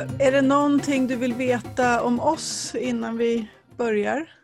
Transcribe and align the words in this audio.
Är 0.00 0.32
det 0.32 0.42
någonting 0.42 1.06
du 1.06 1.16
vill 1.16 1.34
veta 1.34 2.02
om 2.02 2.20
oss 2.20 2.74
innan 2.74 3.16
vi 3.16 3.50
börjar? 3.76 4.36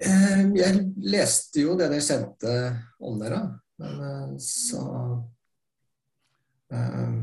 Eh, 0.00 0.40
jeg 0.54 0.94
leste 0.96 1.62
jo 1.62 1.74
det 1.78 1.88
dere 1.90 2.02
sendte 2.02 2.52
om 2.98 3.18
dere, 3.18 3.40
men 3.78 4.00
eh, 4.10 4.36
så 4.42 4.82
eh, 6.72 7.18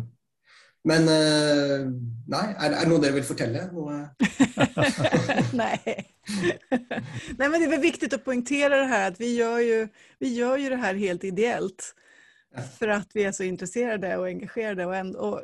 Men 0.85 1.07
nei, 2.29 2.43
er, 2.53 2.75
er 2.75 2.83
det 2.83 2.89
noe 2.91 3.01
dere 3.01 3.15
vil 3.15 3.23
fortelle? 3.25 3.63
Noe 3.73 4.03
Nej. 5.63 5.81
Nej, 7.37 7.47
men 7.49 7.57
det 7.57 7.65
är 7.65 7.69
väl 7.69 7.81
viktigt 7.81 8.13
att 8.13 8.25
poängtera 8.25 8.77
det 8.77 8.85
här 8.85 9.11
att 9.11 9.19
vi 9.19 9.35
gör 9.35 9.59
ju, 9.59 9.87
vi 10.19 10.33
gör 10.33 10.57
ju 10.57 10.69
det 10.69 10.75
här 10.75 10.95
helt 10.95 11.23
ideellt. 11.23 11.95
För 12.79 12.87
att 12.87 13.09
vi 13.13 13.23
är 13.23 13.31
så 13.31 13.43
intresserade 13.43 14.17
och 14.17 14.25
engagerade. 14.25 14.85
Och, 14.85 14.95
ändå, 14.95 15.19
och 15.19 15.41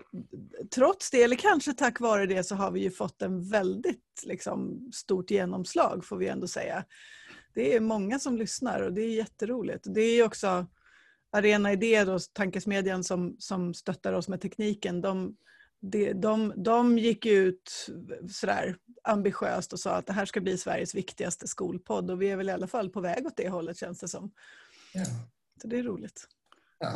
trots 0.75 1.11
det, 1.11 1.23
eller 1.23 1.35
kanske 1.35 1.73
tack 1.73 1.99
vare 1.99 2.25
det, 2.25 2.43
så 2.43 2.55
har 2.55 2.71
vi 2.71 2.79
ju 2.79 2.91
fått 2.91 3.21
en 3.21 3.49
väldigt 3.49 4.23
liksom, 4.23 4.89
stort 4.93 5.31
genomslag 5.31 6.05
får 6.05 6.17
vi 6.17 6.27
ändå 6.27 6.47
säga. 6.47 6.85
Det 7.53 7.75
är 7.75 7.79
många 7.79 8.19
som 8.19 8.37
lyssnar 8.37 8.81
och 8.81 8.93
det 8.93 9.01
är 9.01 9.15
jätteroligt. 9.15 9.85
Det 9.87 10.01
är 10.01 10.15
ju 10.15 10.23
också 10.23 10.67
Arena 11.31 11.71
Idé, 11.71 12.03
då, 12.03 12.19
tankesmedjan 12.33 13.03
som, 13.03 13.35
som 13.39 13.73
stöttar 13.73 14.13
oss 14.13 14.27
med 14.27 14.41
tekniken. 14.41 15.01
De, 15.01 15.37
de, 15.79 16.13
de, 16.13 16.53
de 16.55 16.97
gick 16.97 17.25
ut 17.25 17.87
sådär 18.31 18.75
ambitiöst 19.03 19.73
och 19.73 19.79
sa 19.79 19.91
att 19.91 20.05
det 20.05 20.13
här 20.13 20.25
ska 20.25 20.41
bli 20.41 20.57
Sveriges 20.57 20.95
viktigaste 20.95 21.47
skolpodd 21.47 22.11
och 22.11 22.21
vi 22.21 22.29
är 22.29 22.35
väl 22.35 22.49
i 22.49 22.51
alla 22.51 22.67
fall 22.67 22.89
på 22.89 23.01
väg 23.01 23.25
åt 23.25 23.37
det 23.37 23.49
hållet 23.49 23.77
känns 23.77 23.99
det 23.99 24.07
som. 24.07 24.31
ja. 24.93 25.05
Så 25.61 25.67
det 25.67 25.79
är 25.79 25.83
roligt. 25.83 26.27
Ja, 26.81 26.93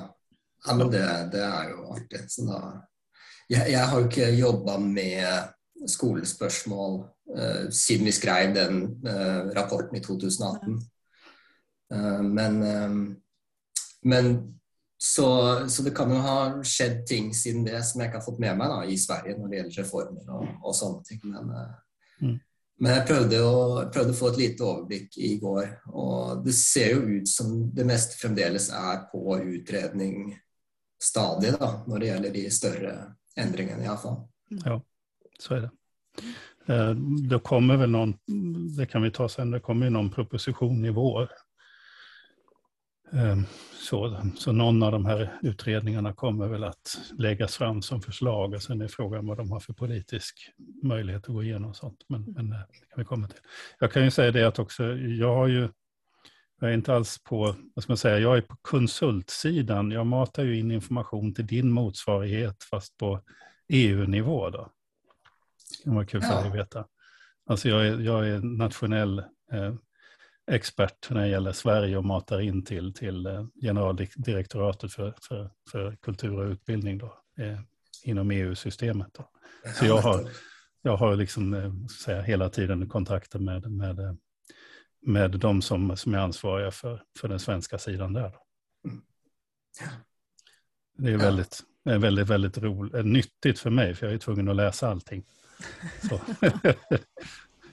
ja 0.68 0.78
men 0.78 0.92
det, 0.94 1.04
det 1.34 1.44
er 1.46 1.72
jo 1.74 1.90
artig. 1.96 2.24
Så 2.32 2.48
da, 2.50 2.62
jeg, 3.50 3.72
jeg 3.76 3.84
har 3.84 4.00
jo 4.00 4.10
ikke 4.10 4.32
jobba 4.36 4.80
med 4.82 5.88
skolespørsmål 5.92 7.00
uh, 7.04 7.42
eh, 7.42 7.64
siden 7.74 8.08
vi 8.08 8.16
skrev 8.16 8.56
den 8.56 8.82
uh, 9.06 9.52
rapporten 9.58 10.00
i 10.00 10.04
2018. 10.04 10.80
Uh, 11.94 12.00
eh, 12.00 12.24
men 12.26 12.64
eh, 12.64 12.98
men 14.06 14.54
så, 14.98 15.28
så 15.70 15.84
det 15.84 15.96
kan 15.98 16.12
jo 16.14 16.20
ha 16.22 16.38
skjedd 16.64 17.02
ting 17.10 17.32
siden 17.36 17.66
det 17.66 17.80
som 17.86 18.02
jeg 18.02 18.10
ikke 18.10 18.20
har 18.20 18.26
fått 18.26 18.42
med 18.42 18.58
meg 18.60 18.70
da, 18.70 18.84
i 18.86 18.98
Sverige 19.02 19.34
når 19.38 19.50
det 19.50 19.58
gjelder 19.58 19.80
reformer 19.82 20.30
og, 20.38 20.52
og 20.62 20.78
sånne 20.78 21.10
ting. 21.10 21.26
Men, 21.32 21.50
eh, 21.62 21.74
Mm 22.16 22.38
men 22.80 22.92
jeg 22.92 23.06
prøvde 23.08 23.38
å, 23.40 23.60
prøvde 23.94 24.12
å 24.12 24.18
få 24.18 24.32
et 24.34 24.40
lite 24.42 24.66
overblikk 24.68 25.18
i 25.24 25.36
går, 25.40 25.70
og 25.96 26.42
det 26.46 26.56
ser 26.58 26.96
jo 26.96 27.20
ut 27.20 27.30
som 27.30 27.54
det 27.76 27.86
meste 27.88 28.20
fremdeles 28.20 28.68
er 28.76 29.06
på 29.12 29.38
utredning 29.40 30.34
stadig 31.02 31.54
da, 31.56 31.70
når 31.88 32.02
det 32.02 32.10
gjelder 32.10 32.36
de 32.36 32.44
større 32.52 32.96
endringene, 33.40 33.86
iallfall. 33.86 34.20
Ja, 34.66 34.82
så 35.40 35.56
är 35.56 35.62
det. 35.62 35.72
Eh, 36.74 36.96
Det 37.30 37.40
kommer 37.40 37.78
väl 37.78 37.90
någon, 37.90 38.14
det 38.78 38.86
kan 38.86 39.02
vi 39.02 39.12
ta 39.12 39.30
sen, 39.30 39.52
det 39.52 39.60
kommer 39.60 39.86
ju 39.86 39.90
någon 39.90 40.12
proposition 40.12 40.86
i 40.86 40.90
vår. 40.90 41.30
Eh, 43.14 43.38
Så, 43.90 44.26
så 44.38 44.52
någon 44.52 44.84
av 44.84 44.92
de 44.92 45.06
här 45.06 45.40
utredningarna 45.42 46.14
kommer 46.14 46.48
väl 46.48 46.64
att 46.64 46.98
läggas 47.18 47.58
fram 47.58 47.82
som 47.82 48.02
förslag 48.02 48.54
och 48.54 48.62
sen 48.62 48.82
är 48.82 48.88
frågan 48.88 49.28
vad 49.28 49.38
de 49.38 49.52
har 49.52 49.60
för 49.60 49.74
politisk 49.74 50.52
möjlighet 50.84 51.22
att 51.22 51.34
gå 51.36 51.44
igenom 51.44 51.74
sånt. 51.74 52.00
Men, 52.10 52.24
men 52.24 52.52
eh, 52.52 52.58
det 52.58 52.86
kan 52.90 52.96
vi 52.98 53.06
komma 53.06 53.28
till. 53.28 53.40
Jag 53.80 53.92
kan 53.92 54.04
ju 54.04 54.12
säga 54.12 54.32
det 54.32 54.44
att 54.44 54.60
också, 54.60 54.84
jag 54.98 55.36
har 55.36 55.48
ju, 55.48 55.70
jag 56.60 56.70
är 56.70 56.74
inte 56.74 56.94
alls 56.96 57.24
på, 57.24 57.56
vad 57.76 57.84
ska 57.84 57.92
man 57.92 57.98
säga, 57.98 58.20
jag 58.20 58.38
är 58.38 58.42
på 58.42 58.56
konsultsidan. 58.62 59.92
Jag 59.92 60.06
matar 60.08 60.44
ju 60.44 60.60
in 60.60 60.72
information 60.72 61.34
till 61.34 61.48
din 61.48 61.72
motsvarighet 61.72 62.64
fast 62.64 62.98
på 62.98 63.22
EU-nivå 63.68 64.50
då. 64.50 64.72
Det 65.78 65.84
kan 65.84 65.96
vara 65.96 66.06
kul 66.06 66.22
för 66.22 66.42
dig 66.42 66.48
att 66.50 66.56
veta. 66.56 66.86
Alltså 67.46 67.70
jag 67.70 67.88
är, 67.88 68.00
jag 68.00 68.28
är 68.28 68.40
nationell 68.40 69.20
eh, 69.52 69.76
expert 70.52 71.10
när 71.10 71.22
det 71.22 71.28
gäller 71.28 71.52
Sverige 71.52 71.98
och 71.98 72.06
matar 72.06 72.40
in 72.40 72.66
till, 72.66 72.94
till 72.94 73.26
eh, 73.26 73.46
generaldirektoratet 73.62 74.94
för, 74.94 75.14
för, 75.22 75.52
för 75.72 75.96
kultur 75.96 76.40
och 76.40 76.52
utbildning 76.52 76.98
då, 76.98 77.18
eh, 77.40 77.60
inom 78.04 78.32
EU-systemet. 78.32 79.14
Då. 79.14 79.30
Så 79.74 79.86
jag 79.86 79.98
har, 79.98 80.30
jag 80.82 80.98
har 80.98 81.16
liksom, 81.16 81.54
eh, 81.54 81.74
säga, 82.04 82.22
hela 82.22 82.50
tiden 82.50 82.90
kontakter 82.90 83.40
med, 83.40 83.72
med, 83.72 84.00
eh, 84.00 84.14
med 85.02 85.32
de 85.32 85.62
som, 85.62 85.98
som 85.98 86.14
är 86.14 86.18
ansvariga 86.18 86.72
för, 86.72 87.04
för 87.20 87.28
den 87.28 87.40
svenska 87.40 87.78
sidan 87.78 88.14
där. 88.14 88.30
Då. 88.30 88.40
Ja. 89.82 89.88
Det 90.98 91.08
är 91.08 91.12
Ja. 91.12 91.18
väldigt, 91.18 91.64
är 91.84 91.98
väldigt, 91.98 92.28
väldigt 92.28 92.58
roligt, 92.58 93.06
nyttigt 93.06 93.60
för 93.60 93.70
mig, 93.70 93.96
för 93.96 94.06
jag 94.06 94.16
är 94.16 94.20
tvungen 94.20 94.50
att 94.50 94.56
läsa 94.56 94.90
allting. 94.90 95.26
Så. 96.10 96.22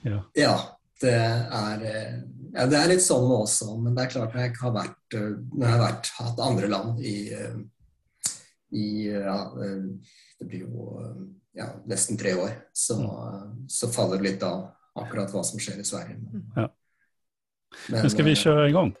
ja. 0.01 0.23
Ja, 0.33 0.79
er, 1.11 1.83
eh, 1.83 2.13
ja, 2.53 2.65
det 2.69 2.77
er 2.79 2.87
litt 2.93 3.01
sånn 3.03 3.25
nå 3.27 3.41
også, 3.43 3.77
men 3.81 3.95
det 3.95 4.03
er 4.05 4.11
klart 4.13 4.33
når 4.35 4.41
jeg 4.45 4.55
har 4.61 4.73
vært, 4.75 5.15
eh, 5.17 5.29
når 5.53 5.65
jeg 5.67 5.73
har 5.75 5.83
vært, 5.83 6.11
hatt 6.19 6.39
andre 6.39 6.67
land 6.67 6.99
i, 6.99 7.15
eh, 7.33 7.57
i 8.73 8.85
ja, 9.11 9.39
eh, 9.63 9.83
Det 10.39 10.47
blir 10.49 10.59
jo 10.65 10.99
eh, 10.99 11.19
ja, 11.55 11.67
nesten 11.87 12.17
tre 12.17 12.33
år, 12.35 12.51
så, 12.73 12.97
så 13.69 13.87
faller 13.87 14.17
det 14.17 14.31
litt 14.31 14.43
av 14.43 14.69
akkurat 14.99 15.31
hva 15.31 15.43
som 15.45 15.59
skjer 15.59 15.79
i 15.79 15.85
Sverige. 15.87 16.17
Men, 16.19 16.43
Ja. 16.55 16.67
men, 17.89 18.01
Men 18.01 18.09
ska 18.09 18.23
vi 18.23 18.31
eh, 18.31 18.35
köra 18.35 18.69
igång? 18.69 18.95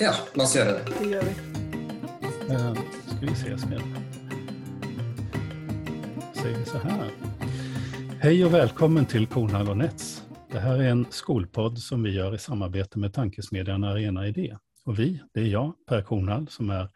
Ja, 0.00 0.14
la 0.34 0.44
oss 0.44 0.56
gjøre 0.56 0.72
det. 0.78 0.92
Det 0.98 1.08
gör 1.10 1.22
vi. 1.22 1.34
Eh, 2.54 2.74
ska 3.06 3.20
vi 3.20 3.34
se, 3.34 3.58
ska. 3.58 3.78
Säger 6.42 6.58
vi 6.58 6.64
så 6.64 6.78
här. 6.78 7.10
Hej 8.20 8.44
och 8.44 8.54
välkommen 8.54 9.06
till 9.06 9.26
Kornhall 9.26 9.68
och 9.68 9.76
Nets. 9.76 10.22
Det 10.52 10.58
här 10.58 10.78
är 10.78 10.88
en 10.88 11.06
skolpodd 11.10 11.78
som 11.78 12.02
vi 12.02 12.10
gör 12.10 12.34
i 12.34 12.38
samarbete 12.38 12.98
med 12.98 13.12
tankesmedjan 13.14 13.84
Arena 13.84 14.26
Idé. 14.28 14.56
Och 14.84 14.98
vi, 14.98 15.22
det 15.34 15.40
är 15.40 15.44
jag, 15.46 15.74
Per 15.86 16.02
Kornhall, 16.02 16.48
som 16.48 16.70
är 16.70 16.88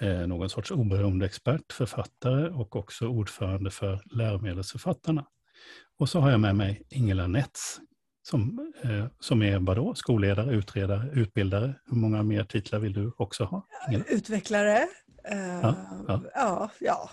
eh, 0.00 0.26
någon 0.26 0.50
sorts 0.50 0.70
oberoende 0.70 1.26
expert, 1.26 1.72
författare 1.72 2.48
och 2.50 2.76
också 2.76 3.06
ordförande 3.06 3.70
för 3.70 4.00
läromedelsförfattarna. 4.10 5.26
Och 5.98 6.08
så 6.08 6.20
har 6.20 6.30
jag 6.30 6.40
med 6.40 6.56
mig 6.56 6.82
Ingela 6.90 7.26
Nets, 7.26 7.80
som, 8.22 8.72
eh, 8.82 9.06
som 9.20 9.42
är 9.42 9.58
vadå? 9.58 9.94
Skolledare, 9.94 10.54
utredare, 10.54 11.10
utbildare. 11.12 11.74
Hur 11.86 11.96
många 11.96 12.22
mer 12.22 12.44
titlar 12.44 12.78
vill 12.78 12.92
du 12.92 13.12
också 13.16 13.44
ha? 13.44 13.66
Ingela? 13.88 14.04
Utvecklare. 14.08 14.76
eh, 15.24 15.60
Ja, 15.62 15.76
ja. 16.08 16.22
ja, 16.34 16.70
ja. 16.80 17.10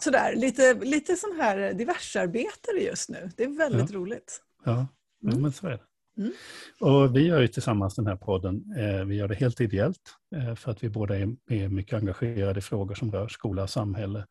Sådär, 0.00 0.36
lite, 0.36 0.74
lite 0.74 1.16
sån 1.16 1.40
här 1.40 1.74
diversarbetare 1.74 2.78
just 2.80 3.08
nu. 3.08 3.30
Det 3.36 3.44
är 3.44 3.58
väldigt 3.58 3.92
roligt. 3.92 4.42
Ja, 4.64 4.86
ja 5.20 5.30
Mm. 5.30 5.42
men 5.42 5.52
så 5.52 5.66
är 5.66 5.70
det. 5.70 5.80
Mm. 6.18 6.32
Och 6.80 7.16
vi 7.16 7.26
gör 7.26 7.40
ju 7.40 7.48
tillsammans 7.48 7.94
den 7.94 8.06
här 8.06 8.16
podden. 8.16 8.64
Eh, 8.78 9.04
vi 9.04 9.14
gör 9.16 9.28
det 9.28 9.34
helt 9.34 9.60
ideellt 9.60 10.14
eh, 10.36 10.54
för 10.54 10.70
att 10.70 10.84
vi 10.84 10.88
båda 10.88 11.18
är, 11.18 11.36
är 11.50 11.68
mycket 11.68 11.94
engagerade 11.98 12.58
i 12.58 12.62
frågor 12.62 12.94
som 12.94 13.12
rör 13.12 13.28
skola 13.28 13.62
och 13.62 13.70
samhälle. 13.70 14.26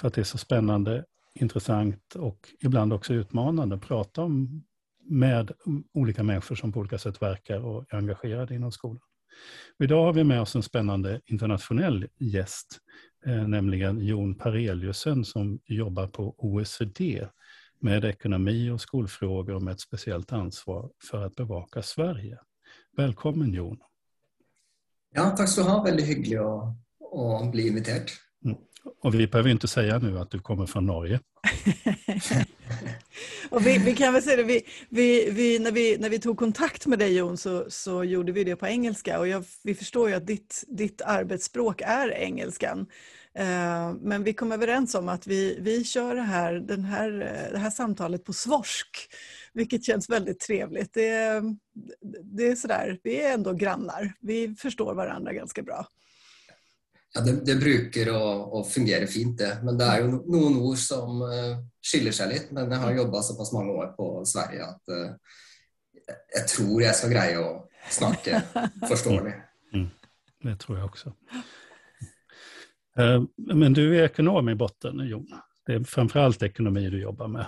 För 0.00 0.08
att 0.08 0.14
det 0.14 0.20
är 0.20 0.24
så 0.24 0.38
spännande, 0.38 1.04
intressant 1.34 2.14
och 2.14 2.48
ibland 2.60 2.92
också 2.92 3.14
utmanande 3.14 3.76
att 3.76 3.82
prata 3.82 4.22
om 4.22 4.64
med 5.08 5.52
olika 5.94 6.22
människor 6.22 6.54
som 6.54 6.72
på 6.72 6.80
olika 6.80 6.98
sätt 6.98 7.22
verkar 7.22 7.60
och 7.60 7.84
är 7.92 7.96
engagerade 7.96 8.54
inom 8.54 8.72
skolan. 8.72 9.02
Och 9.78 9.84
idag 9.84 10.04
har 10.04 10.12
vi 10.12 10.24
med 10.24 10.40
oss 10.40 10.54
en 10.54 10.62
spännande 10.62 11.20
internationell 11.26 12.06
gäst, 12.18 12.78
eh, 13.26 13.48
nämligen 13.48 14.00
Jon 14.00 14.34
Pareliusen 14.34 15.24
som 15.24 15.60
jobbar 15.66 16.06
på 16.06 16.34
OECD 16.38 17.28
med 17.86 18.04
ekonomi 18.04 18.70
och 18.70 18.80
skolfrågor 18.80 19.60
med 19.60 19.72
ett 19.72 19.80
speciellt 19.80 20.32
ansvar 20.32 20.90
för 21.10 21.26
att 21.26 21.36
bevaka 21.36 21.82
Sverige. 21.82 22.38
Välkommen 22.96 23.52
Jon. 23.52 23.78
Ja, 25.14 25.30
takk 25.30 25.48
skal 25.48 25.64
du 25.64 25.70
ha. 25.70 25.84
Veldig 25.84 26.04
hyggelig 26.04 26.40
å, 26.40 26.74
å 26.98 27.50
bli 27.52 27.68
invitert. 27.68 28.10
Och 29.02 29.14
vi 29.14 29.26
behöver 29.26 29.50
inte 29.50 29.68
säga 29.68 29.98
nu 29.98 30.18
att 30.18 30.30
du 30.30 30.38
kommer 30.38 30.66
från 30.66 30.86
Norge. 30.86 31.20
Och 33.50 33.66
vi, 33.66 33.78
vi 33.78 33.94
kan 33.94 34.12
väl 34.12 34.22
säga 34.22 34.36
det, 34.36 34.42
vi, 34.42 34.62
vi, 34.88 35.30
vi, 35.30 35.58
när, 35.58 35.72
vi, 35.72 35.96
när 35.98 36.10
vi 36.10 36.18
tog 36.18 36.38
kontakt 36.38 36.86
med 36.86 36.98
dig 36.98 37.16
Jon 37.16 37.36
så, 37.36 37.64
så 37.68 38.04
gjorde 38.04 38.32
vi 38.32 38.44
det 38.44 38.56
på 38.56 38.66
engelska 38.66 39.18
och 39.18 39.28
jag, 39.28 39.44
vi 39.64 39.74
förstår 39.74 40.08
ju 40.08 40.14
att 40.14 40.26
ditt, 40.26 40.64
ditt 40.68 41.02
arbetsspråk 41.02 41.80
är 41.80 42.10
engelskan. 42.10 42.86
Eh, 43.36 43.92
men 44.00 44.24
vi 44.24 44.32
kom 44.34 44.52
överens 44.52 44.94
om 44.94 45.08
att 45.08 45.26
vi, 45.26 45.58
vi 45.60 45.84
kör 45.84 46.14
det 46.14 46.22
här, 46.22 46.54
den 46.54 46.84
här, 46.84 47.10
eh, 47.20 47.52
det 47.52 47.58
här 47.58 47.70
samtalet 47.70 48.24
på 48.24 48.32
svorsk, 48.32 48.88
vilket 49.52 49.84
känns 49.84 50.10
väldigt 50.10 50.40
trevligt. 50.40 50.94
Det, 50.94 51.08
är- 51.08 51.56
det 52.22 52.48
är 52.48 52.56
sådär, 52.56 52.98
vi 53.02 53.22
är 53.22 53.34
ändå 53.34 53.52
grannar, 53.52 54.12
vi 54.20 54.54
förstår 54.58 54.94
varandra 54.94 55.32
ganska 55.32 55.62
bra. 55.62 55.86
Ja, 57.14 57.20
det, 57.20 57.32
det 57.44 57.54
bruker 57.56 58.10
å, 58.16 58.22
å 58.60 58.64
fungere 58.64 59.06
fint, 59.06 59.38
det. 59.38 59.58
Men 59.64 59.78
det 59.78 59.84
jo 60.00 60.06
no- 60.10 60.24
noen 60.32 60.56
ord 60.60 60.78
som 60.78 61.22
eh, 61.22 61.56
skiller 61.82 62.12
seg 62.12 62.28
litt. 62.32 62.50
Men 62.52 62.70
jeg 62.70 62.78
har 62.82 62.92
jobba 62.92 63.22
såpass 63.22 63.52
mange 63.56 63.72
år 63.72 63.86
på 63.96 64.24
Sverige 64.28 64.64
at 64.66 64.88
eh, 64.92 65.12
jeg 66.36 66.48
tror 66.48 66.82
jeg 66.82 66.94
skal 66.98 67.10
greie 67.14 67.38
å 67.40 67.52
snakke 67.90 68.42
forståelig. 68.90 69.32
Det 70.44 70.56
tror 70.60 70.78
jag 70.78 70.86
också. 70.86 71.14
Eh, 72.98 73.22
men 73.36 73.72
du 73.72 73.98
är 73.98 74.04
ekonom 74.04 74.48
i 74.48 74.54
botten, 74.54 75.08
Jon. 75.08 75.26
Det 75.66 75.72
är 75.72 75.84
framförallt 75.84 76.42
ekonomi 76.42 76.90
du 76.90 77.00
jobbar 77.00 77.28
med. 77.28 77.46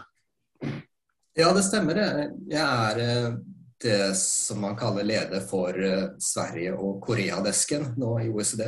Ja, 1.34 1.52
det 1.52 1.62
stämmer. 1.62 1.94
det. 1.94 2.30
Jag 2.46 2.68
är 2.68 3.26
eh, 3.26 3.34
det 3.82 4.16
som 4.16 4.60
man 4.60 4.76
kallar 4.76 5.02
ledare 5.02 5.40
för 5.40 5.84
eh, 5.84 6.08
Sverige 6.18 6.72
och 6.72 7.00
Koreadesken 7.00 7.82
nu 7.96 8.26
i 8.26 8.28
OECD. 8.28 8.64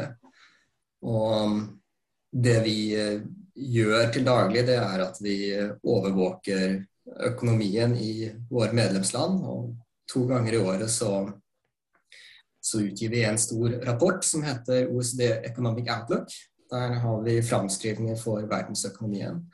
Och 1.01 1.41
mm, 1.41 1.69
det 2.33 2.61
vi 2.65 2.97
gör 3.55 4.09
till 4.09 4.25
daglig 4.25 4.67
det 4.67 4.77
är 4.77 4.99
att 4.99 5.17
vi 5.21 5.55
övervakar 5.83 6.87
ekonomin 7.27 7.97
i 7.97 8.35
vårt 8.51 8.73
medlemsland. 8.73 9.45
Och 9.45 9.75
två 10.15 10.21
gånger 10.21 10.53
i 10.53 10.59
året 10.59 10.91
så, 10.91 11.33
så 12.61 12.81
utger 12.81 13.09
vi 13.09 13.25
en 13.25 13.39
stor 13.39 13.69
rapport 13.69 14.25
som 14.25 14.43
heter 14.43 14.89
OECD 14.89 15.25
Economic 15.25 15.91
Outlook. 15.91 16.29
Där 16.71 16.89
har 16.89 17.23
vi 17.23 17.43
framskrivningar 17.43 18.17
för 18.17 18.43
världsekonomin. 18.43 19.51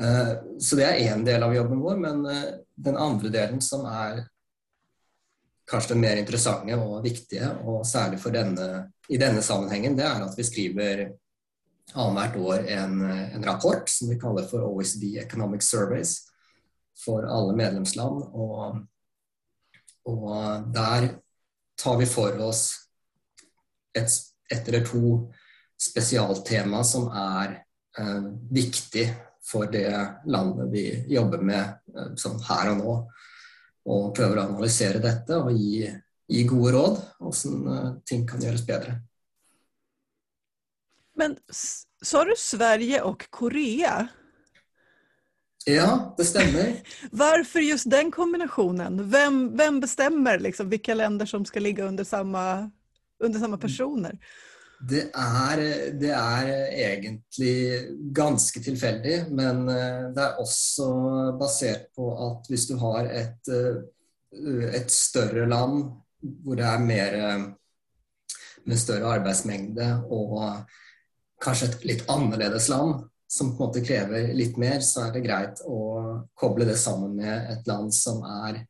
Eh, 0.00 0.32
så 0.58 0.76
det 0.76 0.84
är 0.84 1.12
en 1.12 1.24
del 1.24 1.42
av 1.42 1.54
jobben 1.54 1.78
vår, 1.78 1.96
men 1.96 2.26
eh, 2.26 2.42
den 2.74 2.96
andra 2.96 3.28
delen 3.28 3.60
som 3.60 3.86
är 3.86 4.28
kanske 5.70 5.94
den 5.94 6.00
mer 6.00 6.16
intressanta 6.16 6.76
och 6.76 7.04
viktiga, 7.04 7.56
och 7.56 7.86
särskilt 7.86 8.22
för 8.22 8.30
denna, 8.30 8.92
i 9.08 9.16
denna 9.16 9.42
sammanhangen, 9.42 9.96
det 9.96 10.02
är 10.02 10.20
att 10.20 10.38
vi 10.38 10.44
skriver 10.44 11.12
varje 11.94 12.40
år 12.40 12.68
en, 12.68 13.10
eh, 13.10 13.34
en 13.34 13.44
rapport 13.44 13.88
som 13.88 14.08
vi 14.08 14.20
kallar 14.20 14.42
för 14.42 14.62
OECD 14.62 15.18
Economic 15.18 15.62
Surveys 15.62 16.18
för 17.04 17.22
alla 17.22 17.56
medlemsland. 17.56 18.22
Och, 18.22 18.76
och 20.02 20.62
där 20.66 21.18
tar 21.82 21.96
vi 21.98 22.06
för 22.06 22.38
oss 22.38 22.88
ett, 23.98 24.10
ett 24.54 24.68
eller 24.68 24.86
två 24.86 25.32
specialtema 25.78 26.84
som 26.84 27.08
är 27.08 27.62
eh, 27.98 28.22
viktiga 28.50 29.14
för 29.52 29.72
det 29.72 30.14
landet 30.26 30.68
vi 30.72 31.14
jobbar 31.14 31.38
med 31.38 31.62
eh, 31.64 32.14
som 32.14 32.42
här 32.48 32.70
och 32.70 32.76
nu 32.76 33.08
och 33.84 34.16
prövar 34.16 34.36
att 34.36 34.48
analysera 34.48 34.98
detta 34.98 35.42
och 35.42 35.52
ge, 35.52 36.00
ge 36.28 36.42
goda 36.42 36.72
råd 36.72 37.00
och 37.18 37.34
sen 37.34 37.68
uh, 37.68 37.98
ting 38.04 38.28
kan 38.28 38.40
göras 38.40 38.66
bättre. 38.66 39.00
Men 41.16 41.36
sa 42.02 42.24
du 42.24 42.34
Sverige 42.36 43.02
och 43.02 43.30
Korea? 43.30 44.08
Ja, 45.64 46.14
det 46.16 46.24
stämmer. 46.24 46.82
Varför 47.10 47.60
just 47.60 47.90
den 47.90 48.10
kombinationen? 48.10 49.10
Vem, 49.10 49.56
vem 49.56 49.80
bestämmer 49.80 50.38
liksom 50.38 50.68
vilka 50.68 50.94
länder 50.94 51.26
som 51.26 51.44
ska 51.44 51.60
ligga 51.60 51.84
under 51.84 52.04
samma, 52.04 52.70
under 53.18 53.40
samma 53.40 53.58
personer? 53.58 54.18
Det 54.80 55.10
är, 55.14 55.90
det 55.92 56.10
er, 56.10 56.48
egentligen 56.72 58.12
ganska 58.12 58.60
tillfälligt, 58.60 59.28
men 59.28 59.68
eh, 59.68 60.10
det 60.14 60.20
är 60.20 60.40
också 60.40 60.92
baserat 61.38 61.94
på 61.94 62.18
att 62.18 62.50
om 62.50 62.68
du 62.68 62.74
har 62.74 63.04
ett, 63.04 63.48
eh, 63.48 64.74
et 64.74 64.90
større 64.90 65.46
större 65.46 65.46
land 65.46 65.92
hvor 66.20 66.56
det 66.56 66.66
er 66.66 66.78
mer 66.78 67.14
eh, 67.14 67.42
med 68.64 68.78
större 68.78 69.06
arbetsmängd 69.06 69.78
och 70.08 70.42
kanske 71.44 71.66
ett 71.66 71.84
lite 71.84 72.12
annorlunda 72.12 72.58
land 72.68 73.08
som 73.28 73.56
på 73.56 73.66
något 73.66 73.86
kräver 73.86 74.34
lite 74.34 74.60
mer 74.60 74.80
så 74.80 75.04
är 75.04 75.12
det 75.12 75.20
greit 75.20 75.60
att 75.60 76.28
koppla 76.34 76.64
det 76.64 76.76
sammen 76.76 77.16
med 77.16 77.52
ett 77.52 77.66
land 77.66 77.94
som 77.94 78.22
är 78.22 78.66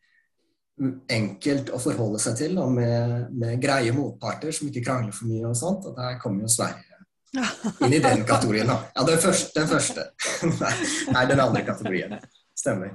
enkelt 1.09 1.71
att 1.71 1.83
förhålla 1.83 2.19
sig 2.19 2.37
till 2.37 2.59
och 2.59 2.73
med, 2.73 3.33
med 3.33 3.63
greie 3.63 3.93
motparter 3.93 4.53
som 4.53 4.69
inte 4.69 4.81
krangler 4.81 5.13
för 5.13 5.27
mycket 5.27 5.49
och 5.49 5.57
sånt. 5.57 5.87
Och 5.87 5.95
där 6.01 6.19
kommer 6.19 6.43
ju 6.43 6.49
Sverige 6.49 6.89
in 7.81 7.93
i 7.93 7.99
den 7.99 8.25
kategorin. 8.25 8.71
Ja, 8.95 9.05
den 9.07 9.19
första. 9.19 9.61
Den 9.61 9.69
første. 9.69 10.01
Nej, 11.13 11.27
den 11.27 11.41
andra 11.41 11.61
kategorin. 11.61 12.17
Stämmer. 12.55 12.95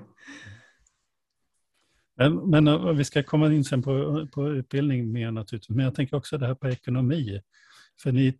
Men, 2.17 2.49
men 2.49 2.67
eh, 2.67 2.93
vi 2.93 3.05
ska 3.05 3.23
komma 3.23 3.53
in 3.53 3.63
sen 3.63 3.83
på, 3.83 4.27
på 4.33 4.49
utbildning 4.49 5.11
mer 5.11 5.31
naturligtvis. 5.31 5.75
Men 5.75 5.85
jag 5.85 5.95
tänker 5.95 6.17
också 6.17 6.37
det 6.37 6.47
här 6.47 6.55
på 6.55 6.69
ekonomi. 6.69 7.41
För 8.03 8.11
ni, 8.11 8.37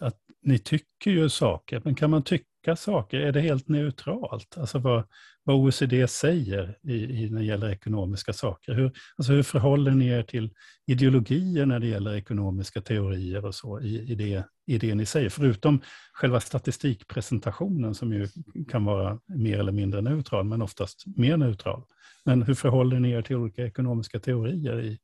att 0.00 0.18
ni 0.42 0.58
tycker 0.58 1.10
ju 1.10 1.28
saker, 1.28 1.82
men 1.84 1.94
kan 1.94 2.10
man 2.10 2.22
tycka 2.22 2.44
saker? 2.76 3.20
Är 3.20 3.32
det 3.32 3.40
helt 3.40 3.68
neutralt? 3.68 4.58
Alltså 4.58 4.78
vad, 4.78 5.04
vad 5.44 5.56
OECD 5.56 6.08
säger 6.08 6.78
i, 6.82 6.94
i, 6.94 7.30
när 7.30 7.40
det 7.40 7.46
gäller 7.46 7.70
ekonomiska 7.70 8.32
saker. 8.32 8.74
Hur, 8.74 8.92
alltså 9.16 9.32
hur 9.32 9.42
förhåller 9.42 9.90
ni 9.90 10.08
er 10.08 10.22
till 10.22 10.50
ideologier 10.86 11.66
när 11.66 11.80
det 11.80 11.86
gäller 11.86 12.14
ekonomiska 12.14 12.80
teorier 12.80 13.44
och 13.44 13.54
så 13.54 13.80
i, 13.80 14.12
i, 14.12 14.14
det, 14.14 14.44
i 14.66 14.78
det 14.78 14.94
ni 14.94 15.06
säger? 15.06 15.28
Förutom 15.28 15.80
själva 16.12 16.40
statistikpresentationen 16.40 17.94
som 17.94 18.12
ju 18.12 18.28
kan 18.68 18.84
vara 18.84 19.20
mer 19.26 19.58
eller 19.58 19.72
mindre 19.72 20.00
neutral, 20.00 20.44
men 20.44 20.62
oftast 20.62 21.04
mer 21.16 21.36
neutral. 21.36 21.84
Men 22.24 22.42
hur 22.42 22.54
förhåller 22.54 23.00
ni 23.00 23.10
er 23.10 23.22
till 23.22 23.36
olika 23.36 23.66
ekonomiska 23.66 24.20
teorier 24.20 24.80
i, 24.80 24.98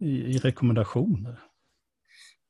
i, 0.00 0.34
i 0.34 0.38
rekommendationer? 0.38 1.40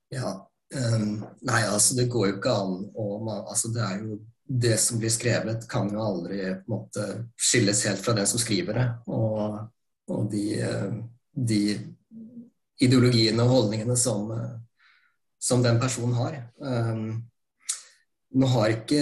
Ja, 0.08 0.51
um, 0.74 1.24
nej, 1.40 1.68
altså, 1.68 1.94
det 1.94 2.10
går 2.12 2.28
jo 2.28 2.36
ikke 2.36 2.52
an. 2.52 2.90
Och 2.94 3.24
man, 3.24 3.46
alltså 3.46 3.68
det 3.68 3.80
er 3.80 3.98
jo, 4.02 4.18
det 4.44 4.76
som 4.80 4.98
blir 4.98 5.10
skrevet, 5.10 5.68
kan 5.68 5.90
jo 5.92 6.02
aldri 6.02 6.40
på 6.42 6.72
en 6.72 6.74
måte, 6.74 7.06
skilles 7.36 7.84
helt 7.86 8.00
fra 8.04 8.12
den 8.12 8.26
som 8.26 8.40
skriver 8.40 8.78
det. 8.78 8.86
Og, 9.06 9.58
og 10.10 10.30
de, 10.32 10.44
de 11.32 11.62
ideologiene 12.82 13.44
og 13.44 13.54
holdningene 13.56 13.96
som, 13.96 14.28
som 15.40 15.62
den 15.62 15.80
personen 15.80 16.18
har. 16.18 16.40
Ehm, 16.64 17.04
um, 17.10 17.20
nå 18.32 18.48
har 18.48 18.72
ikke 18.72 19.00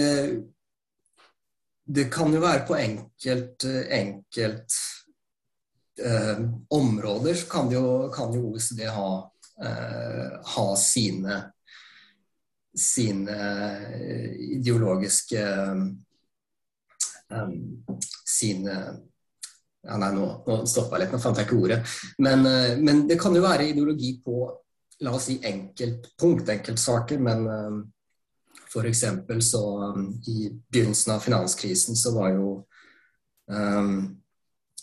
Det 1.91 2.03
kan 2.11 2.33
jo 2.33 2.39
være 2.39 2.65
på 2.67 2.75
enkelt, 2.75 3.63
enkelt 3.91 4.75
eh, 5.99 6.39
områder 6.69 7.33
så 7.35 7.47
kan 7.49 7.71
jo, 7.71 8.11
kan 8.13 8.33
jo 8.33 8.51
OECD 8.51 8.85
ha, 8.85 9.31
eh, 9.63 10.37
ha 10.55 10.67
sine 10.77 11.39
sin 12.77 13.27
eh, 13.27 13.35
uh, 13.35 14.35
ideologiske 14.57 15.39
eh, 15.39 15.71
um, 15.71 15.97
eh, 17.31 17.97
sin 18.25 18.67
uh, 18.67 18.93
ja, 19.83 19.97
nei, 19.97 20.11
nå, 20.15 20.27
nå 20.47 20.57
stoppa 20.69 20.95
jeg 20.95 21.05
litt, 21.05 21.15
nå 21.15 21.19
fant 21.23 21.39
jeg 21.39 21.49
ikke 21.49 21.59
ordet. 21.59 21.79
Men, 22.21 22.45
uh, 22.45 22.77
men, 22.79 23.05
det 23.09 23.19
kan 23.19 23.35
jo 23.35 23.43
være 23.43 23.71
ideologi 23.71 24.13
på 24.23 24.45
la 25.01 25.15
oss 25.17 25.27
si 25.31 25.39
enkeltpunkt, 25.47 26.49
enkeltsaker. 26.53 27.19
Men 27.19 27.47
um, 27.49 27.81
f.eks. 28.69 29.05
så 29.49 29.63
um, 29.89 30.07
i 30.29 30.51
begynnelsen 30.71 31.15
av 31.15 31.25
finanskrisen 31.25 31.97
så 31.97 32.13
var 32.15 32.35
jo 32.37 32.51
um, 33.49 34.17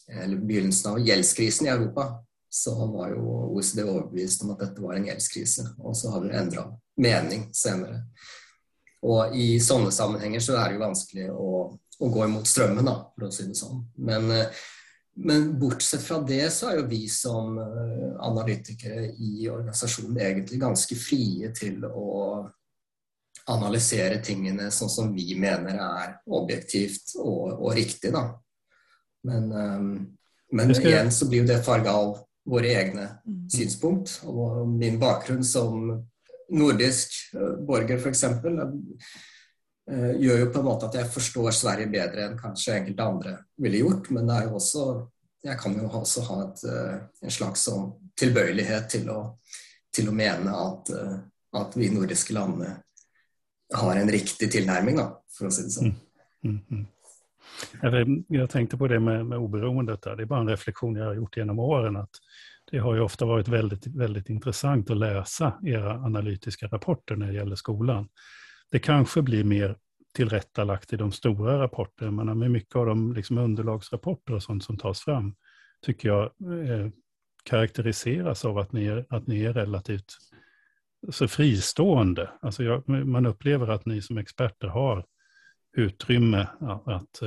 Eller 0.09 0.41
begynnelsen 0.41 0.95
av 0.95 1.03
gjeldskrisen 1.05 1.67
i 1.67 1.71
Europa, 1.71 2.07
så 2.49 2.73
var 2.89 3.11
jo 3.13 3.25
OECD 3.53 3.83
overbevist 3.85 4.41
om 4.43 4.55
at 4.55 4.63
dette 4.63 4.81
var 4.81 4.97
en 4.97 5.05
gjeldskrise. 5.05 5.67
Og 5.85 5.97
så 5.97 6.15
har 6.15 6.23
vi 6.25 6.31
endra 6.33 6.65
mening 6.99 7.49
senere. 7.55 8.03
Og 9.07 9.37
i 9.37 9.59
sånne 9.63 9.93
sammenhenger 9.95 10.43
så 10.43 10.57
er 10.59 10.71
det 10.71 10.79
jo 10.79 10.83
vanskelig 10.83 11.29
å, 11.31 11.53
å 11.99 12.11
gå 12.11 12.25
imot 12.27 12.51
strømmen, 12.51 12.89
da, 12.89 12.97
for 13.15 13.29
å 13.29 13.33
si 13.35 13.47
det 13.47 13.59
sånn. 13.59 13.85
Men, 14.09 14.31
eh, 14.35 14.61
men, 15.29 15.53
bortsett 15.59 16.03
fra 16.03 16.19
det 16.27 16.45
så 16.55 16.71
er 16.71 16.81
jo 16.81 16.89
vi 16.91 17.05
som 17.11 17.59
eh, 17.63 18.11
analytikere 18.27 19.09
i 19.15 19.49
organisasjonen 19.51 20.19
egentlig 20.19 20.61
ganske 20.63 20.99
frie 20.99 21.53
til 21.55 21.87
å 21.89 22.09
analysere 23.49 24.19
tingene 24.21 24.69
sånn 24.75 24.91
som 24.93 25.15
vi 25.15 25.33
mener 25.39 25.79
er 25.81 26.19
objektivt 26.37 27.15
og, 27.23 27.55
og 27.55 27.73
riktig. 27.79 28.13
Da. 28.13 28.27
Men, 29.25 29.53
um, 29.53 29.93
men 30.53 30.75
skal... 30.75 30.91
igjen 30.91 31.13
så 31.15 31.29
blir 31.31 31.43
jo 31.45 31.49
det 31.49 31.63
farga 31.65 31.95
av 31.97 32.19
våre 32.49 32.75
egne 32.77 33.07
mm. 33.25 33.41
synspunkt. 33.53 34.19
Og 34.29 34.69
min 34.69 34.99
bakgrunn 35.01 35.45
som 35.47 35.89
nordisk 36.49 37.15
eh, 37.35 37.55
borger 37.67 37.99
f.eks. 37.99 38.25
Eh, 39.89 40.11
gjør 40.21 40.43
jo 40.43 40.49
på 40.53 40.61
en 40.61 40.67
måte 40.67 40.89
at 40.89 40.99
jeg 41.01 41.13
forstår 41.13 41.55
Sverige 41.57 41.91
bedre 41.93 42.27
enn 42.27 42.41
kanskje 42.41 42.77
enkelte 42.79 43.07
andre 43.07 43.37
ville 43.61 43.83
gjort. 43.83 44.11
Men 44.15 44.29
det 44.29 44.37
er 44.37 44.49
jo 44.49 44.59
også, 44.61 44.85
jeg 45.49 45.61
kan 45.63 45.79
jo 45.79 45.89
også 46.01 46.27
ha 46.29 46.43
et, 46.47 46.67
eh, 46.73 46.99
en 47.25 47.39
slags 47.39 47.69
tilbøyelighet 48.19 48.91
til 48.97 49.09
å, 49.15 49.23
til 49.95 50.11
å 50.11 50.17
mene 50.17 50.53
at, 50.53 50.93
at, 51.57 51.77
vi 51.79 51.89
nordiske 51.95 52.35
landene 52.37 52.75
har 53.75 53.97
en 54.01 54.11
riktig 54.11 54.51
tilnærming, 54.51 54.99
da, 54.99 55.11
for 55.33 55.49
å 55.49 55.55
si 55.55 55.65
det 55.67 55.75
sånn. 55.75 55.93
Mm. 55.93 56.05
Mm, 56.49 56.61
mm. 56.71 56.87
Jag 58.29 58.51
tänkte 58.51 58.77
på 58.77 58.89
det 58.89 59.01
med, 59.01 59.27
med 59.27 59.39
oberoendet. 59.39 60.03
Där. 60.03 60.17
Det 60.17 60.23
är 60.23 60.27
bara 60.27 60.41
en 60.41 60.49
reflektion 60.49 60.97
jag 60.97 61.05
har 61.05 61.15
gjort 61.15 61.37
genom 61.37 61.59
åren. 61.59 61.97
att 61.97 62.11
det 62.71 62.79
har 62.79 62.95
ju 62.95 63.01
ofta 63.01 63.25
varit 63.25 63.49
väldigt, 63.49 63.87
väldigt 63.87 64.29
intressant 64.29 64.91
att 64.91 64.97
läsa 64.97 65.59
era 65.65 65.93
analytiska 65.93 66.67
rapporter 66.67 67.17
när 67.17 67.27
det 67.27 67.33
gäller 67.33 67.57
skolan. 67.57 68.09
Det 68.71 68.79
kanske 68.79 69.23
blir 69.23 69.45
mer 69.45 69.77
tillrättalagt 70.15 70.93
i 70.93 70.97
de 70.97 71.13
stora 71.13 71.63
rapporterna, 71.63 72.25
men 72.25 72.39
med 72.39 72.51
mycket 72.51 72.77
av 72.77 72.87
de 72.87 73.13
liksom 73.13 73.39
underlagsrapporter 73.39 74.35
och 74.35 74.43
sånt 74.43 74.65
som 74.65 74.79
tas 74.79 75.01
fram 75.01 75.35
tycker 75.83 76.09
jag 76.09 76.23
eh, 76.25 76.89
karaktäriseras 77.45 78.45
av 78.45 78.59
att 78.59 78.73
ni 78.73 78.87
är, 78.87 79.07
att 79.09 79.27
ni 79.27 79.45
är 79.45 79.53
relativt 79.53 80.17
så 81.11 81.29
fristående. 81.29 82.31
Alltså 82.41 82.65
jag, 82.65 82.89
man 82.89 83.27
upplever 83.27 83.69
att 83.69 83.87
ni 83.87 84.03
som 84.03 84.19
experter 84.19 84.69
har 84.69 85.05
utrymme 85.77 86.47
att, 86.61 86.89
att 86.89 87.23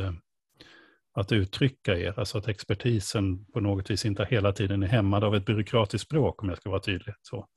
uttrycka 1.32 1.98
er. 1.98 2.20
Alltså 2.20 2.38
att 2.38 2.48
expertisen 2.48 3.46
på 3.46 3.60
något 3.60 3.90
vis 3.90 4.06
inte 4.06 4.28
hela 4.30 4.54
tiden 4.54 4.84
är 4.84 4.88
hämmad 4.88 5.24
av 5.24 5.36
ett 5.36 5.46
byråkratiskt 5.46 6.08
språk, 6.08 6.44
om 6.44 6.50
jag 6.50 6.58
ska 6.58 6.70
vara 6.70 6.82
tydlig. 6.82 7.16
Så. 7.22 7.48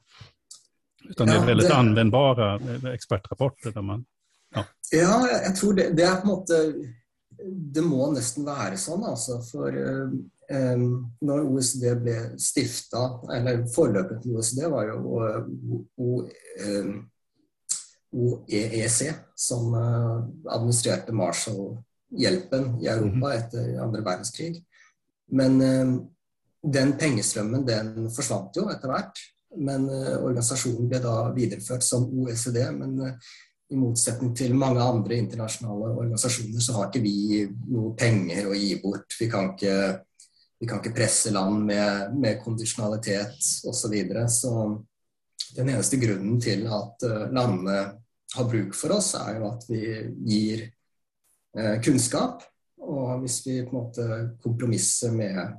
Utan 1.08 1.28
ja, 1.28 1.34
det 1.34 1.40
är 1.40 1.46
väldigt 1.46 1.68
det... 1.68 1.74
användbara 1.74 2.60
expertrapporter. 2.94 3.70
Där 3.70 3.82
man, 3.82 4.04
ja. 4.54 4.64
ja, 4.92 5.28
jeg 5.30 5.56
tror 5.56 5.72
det, 5.74 5.90
det, 5.90 6.02
er 6.02 6.16
på 6.16 6.22
en 6.22 6.28
måte 6.28 6.72
Det 7.74 7.82
må 7.82 8.06
nesten 8.14 8.46
være 8.46 8.76
sånn, 8.78 9.02
altså. 9.04 9.40
For 9.42 9.74
um, 9.74 10.84
når 11.20 11.48
OECD 11.50 11.88
ble 11.98 12.14
stifta, 12.38 13.00
eller 13.34 13.64
forløpet 13.74 14.22
til 14.22 14.36
OECD 14.36 14.60
var 14.70 14.86
jo 14.92 14.98
OEEC, 18.14 19.00
som 19.34 19.74
administrerte 19.74 21.12
Marshall-hjelpen 22.14 22.82
i 22.82 22.86
Europa 22.86 23.28
mhm. 23.28 23.32
etter 23.32 23.82
andre 23.82 24.02
verdenskrig. 24.02 24.64
Men 25.32 25.60
um, 25.60 26.10
den 26.62 26.96
pengestrømmen 26.98 27.66
den 27.66 28.10
forsvant 28.14 28.56
jo 28.56 28.68
etter 28.70 28.88
hvert. 28.88 29.18
Men 29.56 29.88
uh, 29.88 30.22
organisasjonen 30.24 30.88
ble 30.88 31.00
da 31.02 31.32
videreført 31.34 31.84
som 31.84 32.06
OECD. 32.24 32.60
Men 32.72 33.00
uh, 33.00 33.12
i 33.70 33.76
motsetning 33.76 34.34
til 34.36 34.54
mange 34.54 34.82
andre 34.82 35.16
internasjonale 35.16 35.94
organisasjoner, 35.96 36.60
så 36.60 36.74
har 36.76 36.90
ikke 36.90 37.04
vi 37.04 37.44
noe 37.72 37.94
penger 37.96 38.50
å 38.50 38.56
gi 38.56 38.74
bort. 38.82 39.16
Vi 39.18 39.28
kan 39.30 39.54
ikke, 39.54 39.76
vi 40.60 40.68
kan 40.68 40.82
ikke 40.82 40.94
presse 40.94 41.32
land 41.32 41.64
med, 41.70 42.12
med 42.14 42.42
kondisjonalitet 42.44 43.38
osv. 43.64 43.72
Så, 43.72 43.90
videre. 43.90 44.28
så 44.28 44.52
den 45.56 45.70
eneste 45.72 45.96
grunnen 45.96 46.36
til 46.42 46.66
at 46.68 47.06
landene 47.32 47.78
har 48.34 48.48
bruk 48.50 48.76
for 48.76 48.98
oss, 48.98 49.14
er 49.16 49.38
jo 49.38 49.48
at 49.48 49.64
vi 49.70 49.82
gir 50.28 50.64
Eh, 51.58 51.80
kunnskap. 51.82 52.42
Og 52.84 53.20
hvis 53.22 53.40
vi 53.46 53.60
på 53.64 53.70
en 53.70 53.78
måte 53.78 54.06
kompromisser 54.42 55.12
med, 55.14 55.54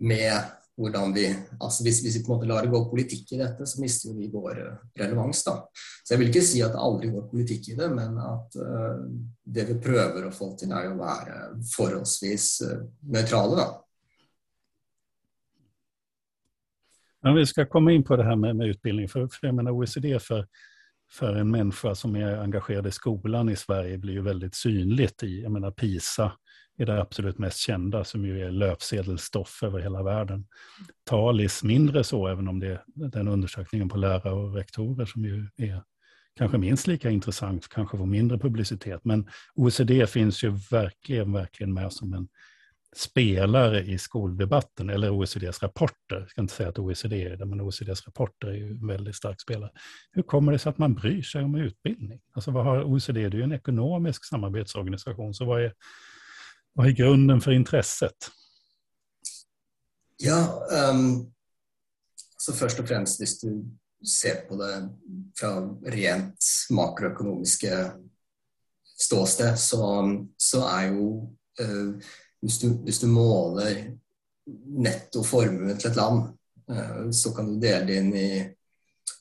med 0.00 0.54
hvordan 0.78 1.12
vi 1.14 1.26
altså 1.58 1.84
hvis, 1.84 2.00
hvis, 2.02 2.16
vi 2.18 2.22
på 2.24 2.32
en 2.32 2.38
måte 2.38 2.48
lar 2.48 2.64
det 2.64 2.72
gå 2.72 2.80
politikk 2.90 3.32
i 3.34 3.40
dette, 3.42 3.66
så 3.66 3.82
mister 3.82 4.14
vi 4.16 4.30
vår 4.32 4.60
eh, 4.62 4.78
relevans. 5.02 5.42
da. 5.44 5.58
Så 6.04 6.14
Jeg 6.14 6.22
vil 6.22 6.30
ikke 6.32 6.46
si 6.46 6.62
at 6.64 6.72
det 6.72 6.80
aldri 6.82 7.10
går 7.12 7.26
politikk 7.30 7.68
i 7.72 7.76
det, 7.78 7.90
men 7.92 8.16
at 8.22 8.56
uh, 8.56 9.02
det 9.44 9.66
vi 9.68 9.76
prøver 9.84 10.24
å 10.24 10.32
få 10.32 10.54
til, 10.56 10.72
er 10.72 10.88
å 10.88 10.96
være 10.96 11.42
forholdsvis 11.74 12.46
uh, 12.64 12.86
nøytrale. 13.12 13.58
da. 13.58 13.68
Ja, 17.20 17.34
vi 17.34 17.46
ska 17.46 17.66
komma 17.66 17.92
in 17.92 18.04
på 18.04 18.16
det 18.16 18.24
här 18.24 18.36
med, 18.36 18.56
med 18.56 18.68
utbildning. 18.68 19.08
För, 19.08 19.28
för 19.28 19.46
jag 19.46 19.54
menar 19.54 19.70
OECD 19.70 20.18
för, 20.22 20.46
för 21.10 21.34
en 21.34 21.50
människa 21.50 21.94
som 21.94 22.16
är 22.16 22.36
engagerad 22.36 22.86
i 22.86 22.90
skolan 22.90 23.48
i 23.48 23.56
Sverige 23.56 23.98
blir 23.98 24.12
ju 24.12 24.22
väldigt 24.22 24.54
synligt 24.54 25.22
i, 25.22 25.42
jag 25.42 25.52
menar 25.52 25.70
PISA 25.70 26.32
är 26.78 26.86
det 26.86 27.00
absolut 27.00 27.38
mest 27.38 27.58
kända 27.58 28.04
som 28.04 28.24
ju 28.24 28.44
är 28.44 28.50
löpsedelstoff 28.50 29.62
över 29.62 29.78
hela 29.78 30.02
världen. 30.02 30.46
Talis 31.04 31.62
mindre 31.62 32.04
så, 32.04 32.28
även 32.28 32.48
om 32.48 32.60
det 32.60 32.66
är 32.66 32.82
den 32.86 33.28
undersökningen 33.28 33.88
på 33.88 33.96
lärare 33.96 34.32
och 34.32 34.54
rektorer 34.54 35.06
som 35.06 35.24
ju 35.24 35.48
är 35.56 35.82
kanske 36.36 36.58
minst 36.58 36.86
lika 36.86 37.10
intressant, 37.10 37.68
kanske 37.68 37.98
får 37.98 38.06
mindre 38.06 38.38
publicitet. 38.38 39.04
Men 39.04 39.28
OECD 39.54 40.06
finns 40.06 40.44
ju 40.44 40.50
verkligen, 40.70 41.32
verkligen 41.32 41.74
med 41.74 41.92
som 41.92 42.12
en 42.12 42.28
spelare 42.98 43.84
i 43.84 43.98
skoldebatten, 43.98 44.90
eller 44.90 45.10
OECDs 45.10 45.62
rapporter. 45.62 46.16
Jag 46.20 46.30
ska 46.30 46.40
inte 46.40 46.54
säga 46.54 46.68
att 46.68 46.78
OECD 46.78 47.24
är 47.24 47.36
det, 47.36 47.46
men 47.46 47.60
OECDs 47.60 48.06
rapporter 48.06 48.48
är 48.48 48.54
ju 48.54 48.70
en 48.70 48.86
väldigt 48.86 49.16
stark 49.16 49.40
spelare. 49.40 49.70
Hur 50.10 50.22
kommer 50.22 50.52
det 50.52 50.58
sig 50.58 50.70
att 50.70 50.78
man 50.78 50.94
bryr 50.94 51.22
sig 51.22 51.44
om 51.44 51.54
utbildning? 51.54 52.20
Alltså 52.32 52.50
vad 52.50 52.64
har 52.64 52.84
OECD? 52.84 53.28
Det 53.28 53.36
är 53.36 53.38
ju 53.38 53.42
en 53.42 53.52
ekonomisk 53.52 54.24
samarbetsorganisation, 54.24 55.34
så 55.34 55.44
vad 55.44 55.64
är 55.64 55.74
vad 56.72 56.86
är 56.86 56.90
grunden 56.90 57.40
för 57.40 57.50
intresset? 57.50 58.30
Ja, 60.16 60.68
um, 60.90 61.32
så 62.36 62.52
först 62.52 62.80
och 62.80 62.88
främst 62.88 63.44
om 63.44 63.50
du 64.00 64.06
ser 64.06 64.34
på 64.34 64.56
det 64.56 64.88
från 65.38 65.84
rent 65.84 66.44
makroekonomiska, 66.70 67.92
ståsted, 68.96 69.58
så, 69.58 70.26
så 70.36 70.68
är 70.68 70.86
ju 70.86 71.00
uh, 71.60 72.00
hvis, 72.42 72.58
du, 72.62 72.68
hvis 72.84 73.00
du 73.02 73.08
måler 73.10 73.84
netto 74.78 75.22
formue 75.26 75.74
til 75.76 75.90
et 75.90 75.98
land, 75.98 76.22
eh, 76.70 77.10
så 77.12 77.34
kan 77.36 77.50
du 77.50 77.58
dele 77.60 77.86
det 77.88 77.98
inn 78.00 78.14
i 78.16 78.30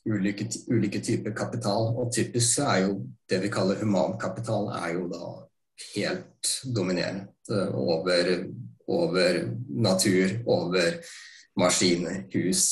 ulike, 0.07 0.47
ulike 0.71 1.01
typer 1.03 1.35
kapital. 1.35 1.91
Og 1.95 2.11
typisk 2.13 2.57
så 2.57 2.67
er 2.71 2.83
jo 2.85 2.97
det 3.29 3.41
vi 3.43 3.51
kaller 3.51 3.81
humankapital, 3.81 4.71
er 4.79 4.95
jo 4.95 5.07
da 5.11 5.31
helt 5.95 6.51
dominerende 6.75 7.27
eh, 7.51 7.73
over, 7.75 8.33
over 8.87 9.41
natur, 9.67 10.37
over 10.45 11.01
maskiner, 11.59 12.23
hus 12.33 12.69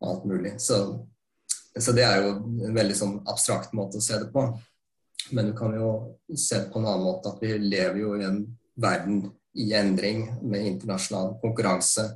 og 0.00 0.10
alt 0.10 0.26
mulig. 0.26 0.54
Så, 0.60 1.06
så, 1.78 1.92
det 1.92 2.04
er 2.04 2.24
jo 2.24 2.34
en 2.66 2.76
veldig 2.76 2.96
sånn 2.96 3.18
abstrakt 3.30 3.74
måte 3.76 4.00
å 4.00 4.04
se 4.04 4.18
det 4.20 4.30
på. 4.34 4.46
Men 5.36 5.50
du 5.50 5.56
kan 5.56 5.74
jo 5.76 5.90
se 6.34 6.62
det 6.62 6.70
på 6.72 6.80
en 6.80 6.88
annen 6.88 7.06
måte 7.06 7.30
at 7.30 7.42
vi 7.42 7.52
lever 7.60 8.00
jo 8.00 8.14
i 8.18 8.24
en 8.26 8.40
verden 8.80 9.28
i 9.58 9.72
endring 9.74 10.26
med 10.42 10.66
internasjonal 10.66 11.34
konkurranse. 11.42 12.06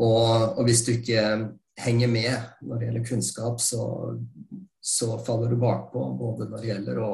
Og, 0.00 0.58
og 0.58 0.64
hvis 0.66 0.82
du 0.86 0.94
ikke 0.94 1.20
henger 1.78 2.10
med 2.10 2.34
når 2.62 2.78
det 2.78 2.88
gjelder 2.88 3.08
kunnskap, 3.08 3.60
så, 3.60 3.82
så 4.80 5.18
faller 5.26 5.52
du 5.52 5.58
bakpå. 5.60 6.04
Både 6.18 6.48
når 6.48 6.62
det 6.62 6.70
gjelder 6.70 7.02
å 7.02 7.12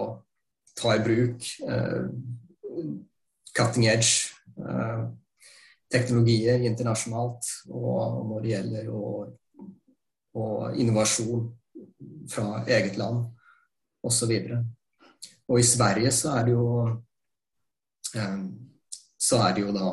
ta 0.79 0.95
i 0.97 1.03
bruk 1.05 1.49
eh, 1.67 2.05
cutting 3.57 3.89
edge 3.91 4.31
eh, 4.61 5.05
teknologier 5.93 6.65
internasjonalt. 6.71 7.51
Og 7.75 8.23
når 8.31 8.45
det 8.45 8.55
gjelder 8.55 8.91
og, 8.95 9.35
og 10.39 10.81
innovasjon 10.81 11.49
fra 12.31 12.63
eget 12.69 12.97
land 13.01 13.27
osv. 14.07 14.33
Og, 14.33 15.07
og 15.51 15.61
i 15.61 15.67
Sverige 15.67 16.13
så 16.15 16.37
er 16.39 16.49
det 16.49 16.55
jo 16.57 16.67
eh, 18.15 18.37
så 19.21 19.37
er 19.45 19.51
det 19.57 19.63
jo 19.67 19.73
da 19.77 19.89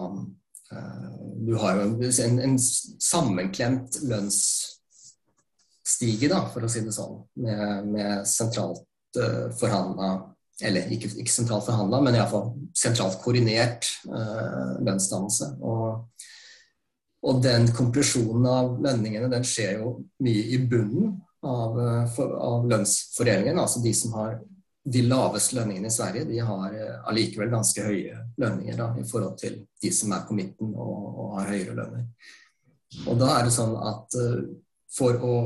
eh, 0.72 1.08
Du 1.48 1.54
har 1.62 1.72
jo 1.78 1.84
en, 2.08 2.40
en 2.44 2.58
sammenklemt 2.60 3.92
lønnsstige, 4.08 6.28
da, 6.32 6.40
for 6.54 6.62
å 6.64 6.70
si 6.72 6.80
det 6.86 6.94
sånn, 6.96 7.18
med, 7.44 7.66
med 7.92 8.12
sentralt 8.30 8.84
eh, 9.20 9.48
forhandla 9.60 10.10
eller 10.66 10.90
ikke, 10.94 11.12
ikke 11.22 11.32
sentralt 11.32 11.68
forhandla, 11.68 12.00
men 12.02 12.16
iallfall 12.18 12.50
sentralt 12.78 13.20
koordinert 13.22 13.86
eh, 14.10 14.72
lønnsdannelse. 14.82 15.52
Og, 15.62 16.26
og, 17.22 17.42
den 17.44 17.70
konklusjonen 17.78 18.46
av 18.50 18.80
lønningene 18.82 19.30
den 19.30 19.46
skjer 19.46 19.84
jo 19.84 19.92
mye 20.26 20.44
i 20.56 20.58
bunnen 20.70 21.14
av, 21.46 21.78
eh, 21.84 22.06
for, 22.16 22.34
av 22.42 22.66
lønnsfordelingen. 22.72 23.60
Altså 23.62 23.84
de 23.86 23.94
som 23.98 24.18
har 24.18 24.40
de 24.88 25.04
laveste 25.04 25.58
lønningene 25.58 25.90
i 25.90 25.94
Sverige, 25.94 26.26
de 26.30 26.40
har 26.48 26.74
eh, 26.74 26.98
allikevel 27.12 27.52
ganske 27.52 27.84
høye 27.84 28.22
lønninger 28.40 28.78
da, 28.80 28.92
i 28.96 29.06
forhold 29.08 29.38
til 29.42 29.60
de 29.84 29.92
som 29.94 30.14
er 30.16 30.26
på 30.28 30.38
midten 30.38 30.74
og, 30.74 31.08
og 31.12 31.38
har 31.40 31.50
høyere 31.52 31.76
lønner. 31.76 32.06
Og 33.08 33.18
da 33.20 33.34
er 33.36 33.48
det 33.48 33.56
sånn 33.56 33.76
at 33.84 34.20
eh, 34.22 34.44
for 34.98 35.24
å 35.24 35.38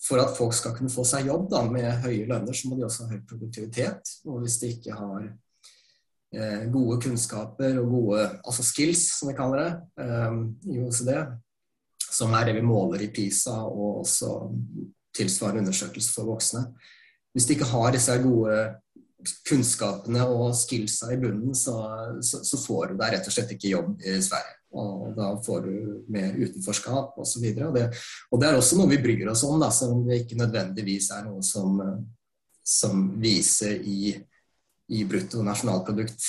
for 0.00 0.16
at 0.16 0.32
folk 0.32 0.54
skal 0.56 0.72
kunne 0.72 0.88
få 0.88 1.04
seg 1.04 1.26
jobb 1.28 1.50
da, 1.52 1.60
med 1.68 2.04
høye 2.06 2.24
lønner, 2.28 2.56
så 2.56 2.70
må 2.70 2.78
de 2.78 2.86
også 2.86 3.04
ha 3.04 3.12
høy 3.12 3.24
produktivitet. 3.28 4.14
Og 4.24 4.38
hvis 4.40 4.56
de 4.62 4.70
ikke 4.72 4.96
har 4.96 5.26
eh, 5.26 6.62
gode 6.72 6.96
kunnskaper 7.04 7.76
og 7.82 7.92
gode 7.92 8.22
altså 8.40 8.64
skills, 8.64 9.02
som 9.18 9.28
vi 9.28 9.36
kaller 9.36 9.60
det, 9.60 9.74
eh, 10.06 10.38
i 10.72 10.78
OECD, 10.80 11.12
som 12.10 12.32
er 12.32 12.48
det 12.48 12.56
vi 12.56 12.64
måler 12.64 13.04
i 13.04 13.10
PISA 13.12 13.58
og 13.68 14.00
også 14.00 14.32
tilsvarende 15.16 15.66
undersøkelser 15.66 16.16
for 16.16 16.32
voksne 16.32 16.64
Hvis 17.34 17.46
de 17.46 17.56
ikke 17.56 17.68
har 17.70 17.92
disse 17.94 18.16
gode 18.22 18.56
kunnskapene 19.48 20.24
og 20.32 20.54
skillsa 20.56 21.10
i 21.14 21.18
bunnen, 21.20 21.54
så, 21.56 21.76
så, 22.24 22.40
så 22.46 22.58
får 22.60 22.92
du 22.92 23.00
deg 23.00 23.14
rett 23.14 23.28
og 23.28 23.34
slett 23.34 23.52
ikke 23.54 23.74
jobb 23.74 23.92
i 24.00 24.16
Sverige. 24.24 24.56
Og 24.80 25.16
da 25.16 25.32
får 25.42 25.64
du 25.66 25.72
mer 26.14 26.36
utenforskap 26.38 27.18
osv. 27.18 27.44
Og, 27.50 27.62
og, 27.66 27.74
det, 27.74 27.86
og 28.30 28.40
det 28.40 28.48
er 28.48 28.58
også 28.58 28.78
noe 28.78 28.90
vi 28.92 29.00
bryr 29.02 29.32
oss 29.32 29.42
om, 29.46 29.58
da, 29.62 29.70
selv 29.74 29.96
om 29.96 30.04
det 30.06 30.22
ikke 30.22 30.38
nødvendigvis 30.38 31.10
er 31.16 31.26
noe 31.26 31.42
som, 31.46 31.80
som 32.62 33.08
viser 33.20 33.82
i, 33.82 34.14
i 34.94 35.04
brutto 35.10 35.42
nasjonalprodukt, 35.46 36.28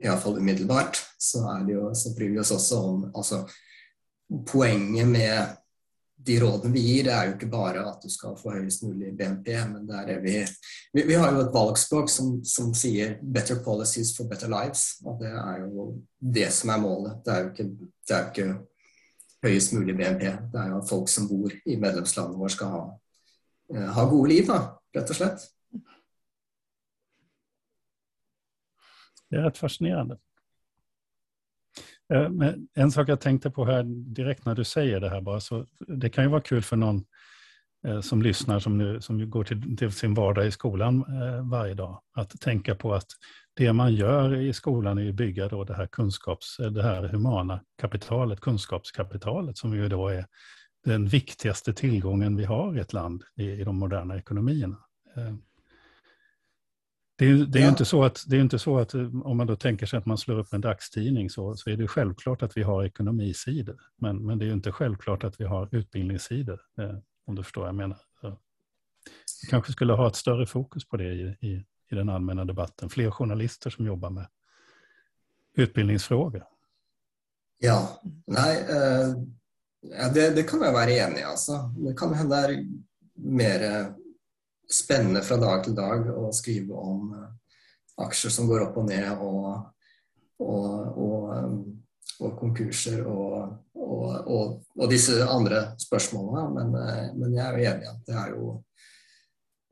iallfall 0.00 0.40
umiddelbart. 0.40 1.02
Så, 1.20 1.44
er 1.52 1.66
det 1.66 1.76
jo, 1.76 1.90
så 1.96 2.14
bryr 2.16 2.32
vi 2.32 2.40
oss 2.42 2.54
også 2.56 2.84
om 2.90 3.10
altså, 3.12 3.44
Poenget 4.46 5.08
med 5.10 5.56
de 6.26 6.36
rådene 6.40 6.72
vi 6.74 6.80
gir, 6.84 7.04
det 7.06 7.12
er 7.14 7.28
jo 7.28 7.34
ikke 7.34 7.48
bare 7.52 7.82
at 7.88 8.02
du 8.02 8.10
skal 8.12 8.36
få 8.38 8.52
høyest 8.58 8.82
mulig 8.84 9.12
BNP, 9.16 9.48
men 9.72 9.86
det 9.88 10.00
er 10.00 10.20
vi, 10.20 10.34
vi, 10.92 11.04
vi 11.08 11.16
har 11.16 11.32
jo 11.32 11.44
et 11.44 11.54
valgspråk 11.54 12.10
som, 12.12 12.32
som, 12.44 12.74
sier 12.76 13.16
'better 13.22 13.62
policies 13.64 14.12
for 14.16 14.28
better 14.28 14.52
lives'. 14.52 15.00
Og 15.06 15.20
det 15.22 15.30
er 15.32 15.62
jo 15.64 15.86
det 16.20 16.50
som 16.52 16.74
er 16.74 16.82
målet. 16.82 17.22
Det 17.24 17.34
er 17.34 17.40
jo 17.40 17.52
ikke, 17.52 17.68
det 18.08 18.16
er 18.16 18.26
ikke 18.28 18.48
høyest 19.46 19.72
mulig 19.72 19.96
BNP. 19.96 20.26
Det 20.52 20.60
er 20.60 20.68
jo 20.74 20.82
at 20.82 20.90
folk 20.90 21.08
som 21.08 21.28
bor 21.28 21.56
i 21.66 21.76
medlemslandet 21.76 22.38
vårt 22.38 22.56
skal 22.56 22.74
ha, 22.74 22.82
eh, 23.74 23.88
ha 23.96 24.04
gode 24.10 24.28
liv, 24.34 24.46
da, 24.46 24.60
rett 24.96 25.10
og 25.10 25.16
slett. 25.16 25.48
Det 29.30 29.36
är 29.36 29.42
rätt 29.42 29.58
fascinerande. 29.58 30.18
Eh, 32.10 32.28
men 32.28 32.68
en 32.74 32.92
sak 32.92 33.08
jag 33.08 33.20
tänkte 33.20 33.50
på 33.50 33.64
här 33.64 33.82
direkt 34.14 34.44
när 34.44 34.54
du 34.54 34.64
säger 34.64 35.00
det 35.00 35.10
här 35.10 35.20
bara, 35.20 35.40
så 35.40 35.66
det 35.78 36.10
kan 36.10 36.24
ju 36.24 36.30
vara 36.30 36.40
kul 36.40 36.62
för 36.62 36.76
någon 36.76 37.04
eh, 37.86 38.00
som 38.00 38.22
lyssnar 38.22 38.58
som, 38.58 38.78
nu, 38.78 39.00
som 39.00 39.30
går 39.30 39.44
till, 39.44 39.76
till 39.76 39.92
sin 39.92 40.14
vardag 40.14 40.46
i 40.46 40.50
skolan 40.50 41.04
eh, 41.22 41.48
varje 41.50 41.74
dag, 41.74 42.00
att 42.14 42.40
tänka 42.40 42.74
på 42.74 42.94
att 42.94 43.06
det 43.54 43.72
man 43.72 43.94
gör 43.94 44.36
i 44.36 44.52
skolan 44.52 44.98
är 44.98 45.08
att 45.08 45.14
bygga 45.14 45.48
då 45.48 45.64
det 45.64 45.74
här 45.74 45.86
kunskaps, 45.86 46.56
det 46.56 46.82
här 46.82 47.02
humana 47.02 47.60
kapitalet, 47.80 48.40
kunskapskapitalet 48.40 49.58
som 49.58 49.74
ju 49.74 49.88
då 49.88 50.08
är 50.08 50.26
den 50.84 51.06
viktigaste 51.06 51.72
tillgången 51.72 52.36
vi 52.36 52.44
har 52.44 52.76
i 52.76 52.80
ett 52.80 52.92
land 52.92 53.22
i, 53.36 53.50
i 53.50 53.64
de 53.64 53.76
moderna 53.76 54.16
ekonomierna. 54.16 54.76
Det 57.20 57.30
är, 57.30 57.34
det 57.34 57.58
är 57.58 57.62
ja. 57.62 57.68
inte 57.68 57.84
så 57.84 58.04
att, 58.04 58.24
det 58.26 58.36
är 58.36 58.40
inte 58.40 58.58
så 58.58 58.78
att 58.78 58.94
om 58.94 59.36
man 59.36 59.46
då 59.46 59.56
tänker 59.56 59.86
sig 59.86 59.98
att 59.98 60.06
man 60.06 60.18
slår 60.18 60.38
upp 60.38 60.52
en 60.52 60.60
dagstidning 60.60 61.30
så, 61.30 61.56
så 61.56 61.70
är 61.70 61.76
det 61.76 61.88
självklart 61.88 62.42
att 62.42 62.56
vi 62.56 62.62
har 62.62 62.84
ekonomisidor. 62.84 63.80
Men, 63.96 64.26
men 64.26 64.38
det 64.38 64.46
är 64.46 64.52
inte 64.52 64.72
självklart 64.72 65.24
att 65.24 65.40
vi 65.40 65.44
har 65.44 65.68
utbildningssidor, 65.72 66.60
eh, 66.78 66.94
om 67.26 67.34
du 67.34 67.42
förstår 67.42 67.60
vad 67.60 67.68
jag 67.68 67.74
menar. 67.74 67.98
Så. 68.20 68.38
Vi 69.42 69.48
kanske 69.50 69.72
skulle 69.72 69.92
ha 69.92 70.08
ett 70.08 70.16
större 70.16 70.46
fokus 70.46 70.88
på 70.88 70.96
det 70.96 71.12
i, 71.12 71.36
i, 71.40 71.64
i 71.90 71.94
den 71.94 72.08
allmänna 72.08 72.44
debatten. 72.44 72.90
Fler 72.90 73.10
journalister 73.10 73.70
som 73.70 73.86
jobbar 73.86 74.10
med 74.10 74.26
utbildningsfrågor. 75.54 76.44
Ja, 77.58 78.00
nej, 78.26 78.56
eh, 78.56 80.12
det, 80.14 80.30
det, 80.30 80.42
kan 80.42 80.62
jag 80.62 80.72
vara 80.72 80.90
enig 80.90 81.18
i. 81.18 81.22
Alltså. 81.22 81.52
Det 81.78 81.94
kan 81.94 82.14
hända 82.14 82.48
mer 83.14 83.92
spennende 84.70 85.22
fra 85.22 85.36
dag 85.40 85.64
til 85.64 85.74
dag 85.76 86.08
å 86.14 86.30
skrive 86.34 86.78
om 86.78 87.12
uh, 87.16 87.28
aksjer 88.06 88.32
som 88.32 88.48
går 88.48 88.68
opp 88.68 88.78
og 88.80 88.88
ned, 88.88 89.10
og, 89.18 89.50
og, 90.40 90.66
og, 91.04 91.28
um, 91.36 91.60
og 92.20 92.34
konkurser 92.38 93.02
og, 93.08 93.56
og, 93.74 94.86
disse 94.90 95.18
andre 95.24 95.70
spørsmålene. 95.80 96.46
Men, 96.56 96.74
uh, 96.78 97.06
men, 97.18 97.36
jeg 97.36 97.46
er 97.46 97.56
jo 97.58 97.70
enig 97.72 97.86
i 97.88 97.90
at 97.90 98.10
det 98.10 98.26
jo 98.34 98.52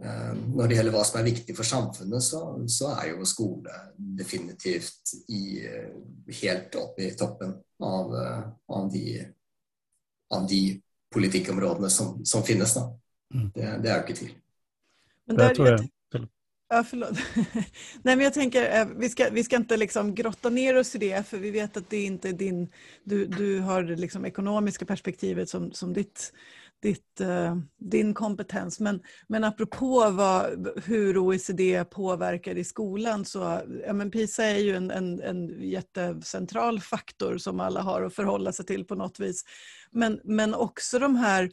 uh, 0.02 0.34
Når 0.34 0.66
det 0.66 0.78
gjelder 0.78 0.96
hva 0.96 1.06
som 1.06 1.20
er 1.20 1.30
viktig 1.30 1.56
for 1.56 1.68
samfunnet, 1.68 2.24
så, 2.24 2.42
så 2.66 2.92
er 2.96 3.12
jo 3.12 3.28
skole 3.28 3.78
definitivt 3.96 5.14
i, 5.34 5.62
helt 6.42 6.78
oppe 6.78 7.06
i 7.06 7.14
toppen 7.18 7.54
av, 7.82 8.12
av, 8.74 8.90
de, 8.92 9.22
av 10.34 10.46
de 10.50 10.62
politikkområdene 11.14 11.90
som, 11.90 12.18
som 12.26 12.44
finnes. 12.44 12.74
Da. 12.74 12.84
Mm. 13.34 13.48
Det, 13.54 13.72
det 13.84 13.90
er 13.90 13.96
jo 13.96 14.06
ikke 14.06 14.20
tvil. 14.20 14.36
Men 15.28 15.36
där, 15.36 15.54
tror 15.54 15.68
jag... 15.68 15.88
Ja, 16.70 16.84
förlåt. 16.84 17.10
Nej, 18.02 18.16
men 18.16 18.20
jag 18.20 18.34
tänker, 18.34 18.80
eh, 18.80 18.86
vi 18.96 19.08
ska, 19.08 19.28
vi 19.32 19.44
ska 19.44 19.56
inte 19.56 19.76
liksom 19.76 20.14
grotta 20.14 20.50
ner 20.50 20.76
oss 20.76 20.94
i 20.94 20.98
det, 20.98 21.28
för 21.28 21.38
vi 21.38 21.50
vet 21.50 21.76
att 21.76 21.90
det 21.90 22.02
inte 22.02 22.28
är 22.28 22.32
din... 22.32 22.72
Du, 23.04 23.26
du 23.26 23.60
har 23.60 23.82
det 23.82 23.96
liksom 23.96 24.24
ekonomiska 24.24 24.86
perspektivet 24.86 25.48
som, 25.48 25.72
som 25.72 25.92
ditt, 25.92 26.32
ditt, 26.82 27.20
uh, 27.20 27.56
din 27.78 28.14
kompetens. 28.14 28.80
Men, 28.80 29.02
men 29.28 29.44
apropå 29.44 30.10
vad, 30.10 30.68
hur 30.84 31.18
OECD 31.18 31.84
påverkar 31.84 32.58
i 32.58 32.64
skolan 32.64 33.24
så 33.24 33.60
ja, 33.86 33.92
men 33.92 34.10
PISA 34.10 34.44
är 34.44 34.58
ju 34.58 34.76
en, 34.76 34.90
en, 34.90 35.20
en 35.20 35.62
jättecentral 35.62 36.80
faktor 36.80 37.38
som 37.38 37.60
alla 37.60 37.80
har 37.80 38.02
att 38.02 38.14
förhålla 38.14 38.52
sig 38.52 38.66
till 38.66 38.84
på 38.84 38.94
något 38.94 39.20
vis. 39.20 39.44
Men, 39.90 40.20
men 40.24 40.54
också 40.54 40.98
de 40.98 41.16
här 41.16 41.50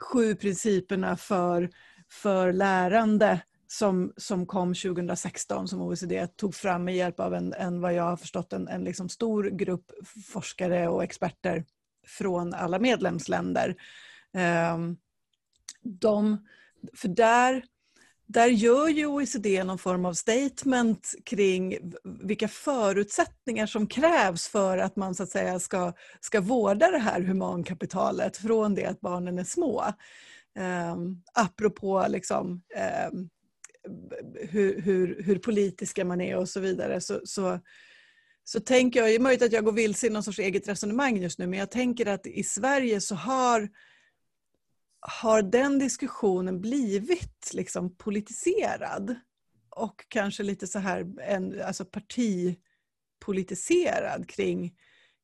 sju 0.00 0.34
principerna 0.34 1.16
för 1.16 1.70
för 2.10 2.52
lärande 2.52 3.40
som, 3.66 4.12
som 4.16 4.46
kom 4.46 4.74
2016 4.74 5.68
som 5.68 5.80
OECD 5.80 6.26
tog 6.26 6.54
fram 6.54 6.84
med 6.84 6.96
hjälp 6.96 7.20
av 7.20 7.34
en, 7.34 7.52
en 7.52 7.80
vad 7.80 7.94
jag 7.94 8.02
har 8.04 8.16
förstått, 8.16 8.52
en, 8.52 8.68
en 8.68 8.84
liksom 8.84 9.08
stor 9.08 9.44
grupp 9.44 9.90
forskare 10.32 10.88
och 10.88 11.04
experter 11.04 11.64
från 12.06 12.54
alla 12.54 12.78
medlemsländer. 12.78 13.76
Ehm, 14.34 14.96
de, 15.82 16.46
för 16.94 17.08
där, 17.08 17.64
där 18.26 18.46
gör 18.46 18.88
ju 18.88 19.06
OECD 19.06 19.64
någon 19.64 19.78
form 19.78 20.04
av 20.04 20.12
statement 20.12 21.14
kring 21.24 21.78
vilka 22.04 22.48
förutsättningar 22.48 23.66
som 23.66 23.86
krävs 23.86 24.48
för 24.48 24.78
att 24.78 24.96
man 24.96 25.14
så 25.14 25.22
att 25.22 25.30
säga 25.30 25.60
ska, 25.60 25.92
ska 26.20 26.40
vårda 26.40 26.90
det 26.90 26.98
här 26.98 27.20
humankapitalet 27.20 28.36
från 28.36 28.74
det 28.74 28.86
att 28.86 29.00
barnen 29.00 29.38
är 29.38 29.44
små 29.44 29.84
eh, 30.58 30.96
apropå 31.34 32.06
liksom, 32.08 32.62
eh, 32.76 33.10
hur, 34.48 34.80
hur, 34.80 35.22
hur, 35.22 35.38
politiska 35.38 36.04
man 36.04 36.20
är 36.20 36.36
och 36.36 36.48
så 36.48 36.60
vidare 36.60 37.00
så, 37.00 37.20
så, 37.24 37.60
så 38.44 38.60
tänker 38.60 39.00
jag, 39.00 39.08
det 39.08 39.14
är 39.14 39.20
möjligt 39.20 39.42
att 39.42 39.52
jag 39.52 39.64
går 39.64 39.72
vilse 39.72 40.06
i 40.06 40.10
någon 40.10 40.22
sorts 40.22 40.38
eget 40.38 40.68
resonemang 40.68 41.16
just 41.16 41.38
nu, 41.38 41.46
men 41.46 41.58
jag 41.58 41.70
tänker 41.70 42.06
att 42.06 42.26
i 42.26 42.44
Sverige 42.44 43.00
så 43.00 43.14
har, 43.14 43.68
har 45.00 45.42
den 45.42 45.78
diskussionen 45.78 46.60
blivit 46.60 47.50
liksom 47.52 47.96
politiserad 47.96 49.14
och 49.70 50.04
kanske 50.08 50.42
lite 50.42 50.66
så 50.66 50.78
här 50.78 51.20
en, 51.20 51.62
alltså 51.62 51.84
partipolitiserad 51.84 54.28
kring 54.28 54.74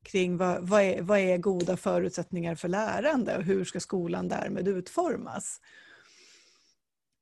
kring 0.03 0.37
vad, 0.37 0.67
vad, 0.67 0.81
är, 0.81 1.01
vad 1.01 1.19
är 1.19 1.37
goda 1.37 1.77
förutsättningar 1.77 2.55
för 2.55 2.67
lärande 2.67 3.37
och 3.37 3.43
hur 3.43 3.65
ska 3.65 3.79
skolan 3.79 4.27
därmed 4.27 4.67
utformas. 4.67 5.61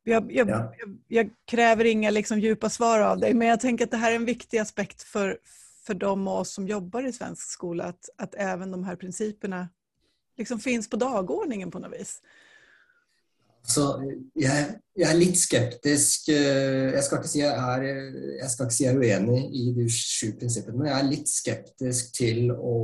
Jag, 0.03 0.31
jag, 0.31 0.49
ja. 0.49 0.73
jag, 0.77 0.97
jag 1.07 1.29
kräver 1.45 1.85
inga 1.85 2.09
liksom 2.09 2.39
djupa 2.39 2.69
svar 2.69 2.99
av 2.99 3.19
dig 3.19 3.33
men 3.33 3.47
jag 3.47 3.59
tänker 3.59 3.85
att 3.85 3.91
det 3.91 3.97
här 3.97 4.11
är 4.11 4.15
en 4.15 4.25
viktig 4.25 4.57
aspekt 4.57 5.03
för, 5.03 5.39
för 5.85 5.93
de 5.93 6.27
av 6.27 6.39
oss 6.39 6.53
som 6.53 6.67
jobbar 6.67 7.03
i 7.03 7.13
svensk 7.13 7.51
skola 7.51 7.83
att, 7.83 8.09
att 8.17 8.35
även 8.35 8.71
de 8.71 8.83
här 8.83 8.95
principerna 8.95 9.69
liksom 10.37 10.59
finns 10.59 10.89
på 10.89 10.97
dagordningen 10.97 11.71
på 11.71 11.79
något 11.79 11.99
vis. 11.99 12.21
Så 13.67 13.85
jeg, 14.39 14.67
jeg, 14.95 15.05
er 15.05 15.17
litt 15.17 15.37
skeptisk 15.37 16.29
Jeg 16.31 17.01
skal 17.05 17.19
ikke 17.19 17.29
si 17.29 17.41
jeg 17.41 17.51
er, 17.53 17.83
jeg 18.39 18.49
skal 18.49 18.65
ikke 18.65 18.75
si 18.75 18.85
jeg 18.85 18.95
er 18.95 19.01
uenig 19.03 19.41
i 19.53 19.65
de 19.75 19.85
sju 19.93 20.31
prinsippene, 20.39 20.77
men 20.79 20.89
jeg 20.89 20.97
er 20.97 21.09
litt 21.09 21.31
skeptisk 21.31 22.13
til 22.17 22.53
å, 22.55 22.77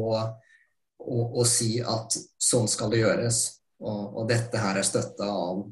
å, 1.02 1.20
å 1.42 1.46
si 1.48 1.80
at 1.82 2.18
sånn 2.42 2.70
skal 2.70 2.94
det 2.94 3.02
gjøres. 3.02 3.46
Og, 3.84 4.04
og 4.22 4.30
dette 4.30 4.60
her 4.62 4.80
er 4.80 4.88
støtta 4.88 5.28
av 5.28 5.66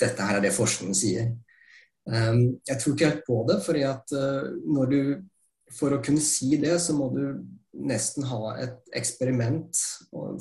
Dette 0.00 0.22
her 0.28 0.38
er 0.38 0.44
det 0.44 0.54
forskningen 0.54 0.96
sier. 0.96 1.32
Um, 2.04 2.14
ehm, 2.14 2.42
jeg 2.68 2.80
tror 2.80 2.94
ikke 2.94 3.10
helt 3.10 3.26
på 3.26 3.38
det, 3.48 3.58
fordi 3.64 3.84
at 3.88 4.12
eh, 4.12 4.50
når 4.68 4.90
du 4.92 4.98
For 5.74 5.94
å 5.96 6.02
kunne 6.04 6.22
si 6.22 6.54
det, 6.60 6.76
så 6.78 6.94
må 6.94 7.08
du 7.10 7.22
nesten 7.74 8.22
ha 8.28 8.52
et 8.62 8.92
eksperiment 8.94 9.74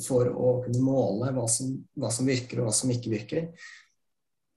for 0.04 0.28
å 0.30 0.50
kunne 0.62 0.82
måle 0.84 1.32
hva 1.34 1.48
som, 1.50 1.72
hva 1.98 2.12
som 2.14 2.28
virker 2.30 2.60
og 2.60 2.68
hva 2.68 2.74
som 2.76 2.92
ikke 2.94 3.10
virker. 3.10 3.48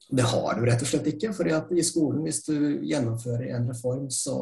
Det 0.08 0.22
har 0.22 0.54
du 0.54 0.66
rett 0.66 0.82
og 0.82 0.88
slett 0.88 1.08
ikke. 1.10 1.32
fordi 1.34 1.54
at 1.56 1.72
i 1.72 1.84
skolen, 1.84 2.22
hvis 2.22 2.44
du 2.46 2.54
gjennomfører 2.86 3.48
en 3.56 3.70
reform, 3.72 4.06
så, 4.10 4.38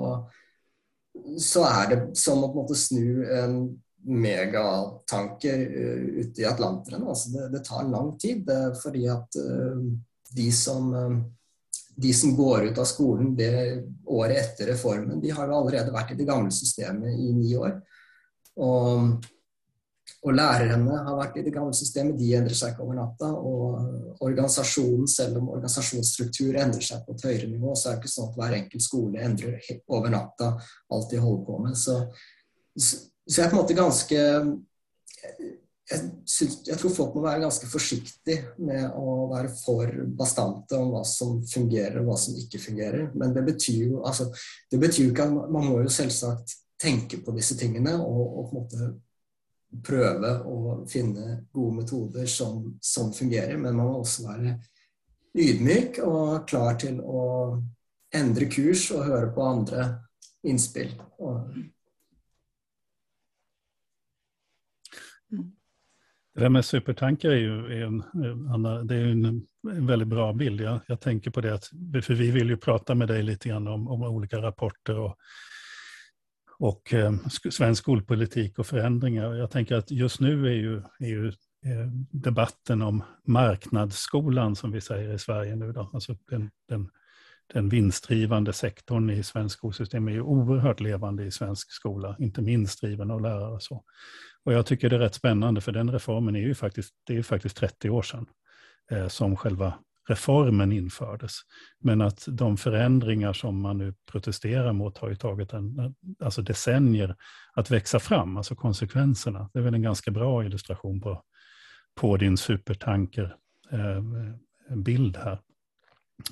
så 1.40 1.64
er 1.68 1.90
det 1.92 2.00
som 2.20 2.42
å 2.44 2.50
på 2.50 2.58
en 2.58 2.62
måte 2.64 2.78
snu 2.78 3.24
en 3.24 3.58
megatanker 4.04 5.60
eh, 5.60 6.02
ute 6.20 6.42
i 6.42 6.44
Atlanteren. 6.44 7.06
Altså 7.08 7.30
det, 7.30 7.48
det, 7.48 7.64
tar 7.64 7.88
lang 7.88 8.18
tid. 8.18 8.44
för 8.46 8.74
fordi 8.82 9.08
at 9.08 9.36
eh, 9.36 9.80
de, 10.36 10.52
som, 10.52 10.94
eh, 10.94 11.24
de 11.96 12.14
som 12.14 12.36
går 12.36 12.64
ut 12.64 12.78
av 12.78 12.84
skolen 12.84 13.36
det 13.36 13.84
året 14.04 14.36
etter 14.36 14.72
reformen, 14.72 15.20
de 15.20 15.30
har 15.30 15.48
jo 15.48 15.56
allerede 15.56 15.94
vært 15.94 16.12
i 16.12 16.18
det 16.20 16.28
gamle 16.28 16.52
systemet 16.52 17.16
i 17.18 17.32
ni 17.32 17.56
år. 17.56 17.80
Og 18.56 19.24
og 20.24 20.32
lærerne 20.32 20.98
har 21.06 21.16
vært 21.18 21.38
i 21.40 21.44
det 21.44 21.52
gamle 21.52 21.76
systemet, 21.76 22.16
de 22.16 22.30
endrer 22.36 22.56
seg 22.56 22.72
ikke 22.72 22.84
over 22.84 22.96
natta. 22.96 23.28
Og 23.36 24.20
organisasjonen, 24.24 25.08
selv 25.10 25.40
om 25.40 25.50
organisasjonsstruktur 25.52 26.56
endrer 26.60 26.84
seg 26.84 27.02
på 27.04 27.16
et 27.16 27.26
høyere 27.28 27.48
nivå, 27.50 27.74
så 27.76 27.90
er 27.90 27.98
det 27.98 28.04
ikke 28.04 28.14
sånn 28.14 28.30
at 28.30 28.38
hver 28.40 28.56
enkelt 28.60 28.86
skole 28.86 29.26
endrer 29.26 29.74
over 29.92 30.14
natta 30.14 30.54
alt 30.96 31.12
de 31.12 31.20
holder 31.20 31.44
på 31.48 31.58
med. 31.66 31.76
Så, 31.76 31.98
så 32.78 33.36
jeg 33.36 33.44
er 33.46 33.52
på 33.52 33.58
en 33.58 33.62
måte 33.62 33.76
ganske 33.76 34.24
jeg, 35.84 36.00
synes, 36.24 36.58
jeg, 36.64 36.78
tror 36.80 36.92
folk 36.96 37.16
må 37.16 37.22
være 37.26 37.44
ganske 37.44 37.68
forsiktige 37.68 38.54
med 38.64 38.86
å 38.96 39.28
være 39.32 39.50
for 39.52 39.92
bastante 40.16 40.78
om 40.80 40.94
hva 40.94 41.02
som 41.08 41.42
fungerer 41.48 42.00
og 42.00 42.08
hva 42.08 42.20
som 42.20 42.36
ikke 42.40 42.60
fungerer. 42.62 43.10
Men 43.12 43.36
det 43.36 43.44
betyr 43.44 43.90
jo 43.90 44.04
altså, 44.08 44.30
det 44.72 44.80
betyr 44.80 45.10
ikke 45.10 45.28
at 45.28 45.52
man 45.52 45.68
må 45.68 45.82
jo 45.84 45.92
selvsagt 45.92 46.56
tenke 46.80 47.20
på 47.24 47.34
disse 47.36 47.56
tingene 47.60 47.92
og, 48.00 48.22
og 48.24 48.48
på 48.48 48.54
en 48.54 48.62
måte 48.62 48.88
prøve 49.82 50.30
å 50.46 50.84
finne 50.90 51.44
gode 51.52 51.80
metoder 51.80 52.26
som, 52.26 52.74
som, 52.80 53.12
fungerer, 53.12 53.56
men 53.56 53.76
man 53.76 53.86
må 53.86 53.98
også 54.00 54.28
være 54.28 54.56
ydmyk 55.34 55.98
og 56.06 56.44
klar 56.48 56.78
til 56.80 57.00
å 57.00 57.22
endre 58.14 58.46
kurs 58.50 58.86
og 58.94 59.06
høre 59.08 59.32
på 59.34 59.42
andre 59.42 59.86
innspill. 60.46 60.94
Det 66.34 66.40
där 66.40 66.48
med 66.48 66.64
supertankar 66.64 67.30
är 67.30 67.36
ju 67.36 67.66
är 67.66 67.86
en, 67.86 68.02
Anna, 68.48 68.82
det 68.82 68.94
är 68.94 69.06
en, 69.06 69.24
en 69.72 69.86
väldigt 69.86 70.08
bra 70.08 70.32
bild. 70.32 70.60
Jag, 70.60 70.80
jag, 70.86 71.00
tänker 71.00 71.30
på 71.30 71.40
det, 71.40 71.54
att, 71.54 71.64
för 72.04 72.14
vi 72.14 72.30
vill 72.30 72.48
ju 72.48 72.56
prata 72.56 72.94
med 72.94 73.08
dig 73.08 73.22
lite 73.22 73.48
grann 73.48 73.68
om, 73.68 73.88
om 73.88 74.02
olika 74.02 74.42
rapporter 74.42 74.98
och 74.98 75.16
och 76.58 76.94
eh, 76.94 77.14
svensk 77.50 77.82
skolpolitik 77.82 78.58
och 78.58 78.66
förändringar. 78.66 79.34
Jag 79.34 79.50
tänker 79.50 79.76
att 79.76 79.90
just 79.90 80.20
nu 80.20 80.46
är 80.46 80.54
ju, 80.54 80.82
är 80.98 81.08
ju 81.08 81.28
eh, 81.28 81.86
debatten 82.10 82.82
om 82.82 83.02
marknadsskolan 83.26 84.56
som 84.56 84.72
vi 84.72 84.80
säger 84.80 85.14
i 85.14 85.18
Sverige 85.18 85.56
nu 85.56 85.72
då, 85.72 85.90
alltså 85.92 86.16
den, 86.30 86.50
den, 86.68 86.90
den 87.52 87.68
vinstdrivande 87.68 88.52
sektorn 88.52 89.10
i 89.10 89.22
svensk 89.22 89.58
skolsystem 89.58 90.08
är 90.08 90.12
ju 90.12 90.22
oerhört 90.22 90.80
levande 90.80 91.24
i 91.24 91.30
svensk 91.30 91.72
skola, 91.72 92.16
inte 92.18 92.42
minst 92.42 92.80
driven 92.80 93.10
av 93.10 93.20
lärare 93.20 93.54
och 93.54 93.62
så. 93.62 93.84
Och 94.44 94.52
jag 94.52 94.66
tycker 94.66 94.90
det 94.90 94.96
är 94.96 95.00
rätt 95.00 95.14
spännande 95.14 95.60
för 95.60 95.72
den 95.72 95.90
reformen 95.90 96.36
är 96.36 96.40
ju 96.40 96.54
faktiskt, 96.54 96.94
det 97.06 97.16
är 97.16 97.22
faktiskt 97.22 97.56
30 97.56 97.90
år 97.90 98.02
sedan 98.02 98.26
eh, 98.90 99.08
som 99.08 99.36
själva 99.36 99.74
reformen 100.08 100.72
infördes. 100.72 101.32
Men 101.80 102.00
att 102.00 102.24
de 102.28 102.56
förändringar 102.56 103.32
som 103.32 103.60
man 103.60 103.78
nu 103.78 103.94
protesterar 104.12 104.72
mot 104.72 104.98
har 104.98 105.08
ju 105.08 105.16
tagit 105.16 105.52
en, 105.52 105.94
alltså 106.20 106.42
decennier 106.42 107.16
att 107.54 107.70
växa 107.70 107.98
fram, 107.98 108.36
alltså 108.36 108.54
konsekvenserna. 108.54 109.50
Det 109.52 109.58
är 109.58 109.62
väl 109.62 109.74
en 109.74 109.82
ganska 109.82 110.10
bra 110.10 110.44
illustration 110.44 111.00
på, 111.00 111.22
på 111.94 112.16
din 112.16 112.36
supertanker 112.36 113.36
eh, 113.70 114.02
bild 114.76 115.16
här. 115.16 115.38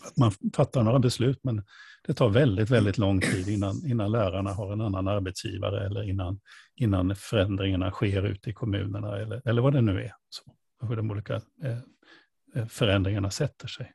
Att 0.02 0.16
man 0.16 0.32
fattar 0.54 0.82
några 0.82 0.98
beslut 0.98 1.40
men 1.42 1.62
det 2.06 2.14
tar 2.14 2.28
väldigt, 2.28 2.70
väldigt 2.70 2.98
lång 2.98 3.20
tid 3.20 3.48
innan, 3.48 3.86
innan 3.86 4.12
lärarna 4.12 4.52
har 4.52 4.72
en 4.72 4.80
annan 4.80 5.08
arbetsgivare 5.08 5.86
eller 5.86 6.02
innan, 6.02 6.40
innan 6.74 7.16
förändringarna 7.16 7.90
sker 7.90 8.22
ute 8.22 8.50
i 8.50 8.52
kommunerna 8.52 9.18
eller, 9.18 9.42
eller 9.44 9.62
vad 9.62 9.72
det 9.72 9.80
nu 9.80 10.02
är. 10.02 10.12
Så, 10.28 10.42
hur 10.88 10.96
de 10.96 11.10
olika 11.10 11.34
Eh, 11.34 11.78
förändringarna 12.68 13.30
sätter 13.30 13.68
sig. 13.68 13.92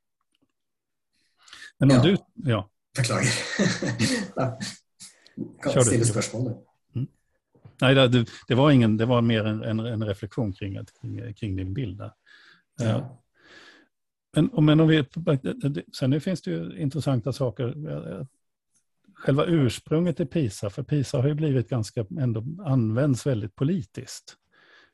Men 1.77 1.91
om 1.91 1.97
ja. 1.97 2.03
du... 2.03 2.17
Ja. 2.51 2.69
Beklagar. 2.97 3.23
Kör 5.73 5.81
Ställ 5.81 6.05
spörsmål 6.05 6.53
mm. 6.95 7.07
Nej, 7.81 7.95
det, 7.95 8.25
det, 8.47 8.55
var 8.55 8.71
ingen, 8.71 8.97
det 8.97 9.05
var 9.05 9.21
mer 9.21 9.45
en, 9.45 9.63
en, 9.63 9.79
en 9.79 10.03
reflektion 10.03 10.53
kring, 10.53 10.85
kring, 11.01 11.33
kring, 11.33 11.55
din 11.55 11.73
bild. 11.73 11.97
Där. 11.97 12.13
Ja. 12.79 12.85
Eh, 12.85 13.11
men, 14.35 14.65
men 14.65 14.79
om 14.79 14.87
vi, 14.87 15.05
sen 15.99 16.21
finns 16.21 16.41
det 16.41 16.51
ju 16.51 16.77
intressanta 16.77 17.33
saker. 17.33 18.27
Själva 19.13 19.45
ursprunget 19.45 20.19
i 20.19 20.25
PISA, 20.25 20.69
för 20.69 20.83
PISA 20.83 21.17
har 21.21 21.27
ju 21.27 21.33
blivit 21.33 21.69
ganska, 21.69 22.05
ändå 22.19 22.43
används 22.65 23.25
väldigt 23.25 23.55
politiskt. 23.55 24.37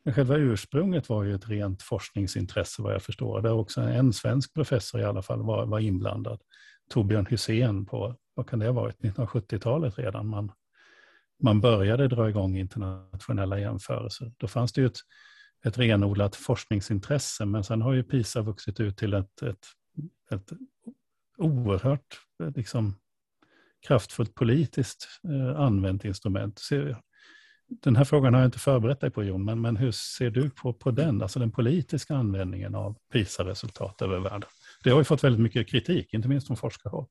Men 0.04 0.14
själva 0.14 0.38
ursprunget 0.38 1.10
var 1.10 1.24
ju 1.24 1.36
ett 1.36 1.50
rent 1.50 1.82
forskningsintresse 1.82 2.82
vad 2.82 2.94
jag 2.94 3.02
förstår. 3.02 3.42
Där 3.42 3.54
också 3.54 3.82
en 3.82 4.14
svensk 4.14 4.54
professor 4.54 5.02
i 5.02 5.04
alla 5.04 5.22
fall 5.22 5.42
var, 5.42 5.66
var 5.66 5.80
inblandad. 5.80 6.42
Torbjörn 6.90 7.26
Hysén 7.26 7.86
på, 7.86 8.16
vad 8.34 8.50
kan 8.50 8.60
det 8.60 8.66
ha 8.66 8.74
varit, 8.74 9.00
1970-talet 9.00 9.98
redan. 9.98 10.28
Man, 10.28 10.52
man 11.44 11.62
började 11.62 12.08
dra 12.08 12.30
igång 12.30 12.58
internationella 12.58 13.60
jämförelser. 13.60 14.32
Då 14.38 14.48
fanns 14.48 14.74
det 14.74 14.82
ju 14.82 14.88
ett, 14.88 15.00
ett 15.66 15.78
renodlat 15.78 16.36
forskningsintresse 16.36 17.46
men 17.46 17.64
sen 17.64 17.82
har 17.82 17.94
ju 17.94 18.04
PISA 18.04 18.42
vuxit 18.42 18.80
ut 18.80 18.98
till 18.98 19.14
ett, 19.14 19.42
ett, 19.42 19.66
ett 20.32 20.52
oerhört 21.38 22.20
liksom, 22.56 22.96
kraftfullt 23.88 24.36
politiskt 24.36 25.08
eh, 25.30 25.60
använt 25.60 26.06
instrument 26.06 26.60
den 27.68 27.96
här 27.96 28.04
frågan 28.04 28.34
har 28.34 28.42
jag 28.42 28.48
inte 28.48 28.60
förberett 28.60 29.02
dig 29.02 29.12
på 29.12 29.24
Jon, 29.24 29.46
men, 29.46 29.62
men 29.62 29.78
hur 29.78 29.92
ser 29.92 30.30
du 30.30 30.50
på, 30.50 30.74
på 30.74 30.92
den, 30.92 31.22
alltså 31.22 31.40
den 31.40 31.52
politiska 31.52 32.16
användningen 32.16 32.76
av 32.76 32.98
PISA-resultat 33.12 34.02
över 34.02 34.20
världen? 34.20 34.50
Det 34.84 34.90
har 34.90 34.98
ju 34.98 35.04
fått 35.04 35.24
väldigt 35.24 35.42
mycket 35.42 35.68
kritik, 35.68 36.14
inte 36.14 36.28
minst 36.28 36.48
från 36.48 36.58
forskarhåll. 36.58 37.06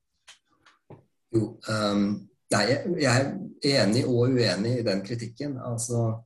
Jo, 1.35 1.59
um, 1.93 2.27
nej, 2.51 2.85
jag 2.97 3.15
är 3.15 3.37
enig 3.63 4.07
och 4.07 4.13
oenig 4.13 4.77
i 4.77 4.81
den 4.81 5.05
kritiken. 5.05 5.57
Alltså, 5.57 6.23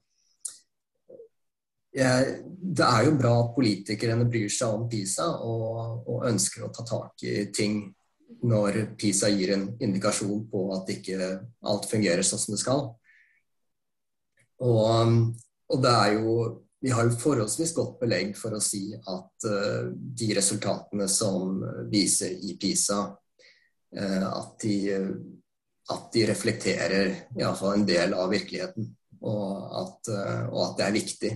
jag, 1.91 2.25
det 2.61 2.83
är 2.83 3.03
ju 3.03 3.11
bra 3.11 3.43
att 3.43 3.55
politikerna 3.55 4.25
bryr 4.25 4.49
sig 4.49 4.67
om 4.67 4.89
PISA 4.89 5.37
och, 5.37 6.15
och 6.15 6.27
önskar 6.29 6.65
att 6.65 6.73
ta 6.73 6.83
tag 6.83 7.11
i 7.23 7.45
ting 7.45 7.93
när 8.43 8.85
PISA 8.85 9.29
ger 9.29 9.53
en 9.53 9.81
indikation 9.81 10.51
på 10.51 10.73
att 10.73 10.89
inte 10.89 11.39
allt 11.61 11.85
fungerar 11.85 12.21
så 12.21 12.37
som 12.37 12.51
det 12.51 12.57
ska. 12.57 12.95
Og, 14.65 14.79
um, 15.01 15.19
og 15.73 15.83
det 15.83 15.91
er 15.91 16.15
jo 16.17 16.33
Vi 16.81 16.91
har 16.93 17.07
jo 17.07 17.17
forholdsvis 17.17 17.71
godt 17.73 17.95
belegg 17.99 18.35
for 18.37 18.53
å 18.53 18.61
si 18.61 18.91
at 18.93 19.45
uh, 19.49 19.87
de 19.89 20.27
resultatene 20.37 21.07
som 21.09 21.57
viser 21.89 22.35
i 22.37 22.53
PISA, 22.61 22.99
uh, 23.97 24.27
at, 24.29 24.51
de, 24.61 24.75
uh, 24.93 25.09
at, 25.95 26.05
de, 26.13 26.27
reflekterer 26.29 27.09
iallfall 27.33 27.79
en 27.79 27.87
del 27.89 28.13
av 28.13 28.29
virkeligheten. 28.29 28.91
Og 29.25 29.65
at, 29.81 30.11
uh, 30.13 30.43
og 30.53 30.61
at 30.67 30.77
det 30.77 30.85
er 30.85 30.95
viktig 30.99 31.33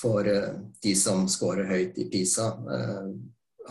for 0.00 0.24
uh, 0.24 0.56
de 0.82 0.94
som 0.96 1.28
scorer 1.28 1.68
høyt 1.68 2.00
i 2.00 2.08
PISA, 2.08 2.48
uh, 2.64 3.12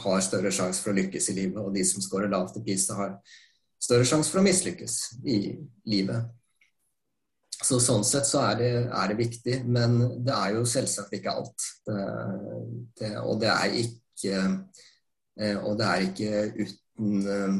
har 0.05 0.21
større 0.23 0.51
sjanse 0.53 0.83
for 0.83 0.93
å 0.93 0.99
lykkes 0.99 1.31
i 1.31 1.37
livet, 1.41 1.59
og 1.59 1.73
de 1.75 1.83
som 1.87 2.03
scorer 2.03 2.31
lavt 2.31 2.61
i 2.61 2.63
PISA, 2.65 2.97
har 2.99 3.17
større 3.81 4.05
sjanse 4.07 4.31
for 4.31 4.41
å 4.41 4.45
mislykkes 4.45 4.97
i 5.25 5.39
livet. 5.89 6.29
Så 7.61 7.77
sånn 7.81 8.05
sett 8.05 8.25
så 8.25 8.41
er 8.49 8.55
det, 8.57 8.69
er 8.89 9.11
det, 9.11 9.17
viktig, 9.19 9.57
men 9.69 9.99
det 10.25 10.33
er 10.33 10.55
jo 10.55 10.63
selvsagt 10.67 11.13
ikke 11.13 11.33
alt. 11.33 11.67
Det, 11.85 12.05
det, 12.97 13.11
og 13.21 13.37
det 13.41 13.51
er 13.53 13.75
ikke 13.83 14.39
eh, 15.37 15.57
Og 15.57 15.77
det 15.77 15.87
er 15.87 16.05
ikke 16.07 16.41
uten 16.57 17.27
eh, 17.35 17.59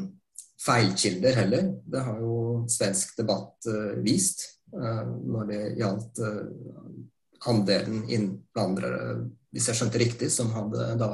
feilkilder 0.62 1.38
heller. 1.44 1.70
Det 1.86 2.04
har 2.08 2.18
jo 2.22 2.36
svensk 2.70 3.16
debatt 3.22 3.70
eh, 3.70 4.02
vist 4.06 4.48
når 4.72 5.48
det 5.50 5.58
gjaldt 5.76 6.20
andelen 7.52 8.06
innvandrere, 8.08 9.18
hvis 9.52 9.66
jeg 9.68 9.76
skjønte 9.82 10.00
riktig, 10.00 10.30
som 10.32 10.54
hadde 10.56 10.86
da 10.96 11.10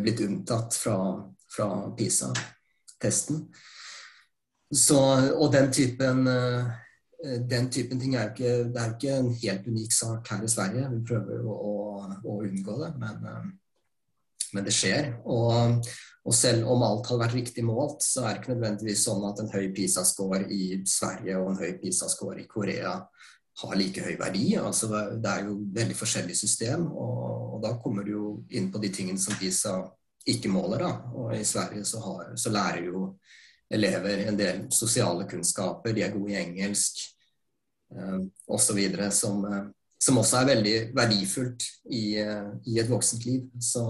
blitt 0.00 0.22
unntatt 0.24 0.72
fra, 0.72 0.94
fra 1.52 1.66
PISA-testen. 1.98 3.42
Og 4.96 5.44
den 5.52 5.68
typen 5.76 6.24
Eh, 7.24 7.40
den 7.40 7.70
typen 7.70 8.00
ting 8.00 8.14
er 8.14 8.32
ikke, 8.32 8.54
det 8.72 8.80
er 8.80 8.94
ikke 8.94 9.18
en 9.18 9.30
helt 9.42 9.68
unik 9.68 9.92
sak 9.92 10.32
her 10.32 10.44
i 10.44 10.50
Sverige. 10.50 10.88
Vi 10.92 11.04
prøver 11.08 11.44
å, 11.44 11.54
å, 11.70 12.08
å 12.20 12.40
unngå 12.44 12.76
det, 12.82 12.90
men, 13.00 13.28
eh, 13.30 13.46
men, 14.52 14.66
det 14.66 14.74
skjer. 14.74 15.10
Og, 15.24 15.80
og, 16.24 16.34
selv 16.36 16.68
om 16.72 16.84
alt 16.84 17.08
hadde 17.08 17.22
vært 17.24 17.38
riktig 17.38 17.64
målt, 17.66 18.04
så 18.04 18.24
er 18.26 18.34
det 18.34 18.42
ikke 18.42 18.54
nødvendigvis 18.56 19.06
sånn 19.08 19.24
at 19.30 19.40
en 19.40 19.52
høy 19.54 19.70
PISA-score 19.76 20.44
i 20.52 20.64
Sverige 20.88 21.40
og 21.40 21.52
en 21.52 21.62
høy 21.62 21.78
PISA-score 21.80 22.42
i 22.42 22.48
Korea 22.50 22.98
har 23.62 23.76
like 23.78 24.02
høy 24.02 24.16
verdi. 24.18 24.48
Altså, 24.58 24.90
det 25.14 25.30
er 25.30 25.48
jo 25.48 25.58
veldig 25.74 25.96
forskjellig 25.96 26.36
system, 26.36 26.88
og, 26.90 27.18
og, 27.54 27.58
da 27.64 27.76
kommer 27.80 28.04
du 28.04 28.12
jo 28.12 28.30
inn 28.58 28.68
på 28.72 28.82
de 28.82 28.90
tingene 28.92 29.20
som 29.20 29.38
PISA 29.40 29.78
ikke 30.28 30.50
måler. 30.52 30.84
Da. 30.84 30.92
Og 31.14 31.32
i 31.36 31.44
Sverige 31.46 31.86
så, 31.88 32.02
har, 32.04 32.34
så 32.40 32.52
lærer 32.52 32.90
jo 32.90 33.06
elever 33.72 34.26
en 34.28 34.36
del 34.38 34.64
sosiale 34.74 35.24
kunnskaper, 35.28 35.94
de 35.94 36.04
er 36.04 36.12
gode 36.12 36.34
i 36.34 36.40
engelsk. 36.42 37.13
Eh, 37.94 38.20
osv. 38.46 39.10
Som, 39.10 39.44
eh, 39.44 39.64
som 39.98 40.18
også 40.18 40.40
er 40.40 40.50
veldig 40.52 40.78
verdifullt 40.96 41.66
i, 41.90 42.18
eh, 42.20 42.50
i 42.66 42.78
et 42.80 42.90
voksent 42.90 43.24
liv. 43.24 43.46
Så, 43.60 43.84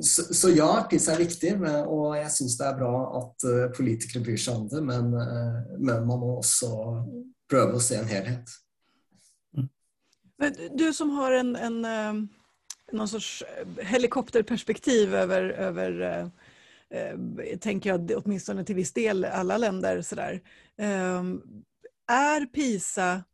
så, 0.00 0.24
så 0.34 0.50
ja, 0.50 0.70
PIS 0.90 1.08
er 1.12 1.20
viktig, 1.20 1.52
og 1.86 2.16
jeg 2.16 2.32
syns 2.32 2.56
det 2.58 2.66
er 2.66 2.78
bra 2.80 2.94
at 3.20 3.46
politikere 3.76 4.24
bryr 4.24 4.40
seg 4.40 4.62
om 4.62 4.68
det. 4.72 4.82
Men, 4.88 5.12
men 5.12 6.06
man 6.08 6.22
må 6.22 6.36
også 6.38 6.72
prøve 7.50 7.76
å 7.76 7.84
se 7.84 8.00
en 8.00 8.08
helhet. 8.08 8.54
Men 10.40 10.56
du 10.74 10.88
som 10.96 11.12
har 11.18 11.36
en, 11.36 11.52
en, 11.54 11.76
någon 12.92 13.08
sorts 13.08 13.44
helikopterperspektiv 13.84 15.14
över, 15.14 15.42
över 15.42 16.00
eh, 16.92 17.58
tänker 17.60 17.90
jag 17.90 18.12
åtminstone 18.24 18.64
till 18.64 18.76
viss 18.76 18.92
del 18.92 19.24
alla 19.24 19.58
länder. 19.58 20.02
Sådär. 20.02 20.40
Är 22.08 22.46
PISA 22.46 23.24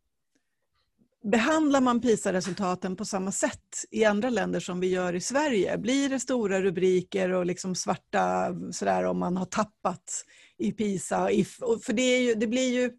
Behandlar 1.23 1.81
man 1.81 2.01
PISA-resultaten 2.01 2.95
på 2.95 3.05
samma 3.05 3.31
sätt 3.31 3.85
i 3.91 4.05
andra 4.05 4.29
länder 4.29 4.59
som 4.59 4.79
vi 4.79 4.87
gör 4.87 5.15
i 5.15 5.21
Sverige? 5.21 5.77
Blir 5.77 6.09
det 6.09 6.19
stora 6.19 6.61
rubriker 6.61 7.29
och 7.29 7.45
liksom 7.45 7.75
svarta 7.75 8.55
sådär 8.71 9.03
om 9.03 9.19
man 9.19 9.37
har 9.37 9.45
tappat 9.45 10.25
i 10.57 10.71
PISA? 10.71 11.29
För 11.83 11.93
det, 11.93 12.19
ju, 12.19 12.33
det 12.33 12.47
blir 12.47 12.73
ju 12.73 12.91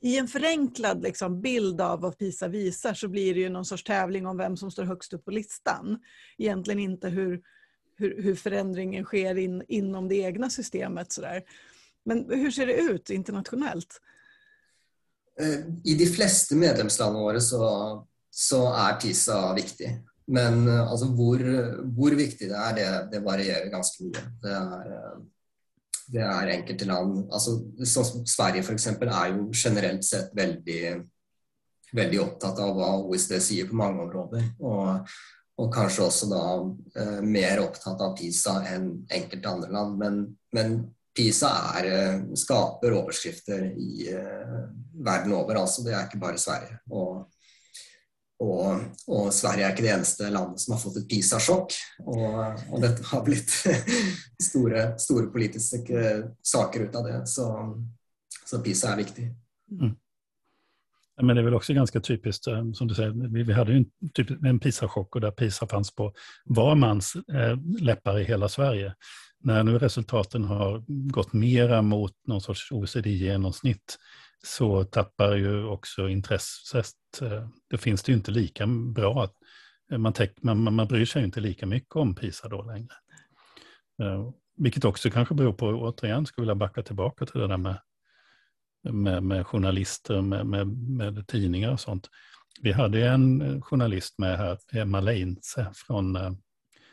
i 0.00 0.18
en 0.18 0.28
förenklad 0.28 1.02
liksom 1.02 1.40
bild 1.40 1.80
av 1.80 2.00
vad 2.00 2.18
PISA 2.18 2.48
visar 2.48 2.94
så 2.94 3.08
blir 3.08 3.34
det 3.34 3.40
ju 3.40 3.48
någon 3.48 3.64
sorts 3.64 3.84
tävling 3.84 4.26
om 4.26 4.36
vem 4.36 4.56
som 4.56 4.70
står 4.70 4.84
högst 4.84 5.12
upp 5.12 5.24
på 5.24 5.30
listan. 5.30 5.98
Egentligen 6.38 6.80
inte 6.80 7.08
hur, 7.08 7.42
hur, 7.96 8.22
hur 8.22 8.34
förändringen 8.34 9.04
sker 9.04 9.38
in, 9.38 9.62
inom 9.68 10.08
det 10.08 10.16
egna 10.16 10.50
systemet. 10.50 11.12
Sådär. 11.12 11.42
Men 12.04 12.30
hur 12.30 12.50
ser 12.50 12.66
det 12.66 12.74
ut 12.74 13.10
internationellt? 13.10 14.00
Eh, 15.40 15.60
I 15.84 15.94
de 15.98 16.06
flesta 16.06 16.56
medlemslandene 16.58 17.24
våre 17.24 17.40
så, 17.40 17.66
så, 18.30 18.64
er 18.74 18.98
PISA 19.00 19.42
viktig. 19.56 19.92
Men 20.32 20.68
altså, 20.68 21.08
hvor, 21.16 21.42
hvor, 21.96 22.14
viktig 22.16 22.48
det 22.48 22.56
er, 22.56 22.74
det, 22.76 22.88
det 23.12 23.24
varierer 23.24 23.72
ganske 23.72 24.06
mye. 24.06 24.26
Det 24.42 24.52
er, 24.56 24.92
det 26.12 26.20
är 26.20 26.46
eh, 26.48 26.54
enkelte 26.54 26.84
land 26.84 27.32
alltså, 27.32 27.50
som 27.84 28.26
Sverige 28.26 28.60
f.eks. 28.60 28.72
exempel 28.72 29.08
är 29.08 29.28
generelt 29.28 29.56
generellt 29.64 30.04
sett 30.04 30.30
väldigt, 30.32 31.02
veldig 31.92 32.20
opptatt 32.20 32.58
av 32.58 32.76
vad 32.76 33.00
OECD 33.00 33.40
säger 33.40 33.66
på 33.66 33.74
många 33.74 34.02
områden 34.02 34.42
och, 34.58 35.08
og 35.56 35.74
kanske 35.74 36.02
också 36.02 36.26
da 36.26 36.76
eh, 36.96 37.20
mer 37.22 37.60
opptatt 37.60 38.00
av 38.00 38.16
PISA 38.16 38.66
än 38.66 39.06
enkelte 39.10 39.48
andra 39.48 39.68
land. 39.68 39.98
Men, 39.98 40.36
men 40.52 40.94
PISA 41.16 41.50
er, 41.78 41.84
eh, 41.84 42.34
skaper 42.34 43.12
skapar 43.12 43.64
i 43.64 44.12
eh, 44.12 45.04
världen 45.04 45.32
över, 45.32 45.84
det 45.84 45.94
är 45.94 46.02
inte 46.02 46.16
bara 46.16 46.36
Sverige. 46.36 46.78
Och, 46.90 47.28
og, 48.38 48.80
og, 49.06 49.34
Sverige 49.34 49.66
är 49.66 49.70
inte 49.70 49.82
det 49.82 49.88
eneste 49.88 50.30
landet 50.30 50.60
som 50.60 50.72
har 50.72 50.80
fått 50.80 50.96
et 50.96 51.08
PISA-chock. 51.08 51.72
Och, 51.98 52.72
og, 52.72 52.80
det 52.80 53.04
har 53.04 53.24
blivit 53.24 53.50
stora, 54.42 54.98
store, 55.06 55.26
politiska 55.26 56.00
eh, 56.00 56.24
saker 56.42 56.80
utav 56.80 57.04
det. 57.04 57.26
Så, 57.26 57.76
så 58.46 58.58
PISA 58.58 58.92
är 58.92 58.96
viktigt. 58.96 59.32
Mm. 59.80 59.94
Men 61.22 61.36
det 61.36 61.42
är 61.42 61.44
väl 61.44 61.54
också 61.54 61.74
ganska 61.74 62.00
typiskt, 62.00 62.46
eh, 62.46 62.72
som 62.72 62.88
du 62.88 62.94
säger, 62.94 63.44
vi 63.44 63.52
hade 63.52 63.72
ju 63.72 63.78
en, 63.78 64.10
typ, 64.14 64.30
en 64.44 64.60
PISA-chock 64.60 65.14
och 65.14 65.20
där 65.20 65.30
PISA 65.30 65.66
fanns 65.66 65.94
på 65.94 66.12
var 66.44 66.74
mans 66.74 67.16
eh, 67.32 67.58
läppar 67.80 68.18
i 68.18 68.24
hela 68.24 68.48
Sverige. 68.48 68.94
När 69.44 69.64
nu 69.64 69.78
resultaten 69.78 70.44
har 70.44 70.84
gått 71.12 71.32
mera 71.32 71.82
mot 71.82 72.12
någon 72.26 72.40
sorts 72.40 72.72
OECD-genomsnitt 72.72 73.98
så 74.44 74.84
tappar 74.84 75.36
ju 75.36 75.64
också 75.64 76.08
intresset. 76.08 76.86
Eh, 77.22 77.78
finns 77.78 78.02
det 78.02 78.12
ju 78.12 78.16
inte 78.16 78.30
lika 78.30 78.66
bra. 78.66 79.28
Eh, 79.92 79.98
man, 79.98 80.14
man, 80.40 80.74
man 80.74 80.86
bryr 80.86 81.06
sig 81.06 81.24
inte 81.24 81.40
lika 81.40 81.66
mycket 81.66 81.96
om 81.96 82.14
PISA 82.14 82.48
då 82.48 82.62
längre. 82.62 82.94
Eh, 84.02 84.30
vilket 84.56 84.84
också 84.84 85.10
kanske 85.10 85.34
beror 85.34 85.52
på, 85.52 85.66
återigen, 85.66 86.26
skulle 86.26 86.42
vilja 86.42 86.54
backa 86.54 86.82
tillbaka 86.82 87.26
till 87.26 87.40
det 87.40 87.46
där 87.46 87.56
med 87.56 87.80
med, 88.82 89.22
med 89.22 89.46
journalister, 89.46 90.22
med, 90.22 90.46
med, 90.46 90.66
med, 90.68 91.26
tidningar 91.26 91.72
och 91.72 91.80
sånt. 91.80 92.08
Vi 92.60 92.72
hade 92.72 93.08
en 93.08 93.62
journalist 93.62 94.18
med 94.18 94.38
här, 94.38 94.58
Emma 94.72 95.00
Leinze 95.00 95.70
från 95.74 96.16
eh, 96.16 96.32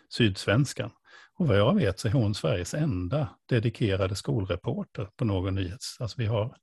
Sydsvenskan. 0.09 0.91
Och 1.39 1.47
vad 1.47 1.57
jag 1.57 1.75
vet 1.75 1.99
så 1.99 2.07
är 2.07 2.11
hon 2.11 2.35
Sveriges 2.35 2.73
enda 2.73 3.29
dedikerade 3.49 4.15
skolreporter 4.15 5.09
på 5.15 5.25
någon 5.25 5.55
nyhets... 5.55 5.97
Alltså 5.99 6.15
vi 6.21 6.25
har, 6.25 6.57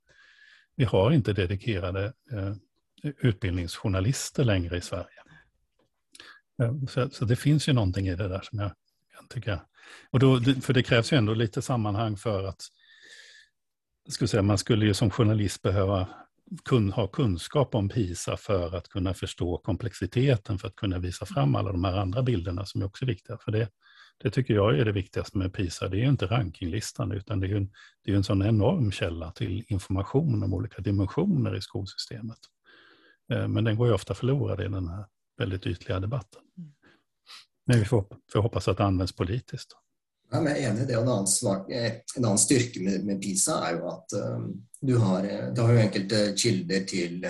vi 0.77 0.85
har 0.85 1.11
inte 1.11 1.33
dedikerade 1.33 2.05
eh, 2.33 2.55
utbildningsjournalister 3.03 4.45
längre 4.45 4.77
i 4.77 4.81
Sverige. 4.81 5.23
Eh, 6.63 6.73
så, 6.89 7.11
så, 7.11 7.25
det 7.25 7.37
finns 7.37 7.69
ju 7.69 7.73
någonting 7.73 8.09
i 8.09 8.17
det 8.17 8.29
där 8.29 8.41
som 8.43 8.59
jag, 8.59 8.71
jag 9.21 9.31
tycker... 9.31 9.61
Och 10.11 10.19
då, 10.19 10.41
för 10.41 10.73
det 10.73 10.83
krävs 10.83 11.13
ju 11.13 11.17
ändå 11.17 11.35
lite 11.35 11.63
sammanhang 11.63 12.17
för 12.17 12.45
att 12.45 12.61
skulle 14.09 14.29
säga, 14.29 14.43
man 14.43 14.59
skulle 14.59 14.87
ju 14.87 14.95
som 14.95 15.11
journalist 15.11 15.63
behöva 15.63 16.09
kun, 16.65 16.93
ha 16.93 17.07
kunskap 17.07 17.75
om 17.75 17.89
PISA 17.89 18.37
för 18.37 18.77
att 18.77 18.89
kunna 18.89 19.15
förstå 19.15 19.59
komplexiteten, 19.59 20.59
för 20.59 20.69
att 20.69 20.77
kunna 20.77 20.99
visa 20.99 21.27
fram 21.27 21.55
alla 21.55 21.73
de 21.73 21.85
här 21.85 21.97
andra 21.97 22.23
bilderna 22.23 22.67
som 22.67 22.83
är 22.83 22.87
också 22.87 23.07
viktiga. 23.07 23.39
För 23.39 23.53
det, 23.53 23.69
det 24.19 24.31
tycker 24.31 24.55
jag 24.55 24.79
är 24.79 24.85
det 24.85 24.93
viktigaste 24.93 25.39
med 25.39 25.55
PISA. 25.55 25.89
Det 25.89 25.97
är 25.97 26.01
ju 26.01 26.09
inte 26.09 26.27
rankinglistan, 26.27 27.13
utan 27.13 27.41
det 27.41 27.47
är 27.47 27.49
ju 27.49 27.57
en, 27.57 27.71
det 28.05 28.13
är 28.13 28.17
en 28.17 28.25
sån 28.25 28.43
enorm 28.43 28.93
källa 28.93 29.31
till 29.31 29.65
information 29.69 30.43
om 30.43 30.55
olika 30.55 30.83
dimensioner 30.83 31.57
i 31.57 31.61
skolsystemet. 31.61 32.39
Eh, 33.33 33.49
men 33.49 33.65
den 33.65 33.77
går 33.77 33.89
ju 33.89 33.95
ofta 33.95 34.15
förlorad 34.15 34.61
i 34.61 34.65
den 34.65 34.89
här 34.89 35.05
väldigt 35.39 35.67
ytliga 35.67 36.01
debatten. 36.01 36.43
Mm. 36.59 36.73
Men 37.67 37.79
vi 37.79 37.85
får, 37.85 38.05
får 38.33 38.41
hoppas 38.41 38.69
att 38.69 38.77
det 38.77 38.85
används 38.85 39.17
politiskt. 39.17 39.77
Ja, 40.31 40.41
men 40.41 40.53
jag 40.53 40.63
är 40.63 40.71
enig 40.71 40.83
i 40.83 40.85
det. 40.85 40.97
Och 40.97 41.03
en 41.03 41.09
annen, 41.09 41.27
svak, 41.27 41.71
eh, 41.71 41.93
en 42.17 42.25
annen 42.25 42.39
styrke 42.39 42.81
med, 42.81 43.05
med, 43.05 43.23
PISA 43.23 43.69
er 43.69 43.77
jo 43.79 43.91
at 43.91 44.13
um, 44.13 44.23
ehm, 44.23 44.49
du, 44.81 44.97
har, 44.97 45.25
eh, 45.25 45.53
du 45.55 45.61
har 45.61 45.73
jo 45.73 45.83
enkelte 45.85 46.23
eh, 46.27 46.35
kilder 46.35 46.83
til 46.89 47.29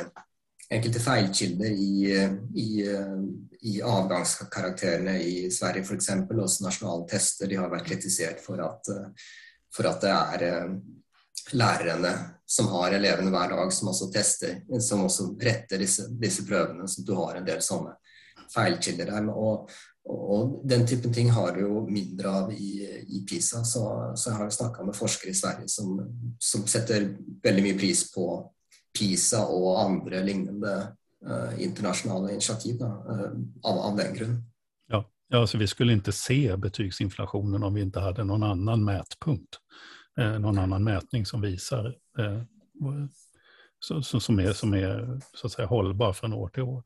enkelte 0.70 1.00
feilkilder 1.00 1.70
i, 1.70 1.90
i, 2.58 2.70
i 3.70 3.74
avgangskarakterene 3.86 5.20
i 5.22 5.50
Sverige 5.54 5.84
f.eks. 5.84 6.08
Også 6.26 6.64
nasjonale 6.64 7.06
tester. 7.06 7.46
De 7.46 7.60
har 7.60 7.70
vært 7.70 7.86
kritisert 7.86 8.40
for 8.42 8.58
at, 8.64 8.90
for 9.70 9.86
at 9.86 10.02
det 10.02 10.10
er 10.10 10.74
lærerne 11.54 12.10
som 12.50 12.72
har 12.72 12.96
elevene 12.98 13.30
hver 13.30 13.54
dag, 13.54 13.70
som 13.72 13.92
også 13.92 14.10
tester, 14.10 14.58
som 14.82 15.04
også 15.06 15.28
retter 15.38 15.78
disse, 15.78 16.08
disse 16.18 16.42
prøvene. 16.48 16.88
Så 16.90 17.06
du 17.06 17.14
har 17.14 17.38
en 17.38 17.46
del 17.46 17.62
sånne 17.62 17.94
feilkilder 18.50 19.12
der. 19.12 19.30
Og, 19.30 19.70
og 20.06 20.60
den 20.64 20.86
typen 20.86 21.12
ting 21.12 21.30
har 21.30 21.54
du 21.54 21.60
jo 21.60 21.80
mindre 21.90 22.30
av 22.30 22.52
i, 22.52 22.86
i 23.08 23.22
PISA. 23.28 23.64
Så, 23.64 23.82
så, 24.14 24.30
jeg 24.30 24.38
har 24.38 24.50
snakka 24.50 24.84
med 24.86 24.96
forskere 24.96 25.30
i 25.30 25.38
Sverige 25.38 25.68
som, 25.68 25.96
som, 26.38 26.66
setter 26.66 27.08
veldig 27.42 27.64
mye 27.64 27.78
pris 27.78 28.04
på 28.12 28.26
PISA 28.98 29.42
og 29.50 29.80
andre 29.82 30.22
lignende 30.24 30.76
uh, 31.26 31.32
eh, 31.32 31.58
internasjonale 31.66 32.36
initiativ 32.36 32.78
da, 32.80 32.92
uh, 33.08 33.24
eh, 33.24 33.34
av, 33.66 33.82
av, 33.90 33.98
den 33.98 34.14
grunn. 34.14 34.38
Ja, 34.92 35.02
ja 35.34 35.46
så 35.46 35.58
vi 35.58 35.66
skulle 35.66 35.92
inte 35.92 36.12
se 36.12 36.56
betygsinflationen 36.56 37.62
om 37.62 37.74
vi 37.74 37.82
inte 37.82 38.00
hade 38.00 38.24
någon 38.24 38.42
annan 38.42 38.84
mätpunkt. 38.84 39.60
Eh, 40.18 40.38
någon 40.38 40.58
annan 40.58 40.84
mätning 40.84 41.26
som 41.26 41.40
visar 41.40 41.86
eh, 42.18 42.42
så, 43.78 44.02
så, 44.02 44.20
som 44.20 44.38
är, 44.38 44.52
som 44.52 44.74
är 44.74 45.20
så 45.34 45.46
att 45.46 45.52
säga, 45.52 45.68
hållbar 45.68 46.12
från 46.12 46.32
år 46.32 46.48
till 46.48 46.62
år. 46.62 46.82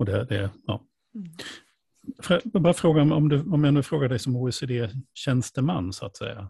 Och 0.00 0.06
det, 0.06 0.24
det, 0.24 0.50
ja. 0.66 0.84
Mm. 1.14 2.40
Bara 2.44 2.74
fråga 2.74 3.02
om, 3.02 3.28
du, 3.28 3.40
om 3.40 3.64
jag 3.64 3.74
nu 3.74 3.82
frågar 3.82 4.08
dig 4.08 4.18
som 4.18 4.36
OECD-tjänsteman 4.36 5.92
så 5.92 6.06
att 6.06 6.16
säga. 6.16 6.48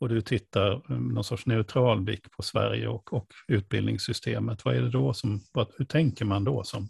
Och 0.00 0.08
du 0.08 0.20
tittar 0.20 0.82
med 0.88 1.14
någon 1.14 1.24
sorts 1.24 1.46
neutral 1.46 2.00
blick 2.00 2.30
på 2.30 2.42
Sverige 2.42 2.88
och, 2.88 3.12
och 3.12 3.26
utbildningssystemet. 3.48 4.64
Vad 4.64 4.76
är 4.76 4.82
det 4.82 4.90
då 4.90 5.14
som, 5.14 5.40
vad, 5.52 5.68
hur 5.76 5.84
tänker 5.84 6.24
man 6.24 6.44
då 6.44 6.64
som, 6.64 6.88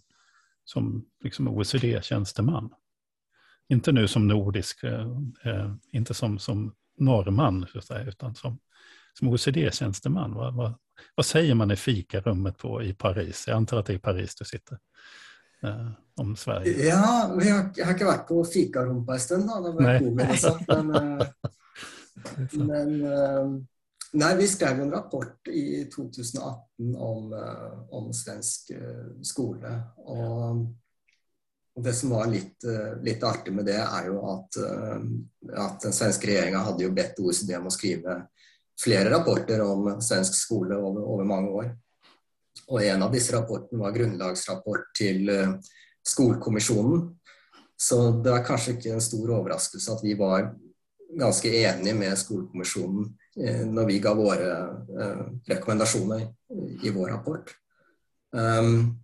som 0.65 1.05
liksom 1.23 1.49
OECD-tjänsteman? 1.49 2.71
Inte 3.69 3.93
nu 3.93 4.09
som 4.09 4.29
nordisk, 4.29 4.85
eh, 4.85 5.09
eh, 5.45 5.75
inte 5.93 6.15
som, 6.15 6.39
som 6.39 6.75
norrman, 6.99 7.67
så 7.73 7.79
att 7.79 7.85
säga, 7.85 8.05
utan 8.05 8.35
som, 8.35 8.59
som 9.19 9.29
OECD-tjänsteman. 9.29 10.35
Vad, 10.35 10.55
vad, 10.55 10.75
vad, 11.15 11.27
säger 11.27 11.55
man 11.55 11.71
i 11.71 11.77
fikarummet 11.77 12.59
på, 12.59 12.83
i 12.83 12.95
Paris? 12.95 13.45
Jag 13.47 13.57
antar 13.57 13.79
att 13.79 13.87
det 13.87 13.93
är 13.93 13.97
i 13.97 14.01
Paris 14.01 14.35
du 14.35 14.45
sitter 14.45 14.79
eh, 15.65 15.91
om 16.17 16.37
Sverige? 16.37 16.87
Ja, 16.87 17.37
vi 17.41 17.51
har, 17.51 17.71
jag 17.77 17.85
har 17.85 17.93
inte 17.93 18.05
varit 18.05 18.29
på 18.29 18.45
fikarom 18.45 19.07
på 19.07 19.13
en 19.13 19.21
stund. 19.21 19.47
Då, 19.47 19.77
nej. 19.81 19.99
Covid 19.99 20.39
sånt, 20.39 20.69
men, 20.69 20.95
eh, 20.95 21.27
men 22.67 23.05
eh, 23.13 23.49
nej, 24.13 24.37
vi 24.37 24.49
skrev 24.49 24.81
en 24.81 24.91
rapport 24.91 25.49
i 25.49 25.85
2018 25.85 26.97
om, 26.97 27.33
eh, 27.33 27.95
om 27.95 28.13
svensk 28.13 28.73
skola. 29.23 29.83
Och, 29.97 30.51
och 31.75 31.83
det 31.83 31.93
som 31.93 32.11
var 32.11 32.27
lite, 32.27 32.99
lite 33.03 33.27
artigt 33.27 33.55
med 33.55 33.65
det 33.65 33.77
är 33.77 34.05
ju 34.05 34.19
att, 34.19 34.57
att 35.57 35.81
den 35.81 35.93
svenska 35.93 36.27
regeringen 36.27 36.61
hade 36.61 36.85
ju 36.85 36.91
bett 36.91 37.21
OECD 37.21 37.57
om 37.57 37.67
att 37.67 37.73
skriva 37.73 38.23
flera 38.81 39.11
rapporter 39.11 39.61
om 39.61 40.03
svensk 40.03 40.35
skola 40.35 40.75
över, 40.75 41.15
över 41.15 41.25
många 41.25 41.49
år. 41.49 41.79
Og 42.69 42.85
en 42.85 43.03
av 43.03 43.13
disse 43.13 43.35
rapportene 43.35 43.83
var 43.83 43.95
grundlagsrapport 43.97 44.93
till 44.99 45.29
eh, 45.29 45.55
Skolkommissionen. 46.07 47.11
Så 47.77 48.11
det 48.25 48.31
var 48.31 48.45
kanske 48.45 48.77
ikke 48.77 48.95
en 48.95 49.03
stor 49.05 49.31
overraskelse 49.31 49.93
att 49.93 50.05
vi 50.05 50.15
var 50.15 50.55
ganska 51.19 51.49
eniga 51.49 51.95
med 51.95 52.19
Skolkommissionen 52.19 53.19
eh, 53.41 53.67
når 53.67 53.73
när 53.73 53.87
vi 53.87 53.99
gav 53.99 54.17
våra 54.17 54.61
eh, 54.69 55.27
rekommendasjoner 55.47 56.17
rekommendationer 56.19 56.35
i 56.83 56.91
vår 56.91 57.09
rapport. 57.09 57.51
Ehm, 58.37 58.95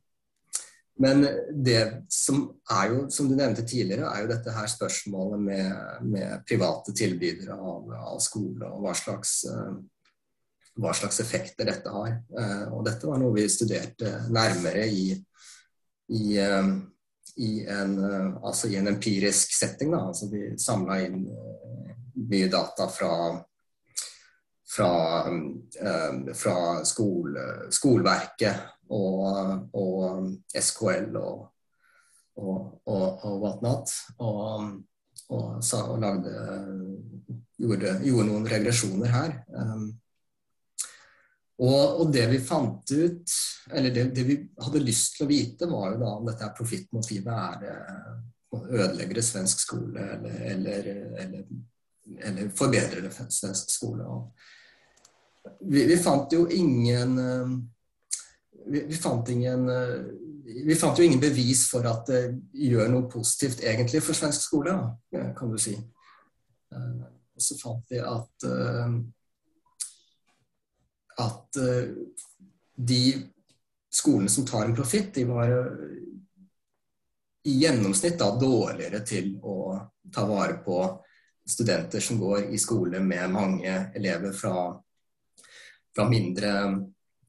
men 0.98 1.28
det 1.64 2.04
som 2.08 2.50
er 2.70 2.88
jo, 2.88 3.10
som 3.10 3.28
du 3.28 3.36
nämnde 3.36 3.62
tidigare, 3.62 4.06
är 4.06 4.22
ju 4.22 4.28
dette 4.28 4.50
här 4.50 4.66
spørsmålet 4.66 5.40
med, 5.40 5.98
med 6.02 6.46
privata 6.46 6.92
tilbydere 6.92 7.54
av, 7.54 7.92
av 7.92 8.18
skole 8.18 8.66
og 8.66 8.84
hva 8.84 8.94
slags 8.94 9.44
eh, 9.44 9.78
hva 10.78 10.92
slags 10.94 11.20
effekter 11.20 11.68
dette 11.68 11.90
har. 11.92 12.14
Eh, 12.38 12.64
og 12.72 12.85
dette 12.87 13.09
var 13.09 13.20
noe 13.20 13.35
vi 13.35 13.48
studerte 13.50 14.09
eh, 14.09 14.30
nærmere 14.33 14.87
i, 14.87 15.04
i, 16.14 16.24
eh, 16.38 16.72
i, 17.37 17.52
en, 17.66 17.96
eh, 18.04 18.33
altså 18.42 18.70
i 18.70 18.76
en, 18.80 18.90
empirisk 18.94 19.54
setting. 19.56 19.92
Da. 19.94 20.04
Altså 20.11 20.30
vi 20.33 20.44
samla 20.61 21.00
inn 21.06 21.22
mye 21.26 22.44
eh, 22.46 22.50
data 22.52 22.88
fra, 22.92 23.14
fra, 24.74 24.92
eh, 25.30 26.35
fra 26.35 26.59
skole, 26.88 27.46
skoleverket 27.74 28.90
og, 28.90 29.66
og, 29.76 30.30
SKL 30.54 31.16
og, 31.20 31.48
og, 32.40 32.61
og, 32.87 33.26
og 33.26 33.42
whatnot. 33.42 33.96
Og, 34.18 34.70
og, 35.30 35.50
sa, 35.62 35.85
og 35.92 36.00
lagde, 36.02 36.33
gjorde, 37.61 37.98
gjorde, 38.02 38.30
noen 38.33 38.48
regresjoner 38.50 39.12
her. 39.14 39.35
Och, 41.61 42.01
och, 42.01 42.12
det 42.12 42.27
vi 42.27 42.40
fant 42.40 42.90
ut, 42.90 43.31
eller 43.70 43.90
det, 43.90 44.05
det, 44.05 44.23
vi 44.23 44.49
hade 44.57 44.81
lyst 44.81 45.16
til 45.16 45.27
å 45.27 45.66
var 45.68 45.90
ju 45.92 45.99
då 45.99 46.07
om 46.07 46.25
dette 46.27 46.49
profittmotivet 46.57 47.66
eh, 47.68 48.14
er 48.81 49.18
å 49.18 49.23
svensk 49.23 49.61
skola 49.61 50.07
eller, 50.14 50.38
eller, 50.55 50.88
eller, 51.20 51.44
eller 52.25 52.49
förbättrar 52.49 53.29
svensk 53.29 53.70
skola. 53.70 54.09
Vi, 55.61 55.85
vi, 55.85 55.99
fant 56.01 56.33
ju 56.33 56.46
ingen 56.49 57.18
eh, 57.18 57.53
vi, 58.66 58.85
vi, 58.88 58.96
fant 58.96 59.29
ingen 59.29 59.68
eh, 59.68 60.01
vi 60.64 60.75
fant 60.75 60.99
ju 60.99 61.05
ingen 61.05 61.20
bevis 61.20 61.70
för 61.70 61.85
att 61.85 62.07
det 62.07 62.40
gör 62.53 62.88
något 62.88 63.12
positivt 63.12 63.61
egentligen 63.62 64.03
för 64.03 64.14
svensk 64.14 64.40
skola, 64.40 64.96
kan 65.37 65.53
du 65.53 65.59
säga. 65.59 65.79
Och 67.37 67.42
så 67.42 67.57
fant 67.57 67.87
vi 67.90 67.99
att 67.99 68.44
at 71.20 71.56
eh, 71.56 71.90
de 72.76 73.02
skolene 73.90 74.28
som 74.28 74.46
tar 74.46 74.64
en 74.64 74.74
profitt, 74.74 75.14
de 75.14 75.24
var 75.24 75.50
eh, 75.50 75.98
i 77.44 77.56
gjennomsnitt 77.62 78.18
da, 78.18 78.30
dårligere 78.37 79.00
til 79.06 79.35
å 79.42 79.56
ta 80.12 80.26
vare 80.28 80.61
på 80.64 80.83
studenter 81.50 82.02
som 82.04 82.20
går 82.20 82.50
i 82.54 82.59
skole 82.61 83.00
med 83.00 83.33
mange 83.33 83.74
elever 83.96 84.33
fra, 84.37 84.68
fra 85.94 86.09
mindre 86.09 86.52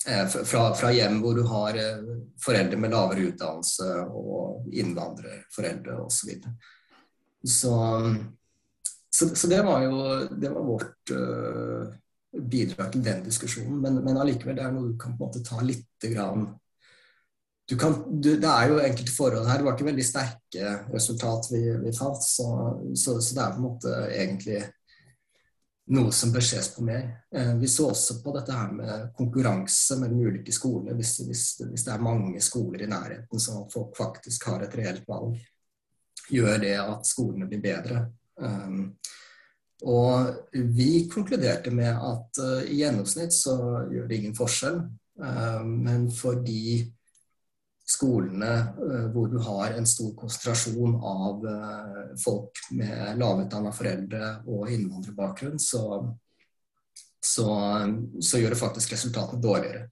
eh, 0.07 0.27
fra, 0.27 0.65
fra, 0.75 0.91
hjem 0.91 1.21
hvor 1.23 1.39
du 1.39 1.45
har 1.47 1.79
foreldre 2.41 2.77
med 2.77 2.93
lavere 2.93 3.31
utdannelse 3.31 3.89
og 4.09 4.69
innvandrerforeldre 4.73 5.97
osv. 6.03 6.35
Så, 7.41 7.47
så, 7.47 7.73
så, 9.09 9.33
så 9.35 9.49
det 9.49 9.63
var 9.65 9.87
jo 9.87 9.97
det 10.37 10.51
var 10.53 10.67
vårt 10.67 11.13
uh, 11.15 12.00
bidrag 12.31 12.91
til 12.93 13.03
den 13.05 13.23
diskussionen. 13.25 13.79
Men, 13.83 14.01
men 14.05 14.19
allikevel, 14.21 14.55
det 14.57 14.65
er 14.65 14.75
noe 14.75 14.93
du 14.93 14.97
kan 14.99 15.17
på 15.17 15.25
en 15.25 15.31
måte 15.31 15.43
ta 15.45 15.59
lite 15.65 16.13
grann 16.13 16.49
du 17.71 17.77
kan, 17.77 17.93
du, 18.21 18.33
det 18.35 18.49
er 18.49 18.67
jo 18.67 18.79
enkelte 18.83 19.13
forhold 19.15 19.45
her. 19.47 19.61
Det 19.61 19.63
var 19.63 19.77
ikke 19.77 19.85
veldig 19.87 20.03
sterke 20.03 20.71
resultat 20.91 21.45
vi, 21.53 21.61
vi 21.85 21.93
fant. 21.95 22.19
Så, 22.19 22.47
så, 22.99 23.13
så, 23.21 23.35
det 23.37 23.43
er 23.43 23.53
på 23.53 23.61
en 23.61 23.63
måte 23.63 23.93
egentlig 24.11 24.57
noe 25.95 26.11
som 26.15 26.33
bør 26.33 26.43
ses 26.43 26.67
på 26.75 26.83
mer. 26.83 27.05
Eh, 27.31 27.53
vi 27.61 27.69
så 27.71 27.87
også 27.93 28.17
på 28.23 28.33
dette 28.35 28.57
her 28.57 28.73
med 28.75 29.05
konkurranse 29.15 29.95
mellom 30.01 30.19
ulike 30.27 30.51
skoler. 30.51 30.97
Hvis, 30.99 31.13
hvis, 31.23 31.45
hvis, 31.63 31.85
det 31.87 31.93
er 31.95 32.03
mange 32.03 32.43
skoler 32.43 32.83
i 32.83 32.91
nærheten 32.91 33.39
så 33.39 33.61
folk 33.71 33.95
faktisk 33.95 34.49
har 34.51 34.65
et 34.65 34.75
reelt 34.75 35.07
valg, 35.07 35.39
gjør 36.27 36.59
det 36.65 36.75
at 36.75 37.07
skolene 37.07 37.47
blir 37.47 37.63
bedre. 37.63 38.03
Um, 38.35 38.97
och 39.81 40.35
vi 40.51 41.09
konkluderade 41.09 41.71
med 41.71 41.97
att 41.97 42.37
eh, 42.37 42.71
i 42.71 42.75
genomsnitt 42.75 43.33
så 43.33 43.51
gör 43.93 44.07
det 44.07 44.15
ingen 44.15 44.35
skillnad. 44.35 44.97
Eh, 45.23 45.63
men 45.63 46.11
för 46.11 46.35
de 46.35 46.93
skolorna 47.85 48.59
eh, 48.59 49.13
där 49.13 49.27
du 49.27 49.37
har 49.37 49.67
en 49.67 49.87
stor 49.87 50.15
koncentration 50.15 50.95
av 50.95 51.45
folk 52.25 52.51
med 52.71 53.19
lågutbildade 53.19 53.71
föräldrar 53.71 54.49
och 54.49 54.69
invandrarbakgrund 54.69 55.61
så, 55.61 56.17
så, 57.25 57.69
så, 58.19 58.39
gör 58.39 58.49
det 58.49 58.55
faktiskt 58.55 58.91
resultatet 58.91 59.41
dåligare. 59.41 59.89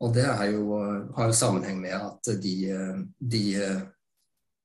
Och 0.00 0.14
det 0.14 0.50
jo, 0.52 0.74
har 1.14 1.26
ju 1.26 1.32
sammanhang 1.32 1.80
med 1.80 1.96
att 1.96 2.22
de, 2.42 2.74
de, 3.18 3.80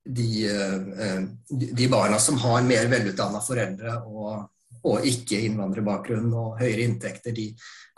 de, 0.06 0.48
eh, 0.48 1.22
de 1.50 1.88
barna 1.88 2.20
som 2.20 2.38
har 2.38 2.62
mer 2.62 2.88
velutdanna 2.92 3.40
foreldre 3.44 3.96
og, 4.04 4.50
og 4.84 5.08
ikke 5.08 5.40
innvandrerbakgrunn 5.48 6.28
og 6.36 6.60
høyere 6.60 6.88
inntekter, 6.88 7.36
de 7.36 7.50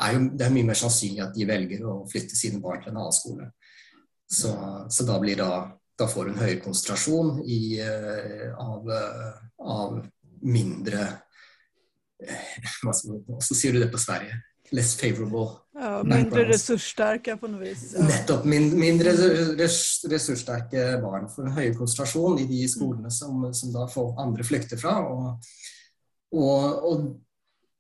er 0.06 0.14
jo, 0.14 0.26
det 0.38 0.46
er 0.46 0.54
mye 0.54 0.70
mer 0.70 0.80
sannsynlig 0.80 1.24
at 1.26 1.34
de 1.36 1.48
velger 1.50 1.86
å 1.88 2.04
flytte 2.10 2.38
sine 2.38 2.62
barn 2.62 2.84
til 2.84 2.94
en 2.94 3.02
annen 3.02 3.16
skole. 3.16 3.50
Så, 4.30 4.52
så 4.90 5.06
da, 5.06 5.18
blir 5.22 5.40
da, 5.40 5.50
da 5.98 6.08
får 6.10 6.26
du 6.28 6.34
en 6.34 6.42
høyere 6.44 6.62
konsentrasjon 6.64 7.40
i, 7.46 7.62
eh, 7.82 8.50
av, 8.54 8.90
av, 9.62 10.02
mindre 10.46 11.02
eh, 12.22 12.66
Hvordan 12.84 13.40
sier 13.42 13.74
du 13.74 13.80
det 13.82 13.90
på 13.94 14.02
Sverige? 14.02 14.38
Less 14.72 14.96
favorable. 14.98 15.60
Ja, 15.76 16.00
mindre 16.08 16.46
ressurssterke 16.48 17.36
på 17.38 17.50
noe 17.52 17.66
vis. 17.66 17.90
Ja. 17.94 18.06
Nettopp. 18.08 18.46
Mindre 18.48 19.12
ressurssterke 19.60 20.88
barn 21.04 21.28
får 21.32 21.50
en 21.50 21.58
høyere 21.58 21.76
konsentrasjon 21.78 22.40
i 22.42 22.48
de 22.50 22.64
skolene 22.72 23.12
som, 23.14 23.44
som 23.54 23.74
da 23.76 23.86
folk 23.92 24.18
andre 24.22 24.46
flykter 24.48 24.80
fra. 24.80 24.96
Og, 25.06 25.52
og, 26.40 26.90
og 26.90 27.06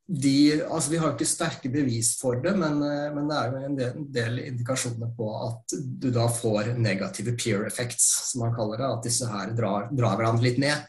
de, 0.05 0.61
altså 0.61 0.91
Vi 0.91 0.97
har 1.01 1.15
ikke 1.15 1.25
sterke 1.25 1.69
bevis 1.73 2.11
for 2.19 2.37
det, 2.43 2.51
men, 2.59 2.77
men 3.15 3.29
det 3.31 3.37
er 3.39 3.47
jo 3.47 3.61
en 3.63 3.77
del, 3.79 3.95
en 3.97 4.11
del, 4.13 4.41
indikasjoner 4.51 5.09
på 5.17 5.29
at 5.47 5.73
du 5.73 6.11
da 6.13 6.27
får 6.29 6.75
negative 6.77 7.33
peer 7.39 7.65
effects, 7.65 8.05
som 8.29 8.43
man 8.45 8.53
kaller 8.53 8.83
det. 8.83 8.91
At 8.91 9.07
disse 9.07 9.31
her 9.31 9.55
drar, 9.57 9.89
drar 9.89 10.19
hverandre 10.19 10.45
litt 10.45 10.61
ned. 10.61 10.85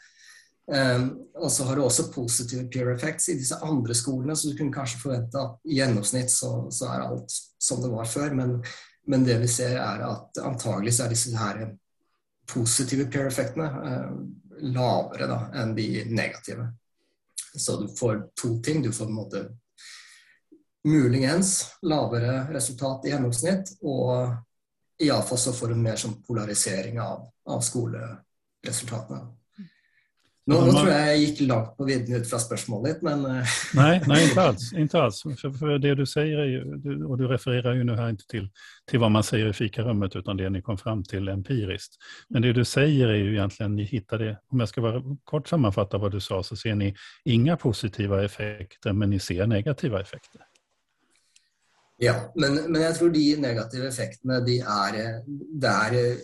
Ehm, 0.73 1.03
um, 1.03 1.27
og 1.35 1.53
så 1.53 1.65
har 1.65 1.77
du 1.77 1.85
også 1.85 2.09
positive 2.13 2.65
peer 2.73 2.89
effects 2.95 3.29
i 3.29 3.37
disse 3.39 3.59
andre 3.63 3.95
skolene, 3.95 4.37
så 4.37 4.51
du 4.51 4.57
kunne 4.59 4.75
kanskje 4.75 5.03
forvente 5.03 5.39
at 5.39 5.69
i 5.69 5.77
gjennomsnitt 5.79 6.33
så, 6.33 6.51
så 6.73 6.89
er 6.91 7.05
alt 7.05 7.35
som 7.63 7.83
det 7.83 7.91
var 7.93 8.09
før. 8.11 8.35
Men, 8.35 8.57
men, 9.07 9.27
det 9.27 9.37
vi 9.43 9.51
ser 9.53 9.77
er 9.77 10.03
at 10.09 10.41
antagelig 10.43 10.97
så 10.97 11.05
er 11.05 11.15
disse 11.15 11.37
her 11.37 11.63
positive 12.51 13.07
peer 13.13 13.31
effektene 13.31 13.69
uh, 13.69 14.11
lavere 14.73 15.31
da, 15.31 15.39
enn 15.61 15.77
de 15.77 16.07
negative. 16.11 16.71
Så 17.57 17.79
du 17.81 17.87
får 17.93 18.27
to 18.35 18.57
ting. 18.65 18.83
Du 18.83 18.91
får 18.93 19.07
på 19.07 19.13
en 19.13 19.21
måte 19.21 19.45
muligens 20.87 21.67
lavere 21.83 22.47
resultat 22.55 23.07
i 23.07 23.15
gjennomsnitt, 23.15 23.77
og 23.83 24.35
iallfall 25.03 25.39
så 25.39 25.55
får 25.55 25.73
du 25.73 25.81
mer 25.83 25.99
sånn 26.01 26.21
polarisering 26.27 27.01
av, 27.03 27.27
av 27.51 27.65
skoleresultatene. 27.67 29.36
Nå, 30.47 30.61
nå, 30.63 30.73
tror 30.73 30.89
jeg 30.93 31.07
jeg 31.11 31.21
gick 31.25 31.41
langt 31.49 31.73
på 31.75 31.85
vidden 31.89 32.21
ut 32.21 32.29
fra 32.31 32.39
spørsmålet 32.39 32.93
ditt, 32.95 33.01
men... 33.03 33.25
Eh, 33.27 33.55
nej, 33.75 34.03
nej, 34.07 34.25
inte 34.29 34.43
alls. 34.43 34.73
Inte 34.73 35.03
alls. 35.03 35.23
För, 35.23 35.51
för 35.51 35.79
det 35.79 35.95
du 35.95 36.07
säger, 36.07 36.39
är 36.39 36.45
ju, 36.45 37.05
och 37.05 37.19
du 37.19 37.27
refererar 37.29 37.75
ju 37.75 37.85
nu 37.85 37.97
här 37.97 38.11
inte 38.11 38.27
till, 38.27 38.49
till 38.91 38.99
vad 38.99 39.11
man 39.11 39.23
säger 39.23 39.49
i 39.49 39.53
fikarummet, 39.53 40.17
utan 40.17 40.37
det 40.37 40.51
ni 40.51 40.63
kom 40.63 40.79
fram 40.79 41.05
till 41.05 41.29
empiriskt. 41.29 41.97
Men 42.29 42.43
det 42.43 42.53
du 42.53 42.65
säger 42.65 43.09
är 43.09 43.15
ju 43.15 43.33
egentligen, 43.33 43.77
ni 43.77 43.85
hittade, 43.85 44.39
om 44.49 44.61
jag 44.61 44.69
ska 44.69 44.81
vara 44.81 45.03
kort 45.25 45.49
sammanfatta 45.49 45.99
vad 45.99 46.13
du 46.13 46.21
sa, 46.21 46.43
så 46.43 46.57
ser 46.57 46.75
ni 46.75 46.95
inga 47.25 47.57
positiva 47.57 48.25
effekter, 48.25 48.93
men 48.93 49.11
ni 49.11 49.19
ser 49.19 49.47
negativa 49.47 50.01
effekter. 50.01 50.41
Ja, 51.99 52.33
men, 52.35 52.55
men 52.55 52.83
jeg 52.83 52.95
tror 52.95 53.11
de 53.11 53.37
negative 53.37 53.89
effektene, 53.89 54.41
de 54.45 54.59
er, 54.61 55.23
det 55.61 55.77
Eh, 55.97 56.17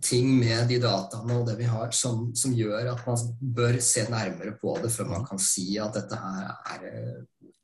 ting 0.00 0.30
med 0.38 0.68
de 0.68 0.78
dataene 0.80 1.34
og 1.36 1.46
det 1.46 1.58
vi 1.58 1.68
har, 1.68 1.90
som, 1.92 2.30
som, 2.36 2.54
gjør 2.56 2.94
at 2.94 3.02
man 3.04 3.24
bør 3.40 3.78
se 3.84 4.06
nærmere 4.08 4.54
på 4.60 4.78
det 4.80 4.92
før 4.94 5.10
man 5.10 5.26
kan 5.28 5.40
si 5.42 5.74
at 5.80 5.92
dette 5.98 6.16
her 6.16 6.46
er, 6.72 6.86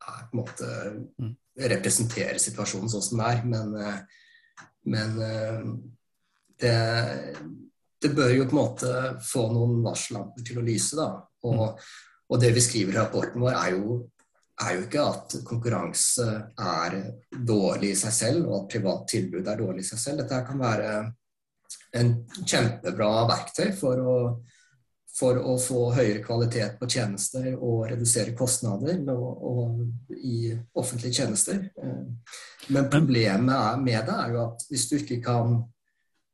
er 0.05 0.27
på 0.29 0.37
en 0.37 0.43
måte 0.43 0.69
mm. 1.17 1.31
representerer 1.73 2.41
situasjonen 2.43 2.93
sånn 2.93 3.07
som 3.07 3.23
den 3.23 3.25
er. 3.31 3.41
Men, 3.49 3.73
eh, 3.81 4.27
men 4.93 5.17
eh, 5.25 5.71
det, 6.61 6.75
det, 8.03 8.13
bør 8.13 8.35
jo 8.37 8.45
på 8.51 8.57
en 8.57 8.61
måte 8.61 8.93
få 9.25 9.47
noen 9.55 9.81
varsellamper 9.85 10.45
til 10.45 10.61
å 10.61 10.67
lyse. 10.67 10.99
da. 10.99 11.09
Og, 11.49 11.63
mm. 11.63 11.89
og, 12.29 12.41
det 12.43 12.53
vi 12.57 12.65
skriver 12.65 12.97
i 12.97 13.01
rapporten 13.01 13.47
vår, 13.47 13.57
er 13.57 13.79
jo, 13.79 14.01
er 14.61 14.75
jo 14.77 14.85
ikke 14.85 15.07
at 15.15 15.39
konkurranse 15.49 16.29
er 16.53 16.99
dårlig 17.33 17.95
i 17.95 18.01
seg 18.03 18.13
selv, 18.13 18.45
og 18.51 18.59
at 18.61 18.77
privat 18.77 19.09
tilbud 19.15 19.49
er 19.49 19.65
dårlig 19.65 19.87
i 19.87 19.91
seg 19.95 20.05
selv. 20.05 20.23
Dette 20.27 20.45
kan 20.51 20.61
være 20.61 20.93
en 21.97 22.13
kjempebra 22.45 23.11
verktøy 23.29 23.71
for 23.77 24.03
å, 24.03 24.17
for 25.19 25.41
å, 25.41 25.57
få 25.61 25.87
høyere 25.97 26.23
kvalitet 26.25 26.77
på 26.81 26.89
tjenester 26.91 27.49
og 27.55 27.87
redusere 27.91 28.37
kostnader 28.39 29.01
og, 29.15 29.47
og 29.51 30.15
i 30.19 30.53
offentlige 30.79 31.23
tjenester. 31.23 31.65
Eh, 31.83 32.37
men 32.75 32.91
problemet 32.93 33.81
med 33.83 34.05
det 34.11 34.19
er 34.19 34.35
jo 34.35 34.45
at 34.45 34.67
hvis 34.69 34.89
du 34.91 34.99
ikke 34.99 35.21
kan, 35.25 35.57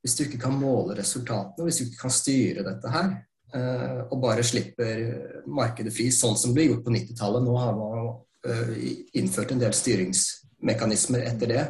hvis 0.03 0.19
du 0.19 0.27
ikke 0.27 0.43
kan 0.47 0.59
måle 0.59 0.99
resultatene, 0.99 1.69
hvis 1.69 1.81
du 1.81 1.87
ikke 1.87 2.03
kan 2.03 2.17
styre 2.19 2.67
dette 2.67 2.93
her, 2.97 3.15
eh, 3.55 4.01
og 4.09 4.21
bare 4.25 4.47
slipper 4.47 5.05
markedet 5.47 5.95
fri, 5.95 6.11
sånn 6.13 6.37
som 6.41 6.53
det 6.53 6.61
ble 6.61 6.71
gjort 6.73 6.85
på 6.87 6.97
90-tallet 6.99 7.47
Nå 7.47 7.57
har 7.63 7.79
man 7.79 8.13
eh, 8.51 8.77
innført 9.21 9.55
en 9.55 9.63
del 9.63 9.77
styringsmekanismer 9.77 11.25
etter 11.31 11.55
det. 11.55 11.65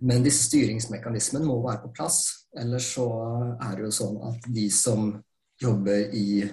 Men 0.00 0.24
disse 0.24 0.46
styringsmekanismene 0.48 1.44
må 1.44 1.58
være 1.64 1.84
på 1.84 1.92
plass. 1.98 2.22
Ellers 2.56 2.88
så 2.96 3.06
er 3.60 3.76
det 3.76 3.86
jo 3.86 3.94
sånn 3.94 4.18
at 4.30 4.48
de 4.48 4.66
som 4.72 5.12
jobber 5.60 6.14
i 6.16 6.48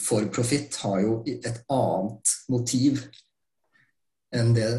for 0.00 0.26
profitt, 0.32 0.76
har 0.76 1.00
jo 1.02 1.18
et 1.26 1.60
annet 1.72 2.34
motiv 2.48 3.02
enn 4.34 4.54
det 4.56 4.70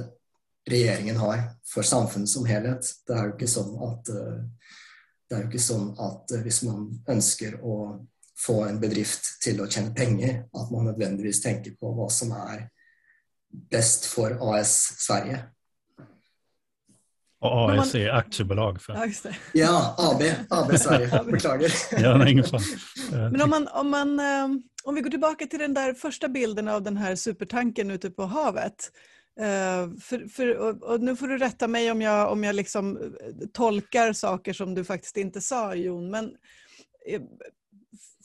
regjeringen 0.69 1.19
har 1.21 1.43
for 1.67 1.85
samfunnet 1.85 2.31
som 2.31 2.47
helhet. 2.49 2.87
Det 3.05 3.15
er 3.15 3.29
jo 3.29 3.35
ikke 3.35 3.51
sånn 3.51 3.73
at, 3.85 4.09
det 4.09 5.35
er 5.35 5.43
jo 5.43 5.49
ikke 5.51 5.65
sånn 5.67 5.91
at 6.01 6.35
hvis 6.45 6.61
man 6.65 6.87
ønsker 7.11 7.59
å 7.61 7.75
få 8.35 8.61
en 8.65 8.79
bedrift 8.81 9.35
til 9.43 9.61
å 9.63 9.69
tjene 9.71 9.93
penger, 9.95 10.41
at 10.51 10.71
man 10.73 10.89
nødvendigvis 10.89 11.43
tenker 11.43 11.77
på 11.79 11.93
hva 11.95 12.09
som 12.11 12.33
er 12.35 12.65
best 13.71 14.09
for 14.11 14.35
AS 14.51 14.73
Sverige. 15.05 15.43
Och 17.39 17.71
AS 17.71 17.95
är 17.95 18.09
aktiebolag. 18.09 18.81
För. 18.81 18.93
Ja, 18.93 19.07
ja 19.53 19.95
AB, 19.97 20.21
AB 20.49 20.79
Sverige. 20.79 21.23
Beklagar. 21.31 21.71
ja, 21.91 22.17
nej, 22.17 22.31
ingen 22.31 22.45
Men 23.11 23.41
om 23.41 23.49
man, 23.49 23.67
om 23.67 23.89
man, 23.89 24.19
eh, 24.19 24.47
om 24.83 24.95
vi 24.95 25.01
går 25.01 25.09
tillbaka 25.09 25.45
till 25.45 25.59
den 25.59 25.73
där 25.73 25.93
första 25.93 26.27
bilden 26.27 26.67
av 26.67 26.83
den 26.83 26.97
här 26.97 27.15
supertanken 27.15 27.91
ute 27.91 28.09
på 28.09 28.23
havet. 28.23 28.91
Uh, 29.39 29.97
för, 29.99 30.29
för, 30.29 30.57
och, 30.83 31.01
nu 31.01 31.15
får 31.15 31.27
du 31.27 31.37
rätta 31.37 31.67
mig 31.67 31.91
om 31.91 32.01
jag, 32.01 32.31
om 32.31 32.43
jag 32.43 32.55
liksom 32.55 32.97
eh, 32.97 33.47
tolkar 33.53 34.13
saker 34.13 34.53
som 34.53 34.75
du 34.75 34.83
faktiskt 34.83 35.17
inte 35.17 35.41
sa 35.41 35.75
Jon. 35.75 36.11
Men, 36.11 36.31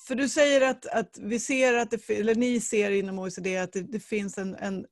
för 0.06 0.14
du 0.14 0.28
säger 0.28 0.60
att, 0.60 0.86
att 0.86 1.18
vi 1.20 1.40
ser 1.40 1.74
att 1.74 1.90
det, 1.90 2.10
eller 2.10 2.34
ni 2.34 2.60
ser 2.60 2.90
inom 2.90 3.18
OECD 3.18 3.58
att 3.58 3.72
det, 3.72 3.82
det 3.82 4.00
finns 4.00 4.38
en, 4.38 4.54
en 4.54 4.84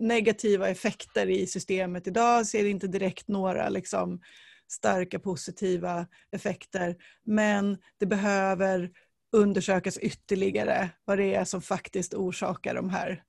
negativa 0.00 0.68
effekter 0.68 1.30
i 1.30 1.46
systemet 1.46 2.06
idag. 2.06 2.46
Ser 2.46 2.64
inte 2.64 2.86
direkt 2.86 3.28
några 3.28 3.68
liksom, 3.68 4.20
starka 4.68 5.18
positiva 5.18 6.06
effekter. 6.32 6.96
Men 7.24 7.78
det 7.98 8.06
behöver 8.06 8.90
undersökas 9.32 9.98
ytterligare 9.98 10.90
vad 11.04 11.18
det 11.18 11.34
är 11.34 11.44
som 11.44 11.62
faktiskt 11.62 12.14
orsakar 12.14 12.74
de 12.74 12.90
här 12.90 13.22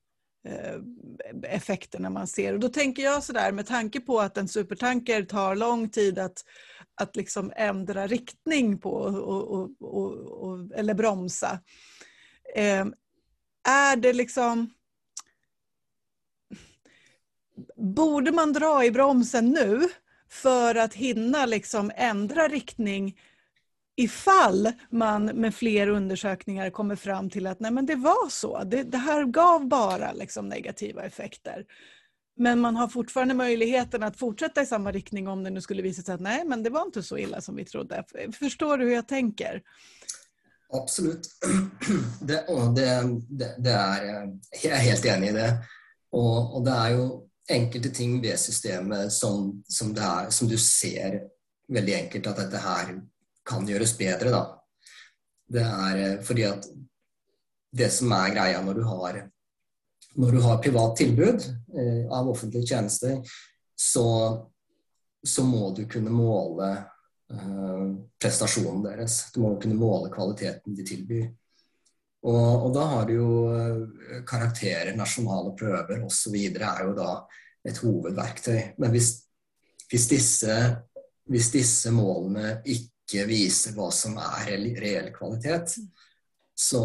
eh, 0.47 0.76
effekterna 1.43 2.09
man 2.09 2.28
ser. 2.28 2.53
Och 2.53 2.59
då 2.59 2.69
tänker 2.69 3.03
jag 3.03 3.24
sådär 3.24 3.51
med 3.51 3.67
tanke 3.67 3.99
på 3.99 4.19
att 4.19 4.38
en 4.38 4.47
supertanker 4.47 5.24
tar 5.24 5.55
lång 5.55 5.89
tid 5.89 6.19
att, 6.19 6.45
att 7.01 7.15
liksom 7.15 7.53
ändra 7.55 8.07
riktning 8.07 8.80
på 8.80 8.91
och, 8.91 9.72
och, 9.82 10.22
och, 10.43 10.72
eller 10.76 10.93
bromsa. 10.93 11.59
Eh, 12.55 12.86
är 13.69 13.95
det 13.95 14.13
liksom... 14.13 14.74
Borde 17.82 18.32
man 18.32 18.53
dra 18.53 18.86
i 18.86 18.91
bromsen 18.91 19.49
nu 19.49 19.89
för 20.29 20.75
att 20.75 20.93
hinna 20.93 21.45
liksom 21.45 21.91
ändra 21.95 22.47
riktning 22.47 23.17
ifall 23.95 24.71
man 24.89 25.25
med 25.25 25.55
fler 25.55 25.88
undersökningar 25.88 26.69
kommer 26.69 26.95
fram 26.95 27.29
till 27.29 27.47
att 27.47 27.59
nej 27.59 27.71
men 27.71 27.86
det 27.86 27.95
var 27.95 28.29
så, 28.29 28.63
det, 28.63 28.84
det 28.84 28.97
här 28.97 29.25
gav 29.25 29.67
bara 29.67 30.11
liksom 30.13 30.49
negativa 30.49 31.03
effekter. 31.03 31.65
Men 32.36 32.59
man 32.59 32.75
har 32.75 32.88
fortfarande 32.88 33.34
möjligheten 33.34 34.03
att 34.03 34.17
fortsätta 34.17 34.61
i 34.61 34.65
samma 34.65 34.91
riktning 34.91 35.27
om 35.27 35.43
det 35.43 35.49
nu 35.49 35.61
skulle 35.61 35.82
visa 35.82 36.01
sig 36.01 36.15
att 36.15 36.21
nej 36.21 36.45
men 36.45 36.63
det 36.63 36.69
var 36.69 36.82
inte 36.82 37.03
så 37.03 37.17
illa 37.17 37.41
som 37.41 37.55
vi 37.55 37.65
trodde. 37.65 38.03
Förstår 38.39 38.77
du 38.77 38.86
hur 38.86 38.93
jag 38.93 39.07
tänker? 39.07 39.61
Absolut. 40.73 41.27
Det, 42.21 42.45
det, 42.75 43.03
det, 43.29 43.55
det 43.57 43.71
är, 43.71 44.23
eh, 44.23 44.29
jag 44.63 44.73
är 44.73 44.82
helt 44.82 45.05
enig 45.05 45.29
i 45.29 45.32
det. 45.32 45.53
Och, 46.11 46.55
och 46.55 46.65
det 46.65 46.71
är 46.71 46.89
ju 46.89 47.09
enkelte 47.55 47.91
ting 47.95 48.17
ved 48.23 48.39
systemet 48.39 49.13
som, 49.13 49.51
som, 49.67 49.91
er, 49.95 50.29
som, 50.31 50.49
du 50.49 50.57
ser 50.57 51.19
veldig 51.71 51.95
enkelt 51.97 52.29
at 52.31 52.43
dette 52.43 52.61
her 52.63 52.93
kan 53.47 53.67
gjøres 53.67 53.95
bedre. 53.99 54.31
Da. 54.33 54.43
Det 55.51 55.65
er 55.65 56.01
eh, 56.05 56.17
fordi 56.25 56.47
at 56.49 56.67
det 57.71 57.89
som 57.93 58.11
er 58.15 58.33
greia 58.35 58.61
når 58.63 58.79
du 58.79 58.85
har, 58.87 59.19
når 60.19 60.31
du 60.35 60.39
har 60.43 60.63
privat 60.63 60.95
tilbud 60.99 61.45
eh, 61.47 62.07
av 62.11 62.29
offentlige 62.29 62.73
tjenester, 62.73 63.19
så, 63.75 64.07
så, 65.23 65.43
må 65.43 65.71
du 65.75 65.85
kunne 65.89 66.13
måle 66.13 66.71
eh, 67.31 67.85
prestasjonen 68.21 68.83
deres. 68.85 69.23
Du 69.33 69.41
må 69.45 69.55
kunne 69.61 69.79
måle 69.79 70.11
kvaliteten 70.13 70.75
de 70.77 70.85
tilbyr. 70.85 71.29
Og, 72.21 72.67
og, 72.67 72.67
da 72.75 72.83
har 72.91 73.07
du 73.09 73.15
jo 73.15 73.29
eh, 73.55 74.19
karakterer, 74.27 74.93
nasjonale 74.97 75.55
prøver 75.57 76.03
osv. 76.05 76.35
er 76.37 76.83
jo 76.85 76.93
da 76.97 77.13
et 77.68 77.82
hovedverktøy. 77.84 78.59
Men 78.82 78.93
hvis, 78.93 79.12
hvis, 79.91 80.07
disse, 80.12 80.55
hvis, 81.30 81.51
disse, 81.53 81.93
målene 81.93 82.59
ikke 82.66 83.28
viser 83.30 83.76
hva 83.78 83.89
som 83.93 84.18
er 84.22 84.55
reell 84.80 85.12
kvalitet, 85.16 85.76
så, 86.57 86.84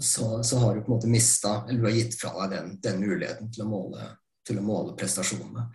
så, 0.00 0.26
så, 0.42 0.60
har 0.62 0.74
du 0.74 0.82
på 0.82 0.92
en 0.92 0.96
måte 0.96 1.10
mista, 1.12 1.60
eller 1.68 1.80
du 1.80 1.88
har 1.88 1.98
gitt 1.98 2.18
fra 2.20 2.34
deg 2.42 2.56
den, 2.56 2.76
den 2.82 3.02
muligheten 3.04 3.50
til 3.52 3.66
å 3.66 3.70
måle, 3.70 4.12
til 4.46 4.60
å 4.60 4.64
måle 4.64 4.96
prestasjonene. 4.98 5.66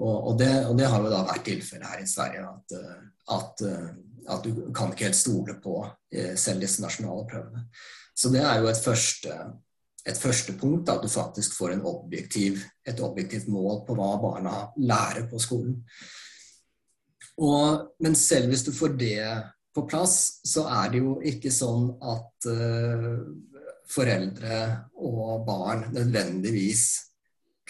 Og, 0.00 0.14
og, 0.30 0.34
det, 0.40 0.52
og, 0.66 0.76
det, 0.78 0.88
har 0.88 1.02
jo 1.04 1.12
da 1.12 1.24
vært 1.28 1.46
tilfellet 1.48 1.92
her 1.92 2.02
i 2.02 2.08
Sverige, 2.08 2.44
at, 2.48 2.76
at, 3.36 3.64
at, 4.32 4.46
du 4.46 4.70
kan 4.76 4.92
ikke 4.92 5.10
helt 5.10 5.18
stole 5.18 5.56
på 5.60 5.82
eh, 5.84 6.32
selv 6.40 6.64
disse 6.64 6.80
nasjonale 6.80 7.26
prøvene. 7.28 7.66
Så 8.16 8.32
det 8.32 8.40
er 8.44 8.62
jo 8.62 8.70
et 8.70 8.80
første, 8.80 9.36
et 10.08 10.16
første 10.16 10.54
punkt, 10.56 10.88
at 10.88 11.02
du 11.02 11.08
faktisk 11.12 11.54
får 11.58 11.76
objektiv, 11.84 12.62
et 12.86 13.00
objektivt 13.04 13.48
mål 13.52 13.82
på 13.86 13.96
hva 13.98 14.14
barna 14.22 14.54
lærer 14.80 15.28
på 15.30 15.40
skolen. 15.42 15.76
Og, 17.40 17.92
men 18.00 18.16
selv 18.18 18.50
hvis 18.50 18.64
du 18.66 18.72
får 18.72 18.96
det 19.00 19.20
på 19.74 19.84
plass, 19.88 20.40
så 20.44 20.66
er 20.68 20.90
det 20.92 21.02
jo 21.02 21.18
ikke 21.24 21.52
sånn 21.54 21.92
at 22.00 22.48
uh, 22.50 23.04
eh, 23.06 23.70
foreldre 23.90 24.58
og 25.02 25.46
barn 25.46 25.86
nødvendigvis 25.94 26.84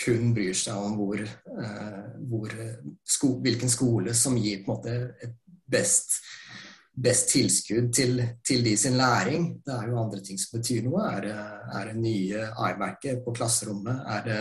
kun 0.01 0.33
bryr 0.37 0.57
seg 0.57 0.81
om 0.81 0.97
hvor, 0.99 1.21
uh, 1.21 1.67
eh, 1.67 2.09
hvor 2.31 2.55
sko 3.05 3.35
hvilken 3.45 3.73
skole 3.73 4.17
som 4.17 4.39
gir 4.41 4.65
på 4.65 4.73
en 4.73 4.79
måte 4.79 4.97
et 5.27 5.37
best 5.71 6.19
best 6.97 7.31
tilskudd 7.31 7.93
til, 7.95 8.21
til, 8.47 8.65
de 8.65 8.77
sin 8.77 8.97
læring. 8.99 9.51
Det 9.67 9.75
er 9.75 9.89
jo 9.89 10.01
andre 10.01 10.21
ting 10.25 10.39
som 10.41 10.59
betyr 10.59 10.87
noe. 10.87 11.05
Er 11.09 11.21
det, 11.25 11.37
er 11.79 11.91
det 11.91 12.01
nye 12.01 12.47
AI-merker 12.59 13.21
på 13.25 13.35
klasserommet? 13.37 14.03
Er 14.11 14.25
det, 14.27 14.41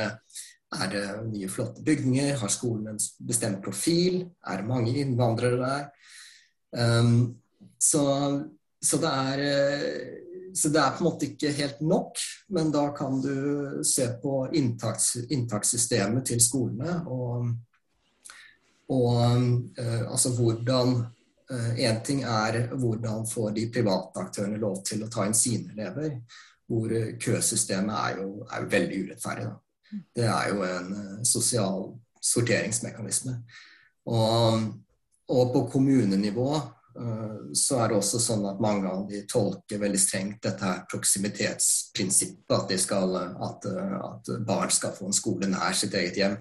er 0.80 0.94
det, 0.94 1.04
nye, 1.30 1.50
flotte 1.50 1.84
bygninger? 1.86 2.38
Har 2.42 2.54
skolen 2.54 2.94
en 2.94 3.02
bestemt 3.28 3.62
profil? 3.66 4.24
Er 4.48 4.62
det 4.62 4.70
mange 4.70 4.96
innvandrere 4.98 5.60
der? 5.62 5.86
Um, 6.70 6.82
ehm, 6.82 7.22
så, 7.80 8.04
så, 8.82 8.98
det 9.02 9.14
er, 9.14 9.40
så, 10.54 10.70
det 10.70 10.82
er 10.82 10.98
på 10.98 11.04
en 11.04 11.08
måte 11.08 11.30
ikke 11.30 11.54
helt 11.56 11.80
nok, 11.82 12.20
men 12.54 12.74
da 12.74 12.90
kan 12.98 13.22
du 13.24 13.80
se 13.88 14.10
på 14.22 14.44
inntaks, 14.54 15.16
inntakssystemet 15.30 16.28
til 16.30 16.44
skolene 16.44 17.00
og, 17.08 17.48
og 18.90 19.08
uh, 19.16 19.48
eh, 19.80 20.04
altså 20.12 20.34
hvordan 20.38 21.00
Eh, 21.54 21.80
Én 21.86 22.04
ting 22.04 22.22
er 22.24 22.68
hvordan 22.76 23.26
får 23.28 23.52
de 23.56 23.70
private 23.74 24.22
aktørene 24.22 24.60
lov 24.62 24.84
til 24.86 25.04
å 25.04 25.10
ta 25.10 25.26
inn 25.26 25.38
sine 25.38 25.74
elever. 25.74 26.20
Hvor 26.70 26.92
eh, 26.94 27.16
køsystemet 27.22 27.96
er 27.96 28.20
jo, 28.22 28.30
er 28.46 28.66
jo 28.66 28.74
veldig 28.76 29.00
urettferdig. 29.08 29.48
Da. 29.48 30.02
Det 30.20 30.28
er 30.30 30.52
jo 30.54 30.68
en 30.68 30.92
eh, 31.00 31.16
sosial 31.26 31.88
sorteringsmekanisme. 32.22 33.40
Og, 34.10 34.68
og 35.30 35.56
på 35.56 35.70
kommunenivå 35.78 36.52
så 37.56 37.78
er 37.80 37.92
det 37.92 37.96
også 37.96 38.20
sånn 38.20 38.42
at 38.50 38.58
mange 38.60 38.90
av 38.90 39.04
de 39.08 39.22
tolker 39.30 39.80
veldig 39.80 40.00
strengt 40.02 40.42
dette 40.44 40.66
her 40.66 40.82
proksimitetsprinsippet, 40.90 42.50
At, 42.58 42.66
de 42.68 42.78
skal, 42.82 43.14
at, 43.16 43.68
at 43.70 44.32
barn 44.44 44.74
skal 44.74 44.92
få 44.98 45.08
en 45.08 45.16
skole 45.16 45.48
nær 45.48 45.78
sitt 45.78 45.96
eget 45.96 46.18
hjem. 46.20 46.36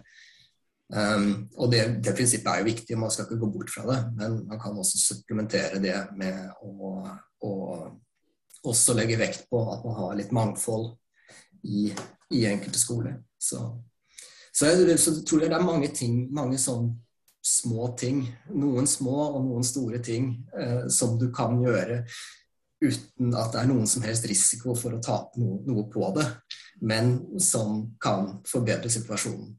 Um, 0.89 1.51
og 1.61 1.69
det, 1.73 1.83
det, 2.01 2.15
prinsippet 2.17 2.49
er 2.49 2.63
jo 2.63 2.71
viktig, 2.71 2.97
man 2.97 3.13
skal 3.13 3.27
ikke 3.27 3.41
gå 3.43 3.51
bort 3.59 3.73
fra 3.73 3.85
det. 3.91 3.99
Men 4.17 4.39
man 4.49 4.61
kan 4.61 4.77
også 4.79 5.01
supplementere 5.03 5.83
det 5.83 5.97
med 6.17 6.49
å, 6.65 7.03
å 7.45 7.53
også 8.69 8.97
legge 8.97 9.19
vekt 9.21 9.47
på 9.51 9.61
at 9.73 9.85
man 9.85 9.99
har 9.99 10.17
litt 10.19 10.33
mangfold 10.35 10.95
i, 11.69 11.91
i 12.35 12.47
enkelte 12.49 12.81
skoler. 12.81 13.19
Så, 13.39 13.61
så, 14.53 14.71
jeg, 14.71 14.97
så 15.03 15.19
tror 15.23 15.45
jeg 15.45 15.53
det 15.53 15.61
er 15.61 15.69
mange 15.69 15.93
ting, 15.95 16.25
mange 16.35 16.59
sånn 16.61 16.91
små 17.45 17.93
ting, 17.97 18.25
noen 18.53 18.89
små 18.91 19.15
og 19.29 19.41
noen 19.47 19.65
store 19.65 20.01
ting, 20.05 20.33
eh, 20.59 20.89
som 20.93 21.17
du 21.21 21.29
kan 21.35 21.57
gjøre 21.63 22.03
uten 22.83 23.33
at 23.35 23.55
det 23.55 23.63
er 23.63 23.71
noen 23.71 23.89
som 23.91 24.05
helst 24.07 24.27
risiko 24.29 24.75
for 24.79 24.95
å 24.95 25.03
tape 25.03 25.41
noe, 25.41 25.63
noe 25.67 25.87
på 25.91 26.11
det, 26.15 26.27
men 26.87 27.17
som 27.43 27.89
kan 28.03 28.39
forbedre 28.47 28.91
situasjonen. 28.93 29.57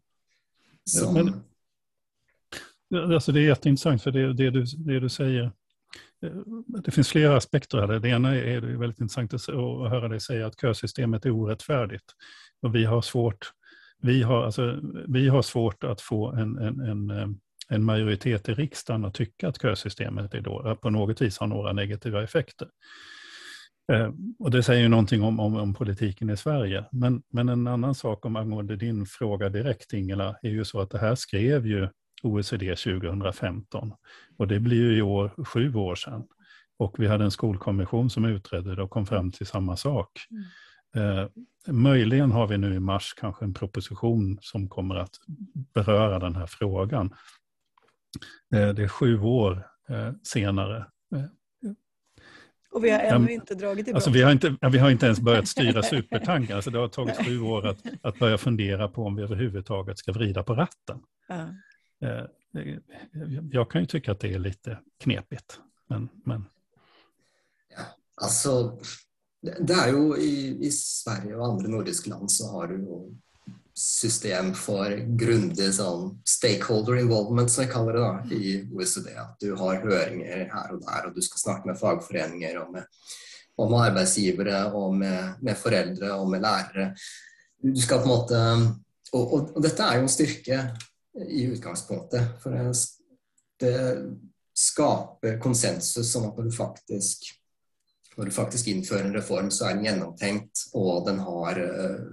Som... 0.89 1.13
Men, 2.89 3.13
alltså 3.13 3.31
det 3.31 3.39
är 3.39 3.43
jätteintressant 3.43 4.03
för 4.03 4.11
det, 4.11 4.33
det, 4.33 4.49
du, 4.49 4.63
det 4.77 4.99
du 4.99 5.09
säger. 5.09 5.43
Eh, 6.23 6.31
det 6.67 6.91
finns 6.91 7.09
flera 7.09 7.37
aspekter 7.37 7.77
här. 7.77 7.99
Det 7.99 8.09
ena 8.09 8.35
är 8.35 8.61
det 8.61 8.77
väldigt 8.77 8.99
intressant 8.99 9.33
att 9.33 9.47
höra 9.89 10.07
dig 10.07 10.19
säga 10.19 10.47
att 10.47 10.61
kösystemet 10.61 11.25
är 11.25 11.31
orättfärdigt. 11.31 12.05
Och 12.61 12.75
vi 12.75 12.85
har 12.85 13.01
svårt, 13.01 13.51
vi 14.01 14.21
har, 14.21 14.45
alltså, 14.45 14.79
vi 15.07 15.27
har 15.27 15.41
svårt 15.41 15.83
att 15.83 16.01
få 16.01 16.31
en, 16.31 16.57
en, 16.57 16.79
en, 16.79 17.09
eh, 17.09 17.27
en 17.69 17.83
majoritet 17.83 18.49
i 18.49 18.53
riksdagen 18.53 19.05
att 19.05 19.13
tycka 19.13 19.47
att 19.47 19.61
kösystemet 19.61 20.33
är 20.33 20.41
då, 20.41 20.75
på 20.81 20.89
något 20.89 21.21
vis 21.21 21.37
har 21.37 21.47
några 21.47 21.73
negativa 21.73 22.23
effekter. 22.23 22.67
Eh, 23.91 24.11
och 24.39 24.51
det 24.51 24.63
säger 24.63 24.81
ju 24.81 24.87
någonting 24.87 25.23
om, 25.23 25.39
om, 25.39 25.55
om, 25.55 25.73
politiken 25.73 26.29
i 26.29 26.37
Sverige. 26.37 26.85
Men, 26.91 27.23
men 27.29 27.49
en 27.49 27.67
annan 27.67 27.95
sak 27.95 28.25
om 28.25 28.35
angående 28.35 28.75
din 28.75 29.05
fråga 29.05 29.49
direkt 29.49 29.93
Ingela, 29.93 30.35
är 30.41 30.49
ju 30.49 30.65
så 30.65 30.81
att 30.81 30.89
det 30.89 30.99
här 30.99 31.15
skrev 31.15 31.67
ju 31.67 31.87
OECD 32.23 32.75
2015. 32.75 33.93
Och 34.37 34.47
det 34.47 34.59
blir 34.59 34.77
ju 34.77 34.97
i 34.97 35.01
år 35.01 35.45
sju 35.45 35.75
år 35.75 35.95
sedan. 35.95 36.27
Och 36.77 36.95
vi 36.99 37.07
hade 37.07 37.23
en 37.23 37.31
skolkommission 37.31 38.09
som 38.09 38.25
utredde 38.25 38.75
det 38.75 38.83
och 38.83 38.89
kom 38.89 39.05
fram 39.05 39.31
till 39.31 39.47
samma 39.47 39.77
sak. 39.77 40.11
Mm. 40.31 40.43
Eh, 40.95 41.27
möjligen 41.67 42.31
har 42.31 42.47
vi 42.47 42.57
nu 42.57 42.73
i 42.73 42.79
mars 42.79 43.13
kanske 43.17 43.45
en 43.45 43.53
proposition 43.53 44.37
som 44.41 44.69
kommer 44.69 44.95
att 44.95 45.15
beröra 45.73 46.19
den 46.19 46.35
här 46.35 46.47
frågan. 46.47 47.13
Eh, 48.55 48.69
det 48.69 48.83
är 48.83 48.87
sju 48.87 49.19
år 49.19 49.67
eh, 49.89 50.11
senare 50.23 50.85
Och 52.71 52.83
vi 52.83 52.89
har 52.89 52.99
ännu 52.99 53.31
inte 53.31 53.55
dragit 53.55 53.87
i 53.87 53.93
alltså 53.93 54.09
vi, 54.09 54.21
har 54.21 54.31
inte, 54.31 54.57
vi 54.71 54.77
har 54.77 54.89
inte 54.89 55.05
ens 55.05 55.19
börjat 55.19 55.47
styra 55.47 55.83
supertankar. 55.83 56.55
Alltså 56.55 56.71
det 56.71 56.79
har 56.79 56.87
tagit 56.87 57.25
sju 57.25 57.41
år 57.41 57.67
att, 57.67 57.77
att 58.01 58.19
börja 58.19 58.37
fundera 58.37 58.87
på 58.87 59.05
om 59.05 59.15
vi 59.15 59.23
överhuvudtaget 59.23 59.97
ska 59.97 60.11
vrida 60.11 60.43
på 60.43 60.55
ratten. 60.55 60.99
Ja. 61.27 61.47
Eh, 62.07 62.25
jag 63.51 63.71
kan 63.71 63.81
ju 63.81 63.87
tycka 63.87 64.11
att 64.11 64.19
det 64.19 64.33
är 64.33 64.39
lite 64.39 64.79
knepigt. 64.97 65.59
Men, 65.87 66.09
men... 66.25 66.45
Ja, 67.75 67.81
alltså, 68.15 68.79
det 69.59 69.73
är 69.73 69.87
ju 69.87 70.17
i, 70.17 70.65
i 70.65 70.71
Sverige 70.71 71.35
och 71.35 71.45
andra 71.45 71.67
nordiska 71.67 72.09
land 72.09 72.31
så 72.31 72.51
har 72.51 72.67
du 72.67 72.77
system 73.79 74.53
för 74.53 74.91
grundig 75.17 75.69
sånn 75.73 76.17
stakeholder 76.27 76.99
involvement, 76.99 77.51
som 77.51 77.63
vi 77.63 77.71
kallar 77.71 77.93
det 77.93 78.01
da, 78.03 78.35
i 78.35 78.51
OECD. 78.75 79.13
At 79.15 79.39
du 79.39 79.53
har 79.55 79.79
høringer 79.79 80.49
här 80.53 80.71
och 80.73 80.81
där 80.81 81.05
och 81.05 81.15
du 81.15 81.21
ska 81.21 81.37
snakke 81.37 81.67
med 81.67 81.79
fagforeninger 81.79 82.57
och 82.57 82.73
med, 82.73 82.83
og 83.57 83.71
med 83.71 83.79
arbeidsgivere 83.79 84.65
og 84.73 84.95
med, 84.95 85.33
med, 85.41 85.57
foreldre 85.57 86.11
og 86.13 86.29
med 86.29 86.41
lärare. 86.41 86.95
Du 87.63 87.81
skal 87.81 88.03
på 88.03 88.03
en 88.03 88.15
måte 88.15 88.43
og, 89.13 89.33
og, 89.33 89.55
og 89.55 89.63
dette 89.63 89.83
er 89.83 89.97
jo 89.97 90.05
en 90.05 90.11
styrke 90.11 90.61
i 91.27 91.47
utgangspunktet. 91.49 92.35
For 92.43 92.55
det, 92.55 92.75
det 93.63 93.75
skaper 94.55 95.39
konsensus 95.39 96.15
om 96.19 96.29
at 96.29 96.37
når 96.37 96.51
du 96.51 96.55
faktisk 96.55 97.35
når 98.17 98.27
du 98.27 98.35
faktisk 98.35 98.67
innfører 98.67 99.05
en 99.07 99.15
reform, 99.15 99.47
så 99.51 99.69
er 99.69 99.77
den 99.77 99.85
gjennomtenkt, 99.87 100.65
og 100.75 101.05
den 101.07 101.21
har 101.23 101.59
uh, 101.63 102.09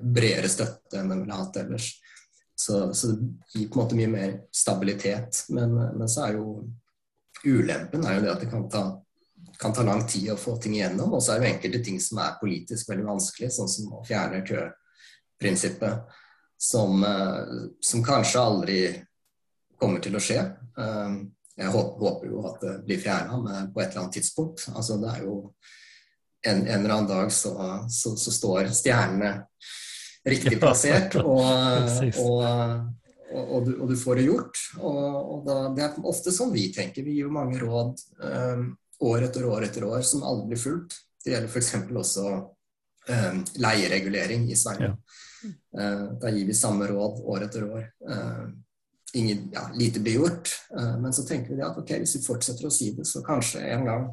bredere 0.00 0.48
støtte 0.50 1.00
enn 1.00 1.12
den 1.12 1.24
ville 1.24 1.38
hatt 1.38 1.58
ellers. 1.62 1.92
Så, 2.54 2.94
så, 2.94 3.12
det 3.12 3.58
gir 3.58 3.68
på 3.68 3.78
en 3.78 3.84
måte 3.84 3.98
mye 3.98 4.10
mer 4.12 4.34
stabilitet. 4.54 5.44
Men, 5.48 5.74
men, 5.74 6.08
så 6.08 6.26
er 6.26 6.38
jo 6.38 6.62
ulempen 7.44 8.04
er 8.06 8.18
jo 8.18 8.24
det 8.26 8.32
at 8.32 8.44
det 8.44 8.50
kan 8.52 8.68
ta, 8.70 8.82
kan 9.58 9.74
ta 9.74 9.82
lang 9.86 10.04
tid 10.06 10.30
å 10.30 10.38
få 10.38 10.56
ting 10.62 10.76
igjennom. 10.78 11.16
Og 11.16 11.22
så 11.24 11.34
er 11.34 11.42
det 11.42 11.52
enkelte 11.56 11.82
ting 11.84 11.98
som 12.02 12.20
er 12.22 12.38
politisk 12.40 12.92
veldig 12.92 13.08
vanskelig, 13.08 13.50
sånn 13.54 13.70
som 13.72 13.96
å 13.98 14.04
fjerne 14.06 14.44
køprinsippet. 14.46 16.18
Som, 16.62 17.02
eh, 17.02 17.54
som 17.82 18.04
kanskje 18.06 18.40
aldri 18.40 18.80
kommer 19.80 19.98
til 19.98 20.14
å 20.14 20.22
skje. 20.22 20.44
Eh, 20.78 21.16
jeg 21.58 21.72
håper 21.74 22.28
jo 22.30 22.44
at 22.48 22.62
det 22.62 22.76
blir 22.86 23.00
fjerna 23.02 23.66
på 23.74 23.82
et 23.82 23.90
eller 23.90 24.04
annet 24.04 24.20
tidspunkt. 24.20 24.68
Altså, 24.70 24.96
det 25.02 25.10
er 25.10 25.24
jo 25.26 25.34
en, 26.46 26.62
en 26.62 26.78
eller 26.78 26.94
annen 26.94 27.10
dag 27.10 27.32
så, 27.32 27.54
så, 27.90 28.14
så 28.16 28.34
står 28.34 28.70
stjernene 28.74 29.34
riktig 30.28 30.58
plassert, 30.60 31.16
og, 31.20 31.42
og, 32.22 32.44
og, 33.32 33.58
du, 33.66 33.72
du, 33.88 33.94
får 33.98 34.20
det 34.20 34.26
gjort. 34.28 34.62
Og, 34.80 35.42
da, 35.46 35.58
det 35.76 35.86
er 35.86 36.08
ofte 36.08 36.34
sånn 36.34 36.54
vi 36.54 36.68
tenker. 36.74 37.06
Vi 37.06 37.16
gir 37.16 37.28
jo 37.28 37.34
mange 37.34 37.60
råd 37.62 38.02
um, 38.22 38.66
år 39.08 39.28
etter 39.28 39.46
år 39.48 39.68
etter 39.68 39.86
år 39.88 40.04
som 40.06 40.24
aldri 40.26 40.52
blir 40.52 40.62
fulgt. 40.62 40.98
Det 41.22 41.34
gjelder 41.34 41.50
f.eks. 41.50 41.74
også 42.04 42.26
um, 42.32 43.44
leieregulering 43.62 44.48
i 44.50 44.58
Sverige. 44.58 44.92
Ja. 44.92 45.52
Uh, 45.74 46.04
da 46.22 46.30
gir 46.30 46.46
vi 46.46 46.54
samme 46.54 46.86
råd 46.90 47.22
år 47.34 47.48
etter 47.48 47.66
år. 47.66 47.88
Uh, 48.06 48.46
ingen, 49.18 49.48
ja, 49.52 49.66
lite 49.74 50.00
blir 50.00 50.22
gjort, 50.22 50.54
uh, 50.76 50.96
men 51.02 51.12
så 51.12 51.26
tenker 51.28 51.56
vi 51.56 51.66
at 51.66 51.78
ok, 51.78 51.96
hvis 52.02 52.16
vi 52.18 52.24
fortsetter 52.24 52.68
å 52.68 52.72
si 52.72 52.92
det, 52.96 53.06
så 53.08 53.24
kanskje 53.26 53.64
en 53.74 53.86
gang 53.88 54.08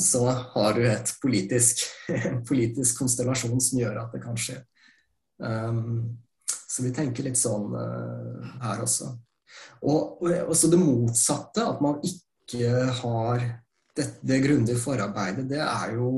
så 0.00 0.26
har 0.30 0.74
du 0.76 0.84
et 0.86 1.14
politisk, 1.22 1.82
en 2.30 2.42
politisk 2.46 3.00
konstellasjon 3.02 3.60
som 3.62 3.80
gjør 3.80 4.02
at 4.04 4.14
det 4.14 4.22
kan 4.24 4.38
skje. 4.38 4.60
Um, 4.60 4.69
så 5.40 6.84
vi 6.84 6.92
tenker 6.94 7.26
litt 7.26 7.38
sånn 7.40 7.72
uh, 7.74 8.50
her 8.62 8.82
også. 8.84 9.10
Og, 9.82 10.20
og 10.22 10.52
også 10.52 10.70
det 10.70 10.78
motsatte, 10.80 11.64
at 11.66 11.80
man 11.82 11.98
ikke 12.06 12.86
har 13.00 13.42
det, 13.96 14.06
det 14.20 14.38
grundige 14.44 14.78
forarbeidet, 14.78 15.48
det 15.50 15.60
er 15.64 15.96
jo 15.96 16.10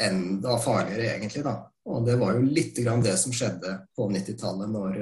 enda 0.00 0.56
farligere, 0.58 1.16
egentlig. 1.16 1.44
da. 1.44 1.56
Og 1.90 2.06
det 2.06 2.16
var 2.20 2.36
jo 2.36 2.44
litt 2.44 2.78
grann 2.78 3.04
det 3.04 3.16
som 3.20 3.32
skjedde 3.34 3.76
på 3.96 4.08
90-tallet, 4.10 4.70
når, 4.70 4.98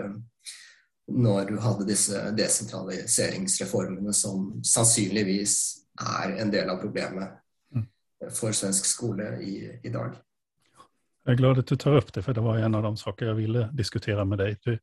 når, 1.17 1.51
du 1.51 1.59
hadde 1.63 1.89
disse 1.89 2.23
desentraliseringsreformene 2.37 4.15
som 4.15 4.51
sannsynligvis 4.67 5.59
er 6.21 6.37
en 6.43 6.53
del 6.55 6.71
av 6.71 6.81
problemet 6.83 7.39
mm. 7.75 7.87
for 8.35 8.55
svensk 8.55 8.87
skole 8.87 9.33
i, 9.43 9.61
i 9.83 9.95
dag. 9.95 10.15
Jag 11.29 11.33
är 11.33 11.39
glad 11.39 11.59
att 11.59 11.67
du 11.67 11.77
tar 11.77 11.97
upp 11.97 12.13
det, 12.13 12.23
för 12.23 12.35
det 12.35 12.41
var 12.41 12.59
en 12.59 12.75
av 12.75 12.83
de 12.83 12.97
saker 12.97 13.27
jag 13.27 13.35
ville 13.35 13.69
diskutera 13.73 14.25
med 14.25 14.39
dig. 14.39 14.57
Du, 14.63 14.79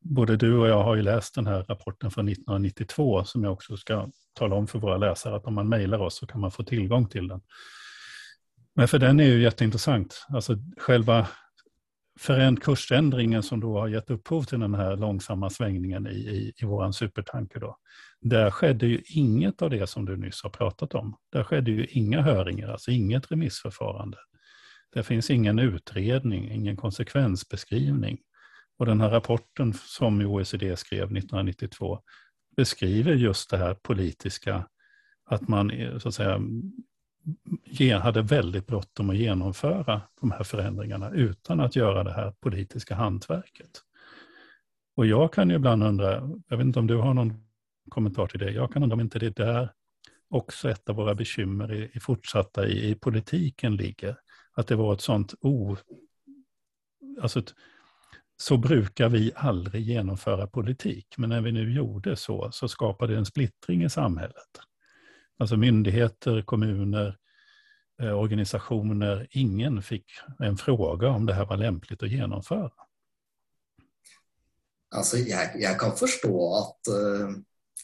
både 0.00 0.36
du 0.36 0.58
och 0.58 0.68
jag 0.68 0.82
har 0.82 0.96
ju 0.96 1.02
läst 1.02 1.34
den 1.34 1.46
här 1.46 1.64
rapporten 1.68 2.10
från 2.10 2.28
1992 2.28 3.24
som 3.24 3.44
jag 3.44 3.52
också 3.52 3.76
ska 3.76 4.08
tala 4.34 4.56
om 4.56 4.66
för 4.66 4.78
våra 4.78 4.96
läsare 4.96 5.36
att 5.36 5.46
om 5.46 5.54
man 5.54 5.68
mejlar 5.68 5.98
oss 5.98 6.16
så 6.16 6.26
kan 6.26 6.40
man 6.40 6.50
få 6.50 6.62
tillgång 6.62 7.08
till 7.08 7.28
den. 7.28 7.40
Men 8.74 8.88
för 8.88 8.98
den 8.98 9.20
är 9.20 9.24
ju 9.24 9.42
jätteintressant. 9.42 10.26
Alltså 10.28 10.56
själva 10.78 11.28
föränd 12.20 12.62
kursändringen 12.62 13.42
som 13.42 13.60
då 13.60 13.78
har 13.78 13.88
gett 13.88 14.10
upphov 14.10 14.42
till 14.42 14.60
den 14.60 14.74
här 14.74 14.96
långsamma 14.96 15.50
svängningen 15.50 16.06
i, 16.06 16.10
i, 16.10 16.52
i 16.56 16.64
våran 16.64 16.92
supertanker. 16.92 17.60
Då. 17.60 17.76
Där 18.20 18.50
skedde 18.50 18.86
ju 18.86 19.02
inget 19.06 19.62
av 19.62 19.70
det 19.70 19.86
som 19.86 20.04
du 20.04 20.16
nyss 20.16 20.42
har 20.42 20.50
pratat 20.50 20.94
om. 20.94 21.16
Där 21.32 21.44
skedde 21.44 21.70
ju 21.70 21.86
inga 21.86 22.22
höringar, 22.22 22.68
alltså 22.68 22.90
inget 22.90 23.32
remissförfarande. 23.32 24.18
Det 24.92 25.02
finns 25.02 25.30
ingen 25.30 25.58
utredning, 25.58 26.50
ingen 26.50 26.76
konsekvensbeskrivning. 26.76 28.18
Och 28.78 28.86
den 28.86 29.00
här 29.00 29.10
rapporten 29.10 29.72
som 29.74 30.20
OECD 30.20 30.76
skrev 30.76 31.02
1992 31.02 32.00
beskriver 32.56 33.14
just 33.14 33.50
det 33.50 33.56
här 33.56 33.74
politiska, 33.74 34.66
att 35.26 35.48
man 35.48 35.70
eh, 35.70 35.98
så 35.98 36.08
att 36.08 36.14
säga 36.14 37.98
hade 37.98 38.22
väldigt 38.22 38.66
bråttom 38.66 39.10
att 39.10 39.16
genomföra 39.16 40.02
de 40.20 40.30
här 40.30 40.44
förändringarna 40.44 41.10
utan 41.10 41.60
att 41.60 41.76
göra 41.76 42.04
det 42.04 42.12
här 42.12 42.34
politiska 42.40 42.94
hantverket. 42.94 43.70
Och 44.96 45.06
jag 45.06 45.32
kan 45.32 45.50
ju 45.50 45.56
ibland 45.56 45.82
undra, 45.82 46.30
jag 46.48 46.56
vet 46.56 46.66
inte 46.66 46.78
om 46.78 46.86
du 46.86 46.96
har 46.96 47.14
någon 47.14 47.44
kommentar 47.88 48.26
till 48.26 48.40
det, 48.40 48.50
jag 48.50 48.72
kan 48.72 48.82
undra 48.82 48.94
om 48.94 49.00
inte 49.00 49.18
det 49.18 49.36
där 49.36 49.72
också 50.30 50.70
ett 50.70 50.88
av 50.88 50.96
våra 50.96 51.14
bekymmer 51.14 51.72
i, 51.72 51.90
i 51.92 52.00
fortsatta 52.00 52.66
i, 52.66 52.90
i 52.90 52.94
politiken 52.94 53.76
ligger 53.76 54.16
att 54.60 54.66
det 54.66 54.76
var 54.76 54.94
ett 54.94 55.00
sånt 55.00 55.34
o... 55.40 55.76
Alltså 57.20 57.38
ett, 57.38 57.54
så 58.36 58.56
brukar 58.56 59.08
vi 59.08 59.32
aldrig 59.34 59.82
genomföra 59.82 60.46
politik, 60.46 61.14
men 61.16 61.28
när 61.28 61.40
vi 61.40 61.52
nu 61.52 61.72
gjorde 61.72 62.16
så, 62.16 62.50
så 62.52 62.68
skapade 62.68 63.12
det 63.12 63.18
en 63.18 63.26
splittring 63.26 63.84
i 63.84 63.90
samhället. 63.90 64.60
Alltså 65.38 65.56
myndigheter, 65.56 66.42
kommuner, 66.42 67.18
eh, 68.02 68.18
organisationer, 68.18 69.26
ingen 69.30 69.82
fick 69.82 70.04
en 70.38 70.56
fråga 70.56 71.08
om 71.08 71.26
det 71.26 71.34
här 71.34 71.46
var 71.46 71.56
lämpligt 71.56 72.02
att 72.02 72.10
genomföra. 72.10 72.72
Alltså, 74.94 75.16
jag, 75.16 75.60
jag 75.60 75.80
kan 75.80 75.96
förstå 75.96 76.54
att, 76.54 76.94
uh, 76.94 77.30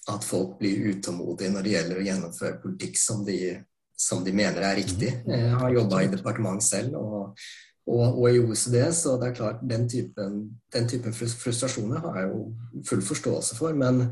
att 0.09 0.24
folk 0.24 0.59
blir 0.59 0.77
utomodiga 0.77 1.51
när 1.51 1.62
det 1.62 1.70
gäller 1.70 1.97
att 1.97 2.05
genomföra 2.05 2.57
politik 2.57 2.99
som 2.99 3.24
de 3.24 3.64
som 3.97 4.25
de 4.25 4.33
mener 4.37 4.61
er 4.63 4.77
riktig. 4.77 5.13
Mm. 5.25 5.33
Jeg 5.33 5.61
har 5.63 5.75
jobba 5.75 6.03
i 6.05 6.11
departement 6.13 6.65
selv 6.65 6.99
og, 7.01 7.39
og, 7.87 8.19
og, 8.19 8.27
i 8.31 8.41
OECD, 8.43 8.79
så 8.93 9.17
det 9.21 9.31
er 9.31 9.39
klart 9.39 9.63
den 9.65 9.89
typen, 9.89 10.41
den 10.75 10.89
typen 10.91 11.15
frustrasjoner 11.17 12.03
har 12.05 12.21
jeg 12.21 12.33
jo 12.33 12.83
full 12.89 13.03
forståelse 13.03 13.57
for. 13.57 13.77
Men, 13.79 14.03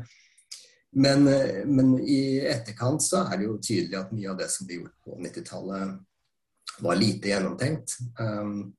men, 0.95 1.29
men, 1.69 1.93
i 2.01 2.39
etterkant 2.49 3.03
så 3.03 3.25
er 3.27 3.41
det 3.41 3.49
jo 3.49 3.59
tydelig 3.61 3.99
at 3.99 4.15
mye 4.15 4.31
av 4.31 4.39
det 4.41 4.49
som 4.53 4.67
ble 4.67 4.81
gjort 4.81 4.97
på 5.05 5.19
90-tallet, 5.27 5.95
var 6.83 6.97
lite 6.99 7.29
gjennomtenkt. 7.29 7.93
Um, 8.19 8.73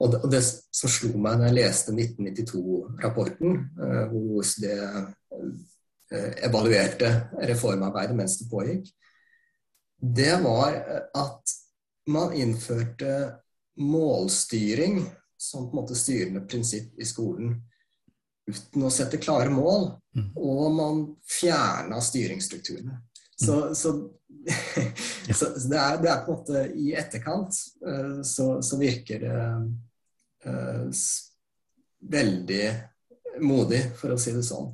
og, 0.00 0.12
det, 0.12 0.20
og 0.24 0.30
det, 0.32 0.40
som 0.72 0.92
slo 0.92 1.10
meg 1.20 1.40
da 1.40 1.50
jeg 1.50 1.58
leste 1.58 1.92
1992-rapporten, 1.92 3.58
uh, 3.80 4.04
hvor 4.12 4.38
OECD 4.38 4.70
uh, 4.72 5.08
evaluerte 6.46 7.10
reformarbeidet 7.50 8.16
mens 8.16 8.38
det 8.40 8.48
pågikk, 8.48 8.88
det 10.12 10.36
var 10.42 10.74
eh, 10.74 11.04
at 11.20 11.54
man 12.06 12.32
innførte 12.36 13.34
målstyring 13.80 15.00
som 15.36 15.70
på 15.70 15.76
en 15.76 15.82
måte 15.82 15.96
styrende 15.98 16.44
prinsipp 16.48 16.98
i 17.00 17.06
skolen 17.08 17.56
uten 18.46 18.84
å 18.84 18.92
sette 18.92 19.20
klare 19.22 19.48
mål. 19.52 19.88
Mm. 20.16 20.28
Og 20.36 20.64
man 20.76 21.02
fjerna 21.28 22.00
styringsstrukturene. 22.04 22.98
Så, 23.40 23.56
mm. 23.56 23.74
så, 23.74 23.94
så 25.38 25.50
det, 25.68 25.78
er, 25.80 25.98
det, 26.02 26.10
er, 26.10 26.20
på 26.26 26.34
en 26.34 26.38
måte 26.38 26.64
I 26.76 26.92
etterkant 27.00 27.56
uh, 27.86 28.20
så, 28.22 28.60
så, 28.62 28.78
virker 28.78 29.24
det 29.24 29.40
uh, 30.46 31.02
veldig 32.14 32.64
modig, 33.42 33.80
for 33.98 34.14
å 34.14 34.20
si 34.20 34.36
det 34.36 34.44
sånn. 34.46 34.70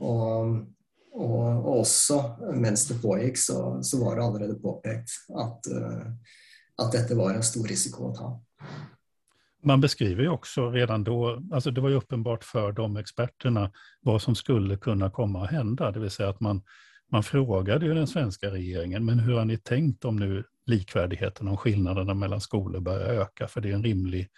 Og 0.00 0.56
og, 1.20 1.66
og, 1.66 1.78
også 1.80 2.20
mens 2.56 2.86
det 2.88 3.00
pågikk, 3.02 3.38
så, 3.38 3.78
så 3.82 4.00
var 4.04 4.16
det 4.16 4.24
allerede 4.24 4.60
påpekt 4.62 5.16
at, 5.28 5.70
eh, 5.72 6.06
at 6.80 6.86
att 6.86 6.92
detta 6.92 7.14
var 7.14 7.34
en 7.34 7.42
stor 7.42 7.64
risiko 7.64 8.10
att 8.10 8.16
ta. 8.16 8.42
Man 9.62 9.80
beskriver 9.80 10.22
ju 10.22 10.28
också 10.28 10.70
redan 10.70 11.04
då, 11.04 11.42
alltså 11.52 11.70
det 11.70 11.80
var 11.80 11.88
ju 11.88 11.94
uppenbart 11.94 12.44
för 12.44 12.72
de 12.72 12.96
experterna 12.96 13.72
vad 14.00 14.22
som 14.22 14.34
skulle 14.34 14.76
kunna 14.76 15.10
komma 15.10 15.44
att 15.44 15.50
hända, 15.50 15.90
det 15.90 16.00
vill 16.00 16.10
säga 16.10 16.28
att 16.28 16.40
man, 16.40 16.62
man 17.12 17.22
frågade 17.22 17.86
ju 17.86 17.94
den 17.94 18.06
svenska 18.06 18.50
regeringen, 18.50 19.04
men 19.04 19.18
hur 19.18 19.38
har 19.38 19.44
ni 19.44 19.56
tänkt 19.56 20.04
om 20.04 20.16
nu 20.16 20.44
likvärdigheten, 20.66 21.48
om 21.48 21.56
skillnaderna 21.56 22.14
mellan 22.14 22.40
skolor 22.40 22.80
börjar 22.80 23.06
öka, 23.06 23.48
för 23.48 23.60
det 23.60 23.70
är 23.70 23.74
en 23.74 23.84
rimlig 23.84 24.28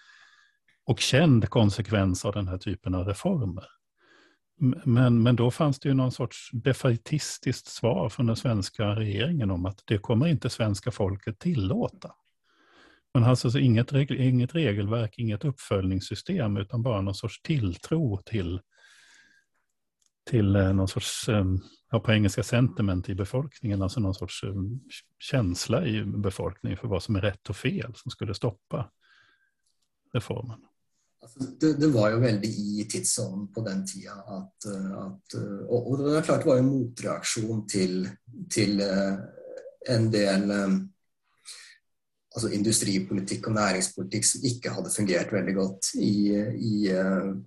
och 0.84 1.00
känd 1.00 1.50
konsekvens 1.50 2.24
av 2.24 2.32
den 2.32 2.48
här 2.48 2.58
typen 2.58 2.94
av 2.94 3.06
reformer. 3.06 3.64
Men, 4.84 5.22
men 5.22 5.36
då 5.36 5.50
fanns 5.50 5.80
det 5.80 5.88
ju 5.88 5.94
någon 5.94 6.12
sorts 6.12 6.50
defaitistiskt 6.52 7.66
svar 7.66 8.08
från 8.08 8.26
den 8.26 8.36
svenska 8.36 8.86
regeringen 8.86 9.50
om 9.50 9.66
att 9.66 9.82
det 9.86 9.98
kommer 9.98 10.26
inte 10.26 10.50
svenska 10.50 10.90
folket 10.90 11.38
tillåta. 11.38 12.14
Man 13.14 13.24
alltså 13.24 13.58
inget, 13.58 13.92
inget 14.10 14.54
regelverk, 14.54 15.14
inget 15.18 15.44
uppföljningssystem, 15.44 16.56
utan 16.56 16.82
bara 16.82 17.00
någon 17.00 17.14
sorts 17.14 17.42
tilltro 17.42 18.22
till, 18.24 18.60
till 20.30 20.56
eh, 20.56 20.72
någon 20.72 20.88
sorts, 20.88 21.28
eh, 21.28 21.44
ja, 21.90 22.00
på 22.00 22.12
engelska 22.12 22.42
sentiment 22.42 23.08
i 23.08 23.14
befolkningen, 23.14 23.82
alltså 23.82 24.00
någon 24.00 24.14
sorts 24.14 24.44
eh, 24.44 24.54
känsla 25.18 25.86
i 25.86 26.04
befolkningen 26.04 26.78
för 26.78 26.88
vad 26.88 27.02
som 27.02 27.16
är 27.16 27.20
rätt 27.20 27.50
och 27.50 27.56
fel 27.56 27.92
som 27.94 28.10
skulle 28.10 28.34
stoppa 28.34 28.90
reformen. 30.12 30.60
Altså, 31.22 31.38
det, 31.60 31.76
det, 31.78 31.88
var 31.94 32.10
jo 32.10 32.18
veldig 32.18 32.48
i 32.50 32.84
tidsånden 32.90 33.46
på 33.54 33.62
den 33.62 33.84
tida 33.86 34.16
at, 34.36 34.64
eh, 34.66 34.94
at 35.04 35.36
eh, 35.38 35.60
og, 35.68 35.92
og, 35.92 36.00
det 36.00 36.16
er 36.18 36.24
klart 36.26 36.42
det 36.42 36.50
var 36.50 36.62
en 36.62 36.70
motreaksjon 36.72 37.60
til, 37.70 38.08
til 38.50 38.82
eh, 38.82 39.20
en 39.94 40.08
del 40.10 40.50
eh, 40.50 40.74
altså 42.32 42.50
industripolitikk 42.56 43.46
og 43.46 43.54
næringspolitikk 43.54 44.26
som 44.26 44.48
ikke 44.50 44.74
hadde 44.74 44.94
fungert 44.96 45.34
veldig 45.36 45.54
godt 45.60 45.92
i, 46.00 46.14
i, 46.58 46.74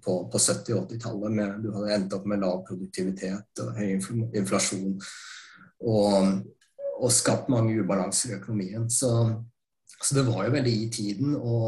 på, 0.06 0.18
på 0.32 0.42
70- 0.44 0.76
og 0.78 0.92
80-tallet. 0.92 1.40
Du 1.64 1.72
hadde 1.74 1.96
endt 1.96 2.14
opp 2.14 2.28
med 2.30 2.44
lav 2.46 2.62
produktivitet 2.68 3.64
og 3.64 3.80
høy 3.80 3.96
inflasjon 4.38 4.94
og, 5.90 6.46
og 7.02 7.12
skapt 7.12 7.50
mange 7.50 7.74
ubalanser 7.82 8.36
i 8.36 8.38
økonomien. 8.38 8.86
Så 8.94 9.10
så 10.04 10.16
det 10.16 10.26
var 10.28 10.46
jo 10.46 10.54
veldig 10.54 10.74
i 10.74 10.88
tiden 10.92 11.36
å, 11.38 11.60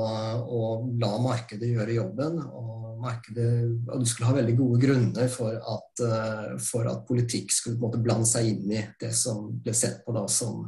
å 0.44 0.62
la 1.00 1.14
markedet 1.24 1.70
gjøre 1.72 1.96
jobben. 1.96 2.42
Og, 2.44 2.98
markedet, 3.02 3.48
og, 3.88 4.02
du 4.02 4.10
skulle 4.10 4.32
ha 4.32 4.36
veldig 4.40 4.56
gode 4.58 4.82
grunner 4.82 5.30
for 5.32 5.56
at, 5.56 6.04
uh, 6.04 6.58
for 6.62 6.90
at 6.90 7.06
politikk 7.08 7.54
skulle 7.54 7.80
måte, 7.82 8.02
blande 8.04 8.28
seg 8.30 8.52
inn 8.52 8.74
i 8.74 8.84
det 9.00 9.14
som 9.16 9.48
ble 9.64 9.74
sett 9.78 10.04
på 10.06 10.16
da, 10.16 10.26
som, 10.32 10.66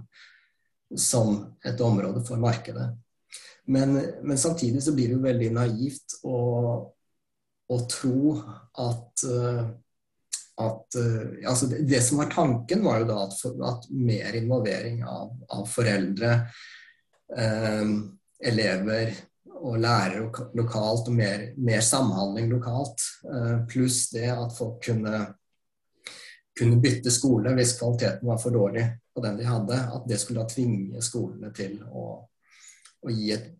som, 0.95 1.41
et 1.65 1.81
område 1.83 2.23
for 2.27 2.41
markedet. 2.41 2.87
Men, 3.69 3.99
men, 4.23 4.39
samtidig 4.39 4.81
så 4.85 4.95
blir 4.95 5.11
det 5.11 5.19
jo 5.19 5.27
veldig 5.27 5.51
naivt 5.59 6.17
å, 6.25 6.39
å 7.69 7.83
tro 7.91 8.39
at 8.87 9.27
at 10.59 10.95
altså 11.47 11.69
det, 11.71 11.77
det, 11.87 12.01
som 12.03 12.17
var 12.19 12.33
tanken, 12.33 12.81
var 12.83 12.97
jo 12.99 13.05
da 13.07 13.19
at, 13.23 13.35
for, 13.39 13.61
at 13.63 13.85
mer 13.95 14.35
involvering 14.35 15.05
av, 15.07 15.29
av 15.55 15.69
foreldre 15.71 16.33
Ehm, 17.37 18.17
elever 18.39 19.11
og 19.59 19.75
lærere 19.77 20.47
lokalt, 20.55 21.09
og 21.09 21.13
mer, 21.13 21.49
mer 21.57 21.81
samhandling 21.81 22.49
lokalt. 22.49 23.03
Eh, 23.25 23.57
Pluss 23.69 24.09
det 24.09 24.29
at 24.31 24.55
folk 24.57 24.79
kunne, 24.85 25.25
kunne, 26.57 26.81
bytte 26.81 27.11
skole 27.11 27.53
hvis 27.57 27.75
kvaliteten 27.79 28.27
var 28.27 28.39
for 28.41 28.55
dårlig 28.55 28.85
på 29.13 29.23
den 29.25 29.37
de 29.37 29.45
hadde. 29.45 29.77
At 29.77 30.07
det 30.09 30.19
skulle 30.19 30.41
da 30.41 30.49
tvinge 30.49 31.03
skolene 31.03 31.51
til 31.55 31.77
å, 31.91 32.07
å 33.03 33.13
gi 33.13 33.33
et 33.35 33.51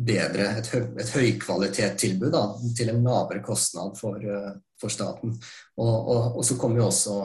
bedre, 0.00 0.46
et, 0.60 0.70
høy, 0.72 0.84
et 1.00 1.14
høykvalitetstilbud 1.16 2.30
da, 2.32 2.44
til 2.76 2.92
en 2.92 3.02
lavere 3.04 3.42
kostnad 3.44 3.98
for, 3.98 4.22
eh, 4.22 4.52
for 4.80 4.92
staten. 4.92 5.34
Og, 5.80 5.94
og, 5.98 6.36
og, 6.36 6.44
så 6.46 6.60
kom 6.60 6.78
jo 6.78 6.86
også 6.86 7.18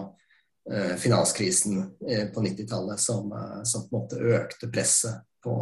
eh, 0.71 0.95
finanskrisen 0.99 1.77
eh, 2.07 2.25
på 2.33 2.47
90-tallet 2.47 2.99
som, 2.99 3.29
som, 3.67 3.85
på 3.85 3.91
en 3.91 4.01
måte 4.01 4.35
økte 4.39 4.71
presset 4.71 5.21
på, 5.45 5.55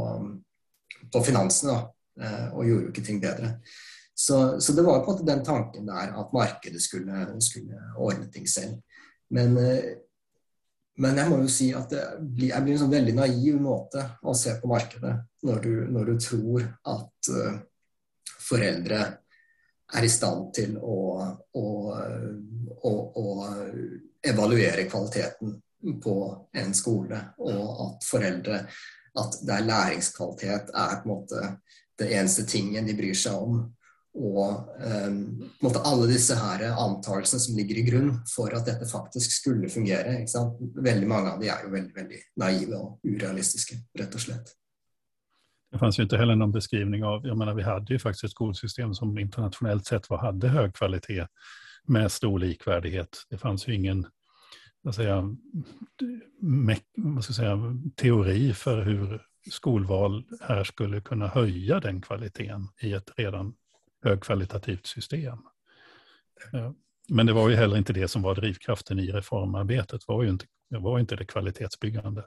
på 1.13 1.23
finansene. 1.27 1.75
Da, 1.75 2.23
eh, 2.23 2.47
og 2.53 2.69
gjorde 2.69 2.87
jo 2.87 2.93
ikke 2.93 3.05
ting 3.05 3.19
bedre. 3.23 3.57
Så, 4.15 4.61
så, 4.61 4.73
det 4.73 4.85
var 4.85 5.01
på 5.01 5.11
en 5.11 5.15
måte 5.15 5.27
den 5.27 5.43
tanken 5.45 5.89
der 5.89 6.13
at 6.21 6.33
markedet 6.33 6.81
skulle, 6.81 7.25
skulle 7.41 7.81
ordne 7.97 8.29
ting 8.31 8.47
selv. 8.49 8.77
Men, 9.33 9.57
eh, 9.57 9.97
men, 11.01 11.17
jeg 11.17 11.29
må 11.29 11.41
jo 11.41 11.49
si 11.49 11.71
at 11.73 11.93
blir, 12.19 12.51
jeg 12.51 12.63
blir 12.63 12.75
en 12.75 12.83
sånn 12.85 12.93
veldig 12.93 13.15
naiv 13.17 13.59
måte 13.61 14.05
å 14.21 14.35
se 14.37 14.53
på 14.61 14.69
markedet 14.69 15.15
når 15.43 15.63
du, 15.63 15.73
når 15.89 16.11
du 16.11 16.15
tror 16.21 16.67
at 16.93 17.33
eh, 17.33 17.59
foreldre 18.43 19.01
er 19.93 20.05
i 20.05 20.09
stand 20.09 20.53
til 20.55 20.77
å, 20.77 20.99
å, 21.59 21.67
å, 22.81 22.93
å, 22.93 23.25
evaluere 24.23 24.85
kvaliteten 24.89 25.57
på 26.01 26.15
en 26.55 26.71
skole, 26.73 27.17
og 27.43 27.81
at 27.83 28.05
foreldre 28.07 28.61
at 29.19 29.39
der 29.47 29.65
læringskvalitet 29.67 30.73
er 30.73 30.99
på 31.01 31.09
en 31.09 31.13
måte 31.13 31.41
det 31.99 32.09
eneste 32.13 32.45
tingen 32.49 32.87
de 32.87 32.95
bryr 32.97 33.17
seg 33.17 33.37
om. 33.37 33.63
Og 34.13 34.49
um, 34.77 34.83
ehm, 34.85 35.21
på 35.41 35.65
en 35.65 35.67
måte 35.67 35.81
alle 35.89 36.07
disse 36.11 36.35
her 36.37 36.65
som 37.25 37.55
ligger 37.57 37.79
i 37.81 37.85
grunn 37.87 38.11
for 38.29 38.53
at 38.53 38.65
dette 38.65 38.85
faktisk 38.89 39.31
skulle 39.39 39.69
fungere. 39.69 40.19
Veldig 40.75 41.07
mange 41.07 41.31
av 41.31 41.39
de 41.41 41.49
er 41.49 41.63
jo 41.65 41.71
veldig, 41.73 41.93
veldig 41.95 42.19
naive 42.41 42.77
og 42.77 42.99
urealistiske, 43.05 43.79
rett 43.99 44.13
og 44.13 44.21
slett. 44.21 44.53
Det 45.71 45.79
fanns 45.79 45.99
ju 45.99 46.03
inte 46.03 46.17
heller 46.17 46.35
någon 46.35 46.51
beskrivning 46.51 47.03
av, 47.03 47.27
jag 47.27 47.37
menar 47.37 47.53
vi 47.53 47.63
hade 47.63 47.93
ju 47.93 47.99
faktiskt 47.99 48.23
ett 48.23 48.31
skolsystem 48.31 48.93
som 48.93 49.17
internationellt 49.17 49.85
sett 49.85 50.09
var, 50.09 50.17
hade 50.17 50.47
hög 50.47 50.73
kvalitet 50.73 51.27
med 51.87 52.11
stor 52.11 52.39
likvärdighet. 52.39 53.09
Det 53.29 53.37
fanns 53.37 53.67
ju 53.67 53.75
ingen 53.75 54.07
vad 54.83 54.95
ska 54.95 55.03
jag 55.03 55.37
säga, 57.23 57.57
teori 57.95 58.53
för 58.53 58.81
hur 58.81 59.21
skolval 59.51 60.23
här 60.41 60.63
skulle 60.63 61.01
kunna 61.01 61.27
höja 61.27 61.79
den 61.79 62.01
kvaliteten 62.01 62.67
i 62.81 62.93
ett 62.93 63.11
redan 63.17 63.53
högkvalitativt 64.03 64.85
system. 64.85 65.37
Men 67.09 67.25
det 67.25 67.33
var 67.33 67.49
ju 67.49 67.55
heller 67.55 67.77
inte 67.77 67.93
det 67.93 68.07
som 68.07 68.21
var 68.21 68.35
drivkraften 68.35 68.99
i 68.99 69.11
reformarbetet, 69.11 70.01
det 70.07 70.07
var 70.07 70.23
ju 70.23 70.29
inte, 70.29 70.45
det, 70.69 70.79
var 70.79 70.99
inte 70.99 71.15
det 71.15 71.25
kvalitetsbyggande. 71.25 72.25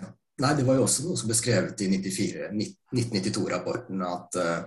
Ja. 0.00 0.06
Nej, 0.38 0.56
det 0.58 0.64
var 0.64 0.74
ju 0.74 0.80
också 0.80 1.08
något 1.08 1.18
som 1.18 1.28
beskrevet 1.28 1.80
i 1.80 1.88
1992-rapporten 1.88 4.02
att, 4.02 4.34
eh, 4.34 4.58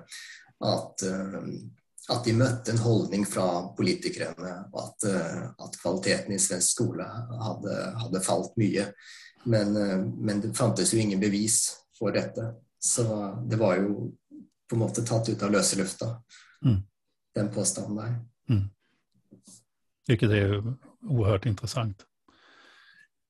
att 2.12 2.18
at 2.22 2.26
de 2.26 2.34
møtte 2.34 2.72
en 2.72 2.82
holdning 2.82 3.26
fra 3.26 3.45
politikerne 3.78 4.51
at, 4.84 5.03
eh, 5.07 5.43
at 5.49 5.78
kvaliteten 5.82 6.36
i 6.36 6.39
svensk 6.39 6.76
skole 6.76 7.05
hadde, 7.41 7.78
hadde 8.03 8.24
falt 8.26 8.57
mye. 8.59 8.91
Men, 9.43 9.78
eh, 9.78 9.97
men, 10.05 10.41
det 10.41 10.53
fantes 10.57 10.93
jo 10.93 10.99
ingen 10.99 11.20
bevis 11.20 11.72
for 11.99 12.12
dette. 12.12 12.53
Så 12.80 13.05
det 13.49 13.55
var 13.55 13.76
jo 13.80 14.12
på 14.70 14.76
en 14.76 14.84
måte 14.84 15.05
tatt 15.07 15.30
ut 15.30 15.43
av 15.43 15.51
løse 15.51 15.78
lufta, 15.80 16.22
mm. 16.66 16.78
den 17.36 17.49
påstanden 17.53 17.95
der. 17.95 18.20
Mm. 18.49 18.70
Vilket 20.07 20.32
är 20.32 20.74
oerhört 21.01 21.45
intressant. 21.45 22.05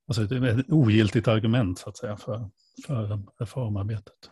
Alltså 0.08 0.24
ett 0.24 0.72
ogiltigt 0.72 1.28
argument 1.28 1.80
så 1.80 1.90
att 1.90 1.98
säga 1.98 2.18
för, 2.18 2.50
för 2.88 3.24
reformarbetet. 3.40 4.32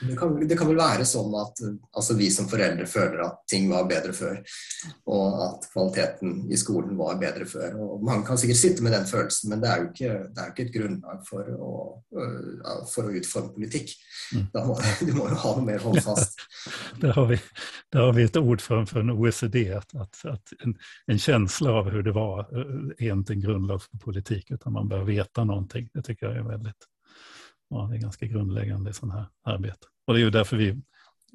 Det 0.00 0.16
kan, 0.16 0.48
det 0.48 0.56
kan, 0.58 0.68
vel 0.70 0.78
være 0.78 1.04
sånn 1.08 1.32
at 1.40 1.60
altså, 1.66 2.14
vi 2.18 2.28
som 2.30 2.46
foreldre 2.50 2.86
føler 2.86 3.22
at 3.24 3.40
ting 3.50 3.66
var 3.70 3.88
bedre 3.90 4.12
før. 4.14 4.36
Og 5.10 5.38
at 5.42 5.66
kvaliteten 5.72 6.44
i 6.52 6.58
skolen 6.60 6.94
var 6.98 7.18
bedre 7.18 7.46
før. 7.48 7.74
Og 7.82 8.04
Man 8.06 8.22
kan 8.26 8.38
sikkert 8.38 8.60
sitte 8.60 8.84
med 8.84 8.94
den 8.94 9.08
følelsen, 9.10 9.50
men 9.50 9.62
det 9.62 9.70
er 9.70 9.82
jo 9.82 9.88
ikke, 9.90 10.12
det 10.34 10.42
er 10.44 10.52
ikke 10.52 10.66
et 10.68 10.74
grunnlag 10.76 11.24
for 11.26 11.50
å, 11.56 11.72
for 12.92 13.08
å 13.08 13.16
utforme 13.18 13.54
politikk. 13.56 13.94
Mm. 14.36 14.46
Må, 14.68 14.78
du 15.08 15.12
må 15.16 15.28
jo 15.32 15.40
ha 15.42 15.54
noe 15.56 15.66
mer 15.66 15.82
håndfast. 15.82 16.38
där, 17.02 17.12
har 17.12 17.26
vi, 17.26 17.40
där 17.92 18.00
har 18.00 18.12
vi 18.12 18.22
ett 18.22 18.36
ord 18.36 18.60
från, 18.60 18.86
från 18.86 19.10
OECD, 19.10 19.72
att, 19.72 19.94
att, 19.94 20.24
att 20.24 20.52
en, 20.64 20.76
en, 21.06 21.18
känsla 21.18 21.72
av 21.72 21.90
hur 21.90 22.02
det 22.02 22.12
var 22.12 22.46
är 22.98 23.12
inte 23.12 23.32
en 23.32 23.40
grundlag 23.40 23.82
för 23.82 23.98
politik, 23.98 24.50
utan 24.50 24.72
man 24.72 24.88
bör 24.88 25.04
veta 25.04 25.44
någonting. 25.44 25.88
Det 25.94 26.02
tycker 26.02 26.26
jag 26.26 26.36
är 26.36 26.42
väldigt 26.42 26.84
ja, 27.68 27.88
det 27.90 27.96
är 27.96 28.00
ganska 28.00 28.26
grundläggande 28.26 28.90
i 28.90 28.94
sådana 28.94 29.14
här 29.14 29.54
arbete. 29.54 29.86
Och 30.04 30.14
det 30.14 30.20
är 30.20 30.24
ju 30.24 30.30
därför 30.30 30.56
vi 30.56 30.82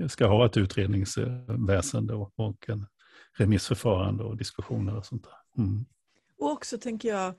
ska 0.10 0.28
ha 0.28 0.46
ett 0.46 0.58
utredningsväsende 0.58 2.14
och, 2.14 2.32
och 2.36 2.70
en 2.70 2.86
remissförfarande 3.34 4.24
och 4.24 4.38
diskussioner 4.38 4.96
och 4.96 5.06
sånt 5.06 5.24
där. 5.24 5.64
Mm. 5.64 5.86
Och 6.38 6.52
också 6.52 6.78
tänker 6.78 7.10
jag, 7.10 7.34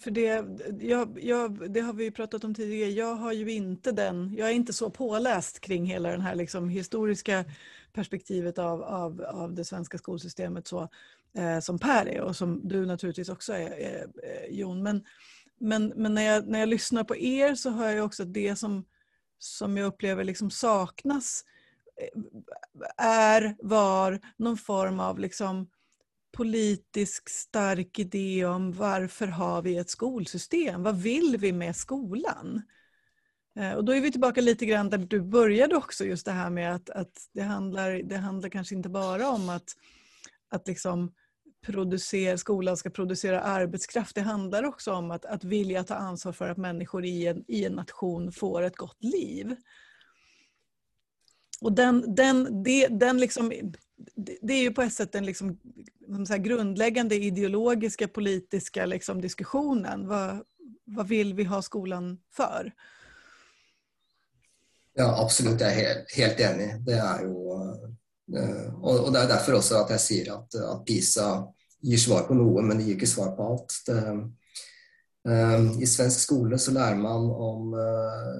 för 0.00 0.10
det, 0.10 0.44
jag, 0.80 1.18
jag, 1.22 1.72
det 1.72 1.80
har 1.80 1.92
vi 1.92 2.04
ju 2.04 2.10
pratat 2.10 2.44
om 2.44 2.54
tidigare, 2.54 2.90
jag 2.90 3.14
har 3.14 3.32
ju 3.32 3.52
inte 3.52 3.92
den, 3.92 4.34
jag 4.34 4.48
är 4.48 4.52
inte 4.52 4.72
så 4.72 4.90
påläst 4.90 5.60
kring 5.60 5.86
hela 5.86 6.10
den 6.10 6.20
här 6.20 6.34
liksom 6.34 6.68
historiska 6.68 7.44
perspektivet 7.92 8.58
av, 8.58 8.82
av, 8.82 9.22
av 9.22 9.54
det 9.54 9.64
svenska 9.64 9.98
skolsystemet 9.98 10.66
så, 10.66 10.88
eh, 11.34 11.60
som 11.60 11.78
Per 11.78 12.08
är 12.08 12.20
och 12.20 12.36
som 12.36 12.68
du 12.68 12.86
naturligtvis 12.86 13.28
också 13.28 13.52
är, 13.52 14.06
eh, 14.22 14.58
Jon. 14.58 14.82
Men, 14.82 15.04
men, 15.60 15.92
men 15.96 16.14
när, 16.14 16.22
jag, 16.22 16.48
när 16.48 16.58
jag 16.60 16.68
lyssnar 16.68 17.04
på 17.04 17.16
er 17.16 17.54
så 17.54 17.70
hör 17.70 17.90
jag 17.90 18.04
också 18.04 18.22
att 18.22 18.34
det 18.34 18.56
som, 18.56 18.84
som 19.38 19.76
jag 19.76 19.86
upplever 19.86 20.24
liksom 20.24 20.50
saknas 20.50 21.44
eh, 22.00 23.06
är, 23.06 23.56
var 23.58 24.20
någon 24.36 24.56
form 24.56 25.00
av 25.00 25.18
liksom 25.18 25.68
politisk 26.32 27.28
stark 27.28 27.98
idé 27.98 28.44
om 28.44 28.72
varför 28.72 29.26
har 29.26 29.62
vi 29.62 29.76
ett 29.76 29.90
skolsystem? 29.90 30.82
Vad 30.82 31.02
vill 31.02 31.36
vi 31.38 31.52
med 31.52 31.76
skolan? 31.76 32.62
Eh, 33.58 33.72
och 33.72 33.84
då 33.84 33.92
är 33.92 34.00
vi 34.00 34.12
tillbaka 34.12 34.40
lite 34.40 34.66
grann 34.66 34.90
där 34.90 34.98
du 34.98 35.20
började 35.20 35.76
också, 35.76 36.04
just 36.04 36.26
det 36.26 36.32
här 36.32 36.50
med 36.50 36.74
att, 36.74 36.90
att 36.90 37.28
det, 37.32 37.42
handlar, 37.42 38.02
det 38.02 38.16
handlar 38.16 38.48
kanske 38.48 38.74
inte 38.74 38.88
bara 38.88 39.28
om 39.28 39.48
att, 39.48 39.76
att 40.48 40.68
liksom 40.68 41.12
producera, 41.66 42.38
skolan 42.38 42.76
ska 42.76 42.90
producera 42.90 43.40
arbetskraft. 43.40 44.14
Det 44.14 44.20
handlar 44.20 44.64
också 44.64 44.92
om 44.92 45.10
att, 45.10 45.24
att 45.24 45.44
vilja 45.44 45.84
ta 45.84 45.94
ansvar 45.94 46.32
för 46.32 46.48
att 46.48 46.56
människor 46.56 47.04
i 47.04 47.26
en, 47.26 47.44
i 47.48 47.64
en 47.64 47.72
nation 47.72 48.32
får 48.32 48.62
ett 48.62 48.76
gott 48.76 49.04
liv. 49.04 49.56
Och 51.60 51.72
den, 51.72 52.14
den, 52.14 52.62
det, 52.62 52.88
den 52.88 53.18
liksom, 53.18 53.52
det 54.42 54.52
är 54.52 54.62
ju 54.62 54.70
på 54.70 54.82
ett 54.82 54.92
sätt 54.92 55.12
den 55.12 55.26
liksom, 55.26 55.58
så 56.28 56.36
grundläggande 56.36 57.14
ideologiska 57.14 58.08
politiska 58.08 58.86
liksom 58.86 59.20
diskussionen. 59.20 60.08
Vad, 60.08 60.44
vad 60.84 61.08
vill 61.08 61.34
vi 61.34 61.44
ha 61.44 61.62
skolan 61.62 62.18
för? 62.30 62.72
Ja, 64.94 65.22
absolut. 65.24 65.60
Jag 65.60 65.72
är 65.72 65.76
helt, 65.76 66.16
helt 66.16 66.40
enig. 66.40 66.84
Det 66.86 66.92
är 66.92 67.20
ju, 67.20 67.93
Eh, 68.36 68.74
och 68.74 69.12
det 69.12 69.18
är 69.18 69.28
därför 69.28 69.54
också 69.54 69.76
att 69.76 69.90
jag 69.90 70.00
säger 70.00 70.32
att, 70.32 70.54
att 70.54 70.84
PISA 70.84 71.46
ger 71.80 71.96
svar 71.96 72.20
på 72.20 72.34
något, 72.34 72.64
men 72.64 72.78
det 72.78 72.84
ger 72.84 72.94
inte 72.94 73.06
svar 73.06 73.36
på 73.36 73.42
allt. 73.42 73.72
Det, 73.86 74.30
I 75.82 75.86
svensk 75.86 76.20
skola 76.20 76.58
så 76.58 76.70
lär 76.70 76.94
man 76.94 77.30
om, 77.30 77.74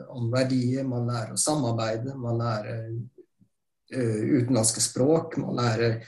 om 0.09 0.31
värdier, 0.31 0.85
man 0.85 1.07
lär 1.07 1.33
att 1.33 1.39
samarbeta, 1.39 2.17
man 2.17 2.39
lär 2.39 2.91
utländska 4.23 4.81
språk, 4.81 5.37
man 5.37 5.57
lär 5.57 6.05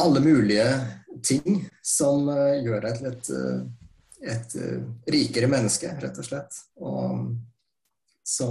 alla 0.00 0.20
möjliga 0.20 0.86
ting 1.22 1.68
som 1.82 2.26
gör 2.64 2.84
ett, 2.84 3.02
ett, 3.02 3.28
ett 4.26 4.54
rikare 5.06 5.46
människa, 5.46 6.00
rätt 6.00 6.18
och 6.18 6.24
slett. 6.24 6.52
Och, 6.74 7.10
så, 8.22 8.46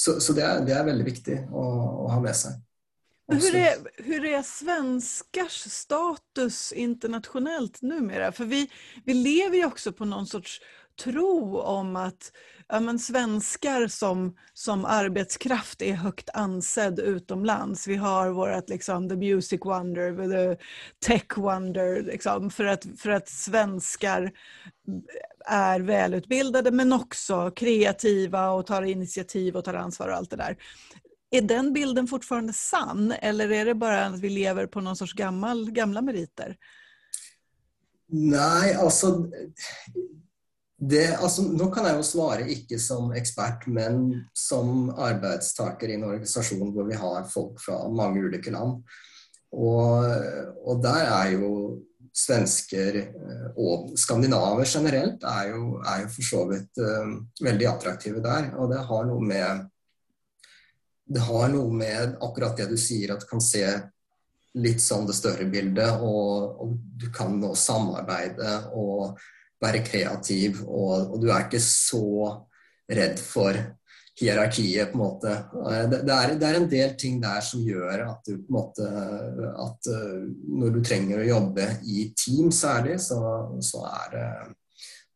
så, 0.00 0.20
så 0.20 0.32
det, 0.32 0.42
är, 0.42 0.60
det 0.60 0.72
är 0.72 0.84
väldigt 0.84 1.06
viktigt 1.06 1.38
att, 1.38 1.54
att 1.54 2.12
ha 2.12 2.20
med 2.20 2.36
sig. 2.36 2.52
Hur 3.32 3.54
är, 3.54 4.02
hur 4.02 4.24
är 4.24 4.42
svenskars 4.42 5.70
status 5.70 6.72
internationellt 6.72 7.82
numera? 7.82 8.32
För 8.32 8.44
vi, 8.44 8.70
vi 9.04 9.14
lever 9.14 9.56
ju 9.56 9.66
också 9.66 9.92
på 9.92 10.04
någon 10.04 10.26
sorts 10.26 10.60
tro 11.04 11.58
om 11.58 11.96
att 11.96 12.32
ja, 12.68 12.80
men 12.80 12.98
svenskar 12.98 13.86
som, 13.86 14.36
som 14.52 14.84
arbetskraft 14.84 15.82
är 15.82 15.94
högt 15.94 16.30
ansedd 16.34 16.98
utomlands. 16.98 17.86
Vi 17.86 17.96
har 17.96 18.30
vårt 18.30 18.68
liksom, 18.68 19.08
the 19.08 19.16
music 19.16 19.60
wonder, 19.64 20.56
the 20.56 20.64
tech 21.06 21.38
wonder, 21.38 22.02
liksom, 22.02 22.50
för, 22.50 22.64
att, 22.64 22.86
för 22.98 23.10
att 23.10 23.28
svenskar 23.28 24.32
är 25.46 25.80
välutbildade 25.80 26.70
men 26.70 26.92
också 26.92 27.50
kreativa 27.50 28.50
och 28.50 28.66
tar 28.66 28.82
initiativ 28.82 29.56
och 29.56 29.64
tar 29.64 29.74
ansvar 29.74 30.08
och 30.08 30.14
allt 30.14 30.30
det 30.30 30.36
där. 30.36 30.56
Är 31.30 31.42
den 31.42 31.72
bilden 31.72 32.06
fortfarande 32.06 32.52
sann 32.52 33.12
eller 33.12 33.52
är 33.52 33.64
det 33.64 33.74
bara 33.74 34.06
att 34.06 34.20
vi 34.20 34.28
lever 34.28 34.66
på 34.66 34.80
någon 34.80 34.96
sorts 34.96 35.12
gammal, 35.12 35.70
gamla 35.70 36.02
meriter? 36.02 36.56
Nej, 38.12 38.74
alltså 38.74 39.30
det, 40.80 41.14
alltså, 41.14 41.42
nu 41.42 41.70
kan 41.70 41.86
jag 41.86 41.96
ju 41.96 42.02
svara, 42.02 42.48
inte 42.48 42.78
som 42.78 43.12
expert, 43.12 43.66
men 43.66 44.24
som 44.32 44.90
arbetstagare 44.90 45.90
i 45.90 45.94
en 45.94 46.04
organisation 46.04 46.74
där 46.74 46.84
vi 46.84 46.94
har 46.94 47.24
folk 47.24 47.60
från 47.60 47.96
många 47.96 48.20
olika 48.20 48.50
land. 48.50 48.84
Och 49.52 50.04
och 50.64 50.82
där 50.82 51.04
är 51.04 51.30
ju 51.30 51.40
svensker 52.12 52.96
eh, 52.96 53.50
och 53.56 53.98
skandinaver 53.98 54.68
generellt 54.74 55.24
är 55.24 55.46
ju 55.46 55.80
er 55.86 56.02
jo 56.02 56.08
for 56.08 56.22
så 56.22 56.44
vidt 56.48 56.78
uh, 56.78 57.20
veldig 57.40 57.66
attraktive 57.66 58.20
der. 58.20 58.52
Og 58.58 58.70
det 58.70 58.78
har 58.78 59.04
noe 59.04 59.20
med 59.20 59.68
det 61.10 61.20
har 61.26 61.48
noe 61.48 61.72
med 61.74 62.16
akkurat 62.20 62.56
det 62.56 62.66
du 62.66 62.78
säger, 62.78 63.12
att 63.12 63.20
du 63.20 63.26
kan 63.26 63.40
se 63.40 63.80
lite 64.54 64.80
som 64.80 65.06
det 65.06 65.12
större 65.12 65.44
bildet, 65.44 66.00
och 66.00 66.60
og 66.60 66.78
du 66.96 67.12
kan 67.12 67.40
nå 67.40 67.54
samarbeide. 67.54 68.64
og 68.72 69.18
være 69.60 69.84
kreativ, 69.84 70.62
og, 70.66 71.12
og, 71.12 71.18
du 71.20 71.28
er 71.30 71.44
ikke 71.46 71.60
så 71.62 72.04
redd 72.90 73.20
for 73.20 73.56
hierarkiet, 74.20 74.92
på 74.92 74.98
en 74.98 75.02
måte. 75.02 75.34
Det, 75.52 76.00
det, 76.06 76.14
er, 76.14 76.34
det, 76.38 76.48
er, 76.48 76.58
en 76.58 76.68
del 76.70 76.94
ting 77.00 77.20
der 77.22 77.40
som 77.44 77.62
gjør 77.64 78.04
at 78.06 78.26
du 78.26 78.36
på 78.36 78.50
en 78.50 78.56
måte 78.56 78.88
At 79.50 79.90
uh, 79.90 80.26
når 80.60 80.74
du 80.76 80.80
trenger 80.84 81.22
å 81.22 81.28
jobbe 81.28 81.66
i 81.88 82.10
team 82.18 82.50
særlig, 82.54 82.98
så, 83.02 83.20
så 83.64 83.84
er, 83.90 84.18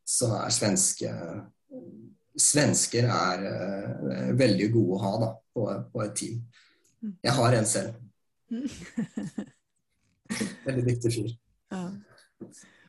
så 0.04 0.32
er 0.42 0.54
svenske 0.54 1.16
Svensker 2.34 3.06
er 3.06 3.44
veldig 4.34 4.66
gode 4.74 4.96
å 4.96 5.02
ha 5.04 5.10
da, 5.22 5.28
på, 5.54 5.66
på 5.92 6.00
et 6.02 6.16
team. 6.18 6.40
Jeg 7.22 7.34
har 7.36 7.54
en 7.54 7.68
selv. 7.70 8.00
Veldig 10.64 10.84
dyktig 10.88 11.12
fyr. 11.14 11.30
Ja. 11.70 11.92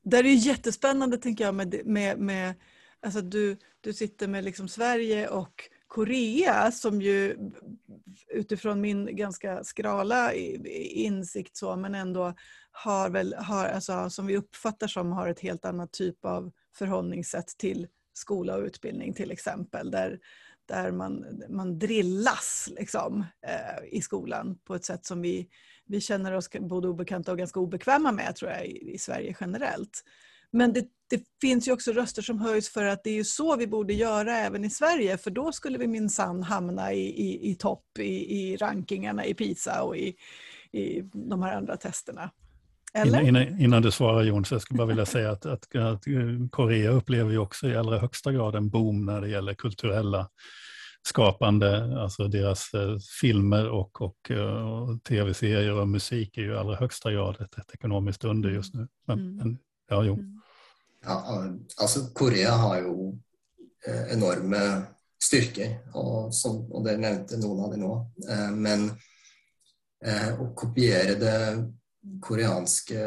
Det 0.03 0.17
är 0.17 0.23
jättespännande 0.23 1.17
tänker 1.17 1.43
jag 1.43 1.55
med, 1.55 1.81
med, 1.85 2.19
med 2.19 2.53
alltså 3.01 3.21
du, 3.21 3.57
du 3.81 3.93
sitter 3.93 4.27
med 4.27 4.43
liksom 4.43 4.67
Sverige 4.67 5.27
och 5.27 5.69
Korea 5.95 6.71
som 6.71 7.01
ju 7.01 7.37
utifrån 8.33 8.81
min 8.81 9.15
ganska 9.15 9.63
skrala 9.63 10.33
insikt 10.33 11.57
så 11.57 11.75
men 11.75 11.95
ändå 11.95 12.33
har 12.71 13.09
väl, 13.09 13.33
har, 13.33 13.65
alltså, 13.65 14.09
som 14.09 14.27
vi 14.27 14.37
uppfattar 14.37 14.87
som 14.87 15.11
har 15.11 15.27
ett 15.27 15.39
helt 15.39 15.65
annat 15.65 15.93
typ 15.93 16.25
av 16.25 16.51
förhållningssätt 16.77 17.47
till 17.47 17.87
skola 18.13 18.55
och 18.55 18.63
utbildning 18.63 19.13
till 19.13 19.31
exempel. 19.31 19.91
Där, 19.91 20.19
där 20.65 20.91
man, 20.91 21.25
man 21.49 21.79
drillas 21.79 22.69
liksom, 22.71 23.25
eh, 23.47 23.97
i 23.97 24.01
skolan 24.01 24.57
på 24.63 24.75
ett 24.75 24.85
sätt 24.85 25.05
som 25.05 25.21
vi 25.21 25.49
vi 25.87 26.01
känner 26.01 26.33
oss 26.33 26.49
både 26.59 26.87
obekanta 26.87 27.31
och 27.31 27.37
ganska 27.37 27.59
obekväma 27.59 28.11
med 28.11 28.35
tror 28.35 28.51
jag 28.51 28.65
i, 28.65 28.93
i 28.93 28.97
Sverige 28.97 29.35
generellt. 29.39 30.03
Men 30.55 30.73
det, 30.73 30.85
det, 31.09 31.23
finns 31.41 31.67
ju 31.67 31.71
också 31.71 31.91
röster 31.91 32.21
som 32.21 32.39
höjs 32.39 32.69
för 32.69 32.85
att 32.85 33.03
det 33.03 33.09
är 33.09 33.13
ju 33.13 33.23
så 33.23 33.55
vi 33.55 33.67
borde 33.67 33.93
göra 33.93 34.37
även 34.37 34.65
i 34.65 34.69
Sverige 34.69 35.17
för 35.17 35.31
då 35.31 35.51
skulle 35.51 35.77
vi 35.77 35.87
minsann 35.87 36.43
hamna 36.43 36.93
i, 36.93 36.99
i, 36.99 37.51
i 37.51 37.55
topp 37.55 37.83
i, 37.99 38.37
i 38.37 38.57
rankingarna 38.57 39.25
i 39.25 39.33
PISA 39.33 39.83
och 39.83 39.97
i, 39.97 40.15
i 40.71 41.01
de 41.13 41.43
här 41.43 41.57
andra 41.57 41.77
testerna. 41.77 42.31
Eller? 42.93 43.21
Innan, 43.21 43.61
innan, 43.61 43.81
du 43.81 43.91
svarar 43.91 44.23
Jon, 44.23 44.45
så 44.45 44.55
jag 44.55 44.61
skulle 44.61 44.77
bara 44.77 44.87
vilja 44.87 45.05
säga 45.05 45.31
att, 45.31 45.45
att, 45.45 45.75
att 45.75 46.03
Korea 46.51 46.91
upplever 46.91 47.31
ju 47.31 47.37
också 47.37 47.67
i 47.67 47.75
allra 47.75 47.99
högsta 47.99 48.31
grad 48.31 48.55
en 48.55 48.69
boom 48.69 49.05
när 49.05 49.21
det 49.21 49.29
gäller 49.29 49.53
kulturella 49.53 50.29
skapande, 51.07 52.01
alltså 52.01 52.27
deras 52.27 52.73
eh, 52.73 52.97
filmer 53.21 53.69
och, 53.69 54.01
och, 54.01 54.31
eh, 54.31 54.81
och 54.81 55.03
tv-serier 55.03 55.73
och 55.73 55.87
musik 55.87 56.37
är 56.37 56.41
ju 56.41 56.51
i 56.51 56.57
allra 56.57 56.75
högsta 56.75 57.11
grad 57.11 57.41
ett, 57.41 57.57
ett 57.57 57.73
ekonomiskt 57.73 58.23
under 58.23 58.49
just 58.49 58.73
nu. 58.73 58.87
Men, 59.07 59.19
mm. 59.19 59.37
men 59.37 59.57
ja, 59.89 60.03
jo. 60.03 60.34
Ja, 61.05 61.45
alltså 61.77 61.99
Korea 62.13 62.51
har 62.51 62.77
ju 62.77 63.09
eh, 63.87 64.13
enorma 64.13 64.81
styrkor 65.23 65.67
och, 65.93 66.35
som, 66.35 66.71
och 66.71 66.83
det 66.83 66.97
nämnde 66.97 67.37
någon 67.37 67.65
av 67.65 67.73
eh, 67.73 67.79
eh, 67.79 68.47
det 68.47 68.47
nu. 68.47 68.55
Men 68.55 68.91
att 70.39 70.55
kopiera 70.55 71.19
det 71.19 71.71
koreanska 72.21 72.99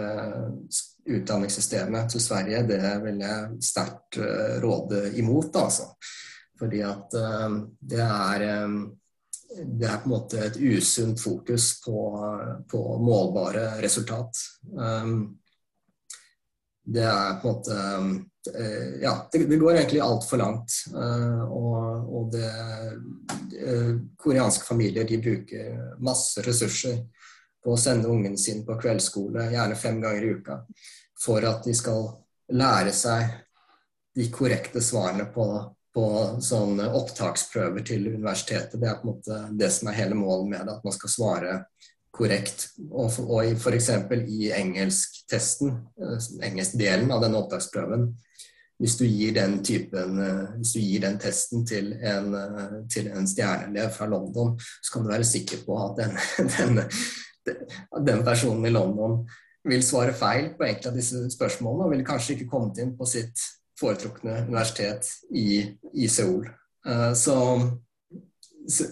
utbildningssystemet 1.04 2.10
till 2.10 2.20
Sverige, 2.20 2.62
det 2.62 3.00
vill 3.04 3.20
jag 3.20 3.64
starkt 3.64 4.16
råda 4.60 5.08
emot. 5.08 5.56
Alltså. 5.56 5.82
Fordi 6.58 6.82
at 6.82 7.10
det 7.80 8.00
er 8.02 8.42
det 9.64 9.86
er 9.88 10.00
på 10.02 10.08
en 10.08 10.12
måte 10.12 10.40
et 10.44 10.56
usunt 10.56 11.20
fokus 11.20 11.80
på, 11.84 11.98
på 12.70 12.80
målbare 12.98 13.82
resultat. 13.82 14.36
Um, 14.76 15.38
det 16.88 17.04
er 17.04 17.38
på 17.42 17.48
en 17.48 17.54
måte 17.54 17.78
eh, 18.58 19.00
Ja, 19.02 19.28
det, 19.32 19.44
det 19.50 19.56
går 19.60 19.76
egentlig 19.76 20.00
altfor 20.00 20.40
langt. 20.40 20.76
Eh, 20.94 21.42
og, 21.44 22.12
og 22.18 22.30
det, 22.32 22.48
eh, 23.60 23.90
koreanske 24.16 24.64
familier 24.64 25.08
de 25.08 25.20
bruker 25.22 25.98
masse 26.04 26.42
ressurser 26.46 27.02
på 27.64 27.74
å 27.74 27.80
sende 27.80 28.08
ungen 28.08 28.38
sin 28.40 28.64
på 28.64 28.78
kveldsskole, 28.80 29.50
gjerne 29.52 29.76
fem 29.76 30.00
ganger 30.00 30.24
i 30.24 30.32
uka, 30.38 30.62
for 31.20 31.44
at 31.44 31.66
de 31.66 31.74
skal 31.76 32.06
lære 32.56 32.94
seg 32.96 33.26
de 34.16 34.30
korrekte 34.32 34.80
svarene 34.82 35.28
på 35.34 35.48
på 35.98 36.08
sånne 36.44 36.84
opptaksprøver 36.94 37.82
til 37.82 38.04
universitetet. 38.12 38.76
Det 38.78 38.86
er 38.86 38.98
på 39.00 39.08
en 39.08 39.14
måte 39.16 39.38
det 39.58 39.70
som 39.74 39.88
er 39.90 39.96
hele 39.96 40.14
målet 40.14 40.50
med 40.52 40.68
det, 40.68 40.76
at 40.76 40.84
man 40.86 40.94
skal 40.94 41.10
svare 41.10 41.54
korrekt. 42.18 42.68
Og, 42.90 43.10
for, 43.14 43.38
og 43.38 43.58
f.eks. 43.58 43.90
i 44.26 44.50
engelsktesten, 44.56 45.76
eh, 46.02 46.30
engelskdelen 46.50 47.12
av 47.14 47.22
denne 47.24 47.40
opptaksprøven, 47.42 48.08
hvis 48.78 48.94
du 48.98 49.04
gir 49.08 49.34
den 49.34 49.58
typen, 49.66 50.20
eh, 50.22 50.54
hvis 50.58 50.74
du 50.76 50.80
gir 50.82 51.02
den 51.06 51.18
testen 51.22 51.66
til 51.66 51.92
en, 51.98 52.30
eh, 52.38 52.78
til 52.90 53.10
en 53.10 53.26
stjerneelev 53.26 53.90
fra 53.94 54.06
London, 54.10 54.54
så 54.58 54.92
kan 54.92 55.04
du 55.06 55.12
være 55.12 55.26
sikker 55.26 55.64
på 55.66 55.78
at 55.86 56.02
den, 56.02 56.18
den, 56.56 57.60
den 58.06 58.24
personen 58.26 58.66
i 58.66 58.74
London 58.74 59.22
vil 59.68 59.82
svare 59.84 60.14
feil 60.16 60.52
på 60.56 60.66
enkelte 60.66 60.92
av 60.92 60.98
disse 60.98 61.24
spørsmålene 61.34 61.86
og 61.86 61.94
vil 61.96 62.06
kanskje 62.06 62.36
ikke 62.36 62.50
kommet 62.52 62.78
inn 62.82 62.94
på 62.96 63.08
sitt 63.08 63.42
foretrukne 63.78 64.44
universitet 64.46 65.06
i, 65.34 65.60
i 65.94 66.08
Seoul. 66.10 66.48
Uh, 66.86 67.12
så, 67.18 67.36
så, 68.70 68.88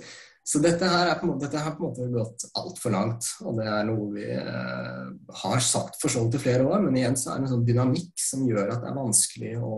så, 0.47 0.61
dette 0.63 0.87
her 0.87 1.09
er 1.11 1.17
på 1.19 1.27
en 1.27 1.33
måte, 1.33 1.49
dette 1.49 1.59
har 1.59 1.73
på 1.75 1.83
en 1.83 1.89
måte 1.91 2.05
gått 2.13 2.45
altfor 2.61 2.93
langt. 2.95 3.31
Og 3.43 3.57
det 3.59 3.65
er 3.67 3.89
noe 3.89 4.05
vi 4.15 4.27
eh, 4.31 5.09
har 5.41 5.65
sagt 5.65 5.99
for 5.99 6.13
så 6.13 6.23
vidt 6.23 6.39
i 6.39 6.43
flere 6.45 6.69
år, 6.69 6.85
men 6.85 6.99
igjen 7.01 7.19
så 7.19 7.33
er 7.33 7.41
det 7.41 7.49
en 7.49 7.55
sånn 7.57 7.65
dynamikk 7.67 8.13
som 8.23 8.45
gjør 8.47 8.71
at 8.77 8.85
det 8.85 8.93
er 8.93 9.01
vanskelig 9.01 9.57
å, 9.59 9.73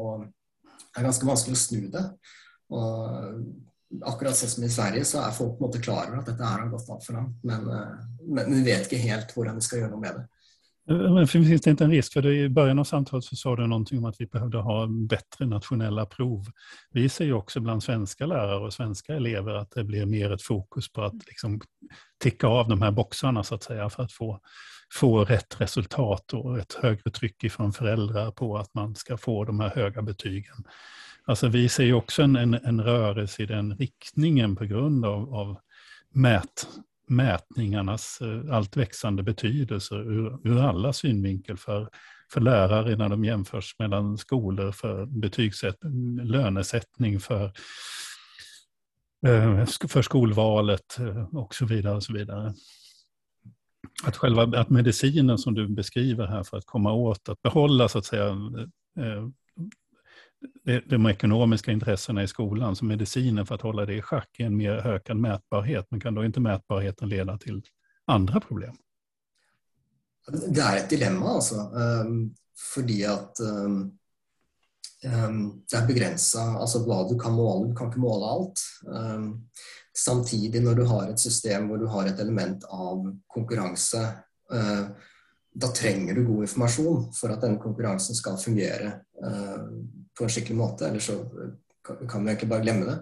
er 0.68 1.06
ganske 1.06 1.30
vanskelig 1.30 1.56
å 1.56 1.62
snu 1.62 1.88
det. 1.94 2.04
Og 2.76 4.04
akkurat 4.12 4.36
sånn 4.36 4.52
som 4.52 4.66
i 4.68 4.70
Sverige, 4.72 5.06
så 5.08 5.22
er 5.22 5.38
folk 5.38 5.56
på 5.56 5.64
en 5.64 5.70
måte 5.70 5.80
klar 5.80 6.10
over 6.10 6.20
at 6.20 6.28
dette 6.28 6.52
har 6.52 6.68
gått 6.68 6.92
altfor 6.92 7.16
langt, 7.16 7.40
men, 7.48 7.64
eh, 7.72 7.94
men 8.28 8.52
vi 8.52 8.66
vet 8.68 8.84
ikke 8.84 9.06
helt 9.06 9.32
hvordan 9.32 9.56
vi 9.56 9.64
skal 9.70 9.82
gjøre 9.82 9.94
noe 9.94 10.04
med 10.04 10.20
det. 10.20 10.26
Men 10.88 11.28
finns 11.28 11.62
det 11.62 11.70
inte 11.70 11.84
en 11.84 11.90
risk? 11.90 12.12
För 12.12 12.26
i 12.26 12.48
början 12.48 12.78
av 12.78 12.84
samtalet 12.84 13.24
så 13.24 13.36
sa 13.36 13.56
du 13.56 13.66
någonting 13.66 13.98
om 13.98 14.04
att 14.04 14.20
vi 14.20 14.26
behövde 14.26 14.58
ha 14.58 14.86
bättre 14.86 15.46
nationella 15.46 16.06
prov. 16.06 16.44
Vi 16.90 17.08
ser 17.08 17.24
ju 17.24 17.32
också 17.32 17.60
bland 17.60 17.82
svenska 17.82 18.26
lärare 18.26 18.66
och 18.66 18.72
svenska 18.72 19.14
elever 19.14 19.54
att 19.54 19.70
det 19.70 19.84
blir 19.84 20.06
mer 20.06 20.32
ett 20.32 20.42
fokus 20.42 20.92
på 20.92 21.02
att 21.02 21.26
liksom 21.26 21.60
ticka 22.18 22.46
av 22.46 22.68
de 22.68 22.82
här 22.82 22.90
boxarna 22.90 23.42
så 23.44 23.54
att 23.54 23.62
säga 23.62 23.90
för 23.90 24.02
att 24.02 24.12
få, 24.12 24.40
få 24.94 25.24
rätt 25.24 25.60
resultat 25.60 26.32
och 26.32 26.58
ett 26.58 26.72
högre 26.72 27.10
tryck 27.10 27.44
ifrån 27.44 27.72
föräldrar 27.72 28.30
på 28.30 28.58
att 28.58 28.74
man 28.74 28.94
ska 28.94 29.16
få 29.16 29.44
de 29.44 29.60
här 29.60 29.70
höga 29.70 30.02
betygen. 30.02 30.64
Alltså 31.24 31.48
vi 31.48 31.68
ser 31.68 31.84
ju 31.84 31.94
också 31.94 32.22
en, 32.22 32.36
en, 32.36 32.54
en 32.54 32.80
rörelse 32.80 33.42
i 33.42 33.46
den 33.46 33.76
riktningen 33.76 34.56
på 34.56 34.64
grund 34.64 35.04
av, 35.04 35.34
av 35.34 35.56
mät, 36.14 36.68
mätningarnas 37.10 38.20
eh, 38.20 38.54
allt 38.54 38.76
växande 38.76 39.22
betydelse 39.22 39.94
ur, 39.94 40.38
ur 40.44 40.58
alla 40.58 40.92
synvinkel 40.92 41.56
för, 41.56 41.88
för 42.32 42.40
lärare 42.40 42.96
när 42.96 43.08
de 43.08 43.24
jämförs 43.24 43.74
mellan 43.78 44.18
skolor, 44.18 44.72
för 44.72 45.06
betygssättning, 45.06 46.16
lönesättning, 46.16 47.20
för, 47.20 47.44
eh, 49.26 49.64
för 49.66 50.02
skolvalet 50.02 50.98
eh, 50.98 51.34
och 51.34 51.54
så 51.54 51.66
vidare. 51.66 51.96
Och 51.96 52.02
så 52.02 52.12
vidare. 52.12 52.54
Att 54.04 54.16
själva 54.16 54.42
att 54.60 54.70
medicinen 54.70 55.38
som 55.38 55.54
du 55.54 55.68
beskriver 55.68 56.26
här 56.26 56.42
för 56.42 56.56
att 56.56 56.66
komma 56.66 56.92
åt, 56.92 57.28
att 57.28 57.42
behålla 57.42 57.88
så 57.88 57.98
att 57.98 58.04
säga 58.04 58.36
de 60.86 61.06
ekonomiska 61.06 61.72
intressena 61.72 62.22
i 62.22 62.28
skolan, 62.28 62.76
så 62.76 62.84
medicinen 62.84 63.46
för 63.46 63.54
att 63.54 63.62
hålla 63.62 63.86
det 63.86 63.94
i 63.94 64.02
schack 64.02 64.28
är 64.38 64.44
en 64.44 64.56
mer 64.56 64.72
ökad 64.72 65.16
mätbarhet, 65.16 65.86
men 65.90 66.00
kan 66.00 66.14
då 66.14 66.24
inte 66.24 66.40
mätbarheten 66.40 67.08
leda 67.08 67.38
till 67.38 67.62
andra 68.06 68.40
problem? 68.40 68.76
Det 70.48 70.60
är 70.60 70.76
ett 70.76 70.90
dilemma, 70.90 71.28
alltså. 71.28 71.54
Um, 71.54 72.34
fordi 72.74 73.04
at 73.04 73.40
um, 73.40 73.98
ehm, 75.04 75.24
ehm, 75.24 75.62
det 75.70 75.76
är 75.76 75.86
begränsat 75.86 76.56
alltså 76.56 76.86
vad 76.86 77.08
du 77.08 77.18
kan 77.18 77.32
måla. 77.32 77.68
Du 77.68 77.76
kan 77.76 77.86
inte 77.86 77.98
måla 77.98 78.26
allt. 78.26 78.60
Um, 78.86 79.48
samtidigt 79.98 80.62
när 80.62 80.74
du 80.74 80.84
har 80.84 81.10
ett 81.10 81.20
system 81.20 81.68
där 81.68 81.76
du 81.76 81.86
har 81.86 82.06
ett 82.06 82.20
element 82.20 82.64
av 82.64 83.18
konkurrens, 83.26 83.94
uh, 84.54 84.88
då 85.54 85.68
tränger 85.68 86.14
du 86.14 86.26
god 86.26 86.42
information 86.42 87.12
för 87.12 87.28
att 87.28 87.40
den 87.40 87.58
konkurrensen 87.58 88.14
ska 88.14 88.36
fungera 88.36 88.86
uh, 89.26 89.64
på 90.18 90.26
en 90.26 90.32
skikkelig 90.32 90.58
måte, 90.58 90.88
eller 90.88 91.02
så 91.02 91.20
kan 91.84 92.24
vi 92.24 92.32
egentlig 92.32 92.50
bare 92.50 92.64
glemme 92.64 92.88
det. 92.88 92.96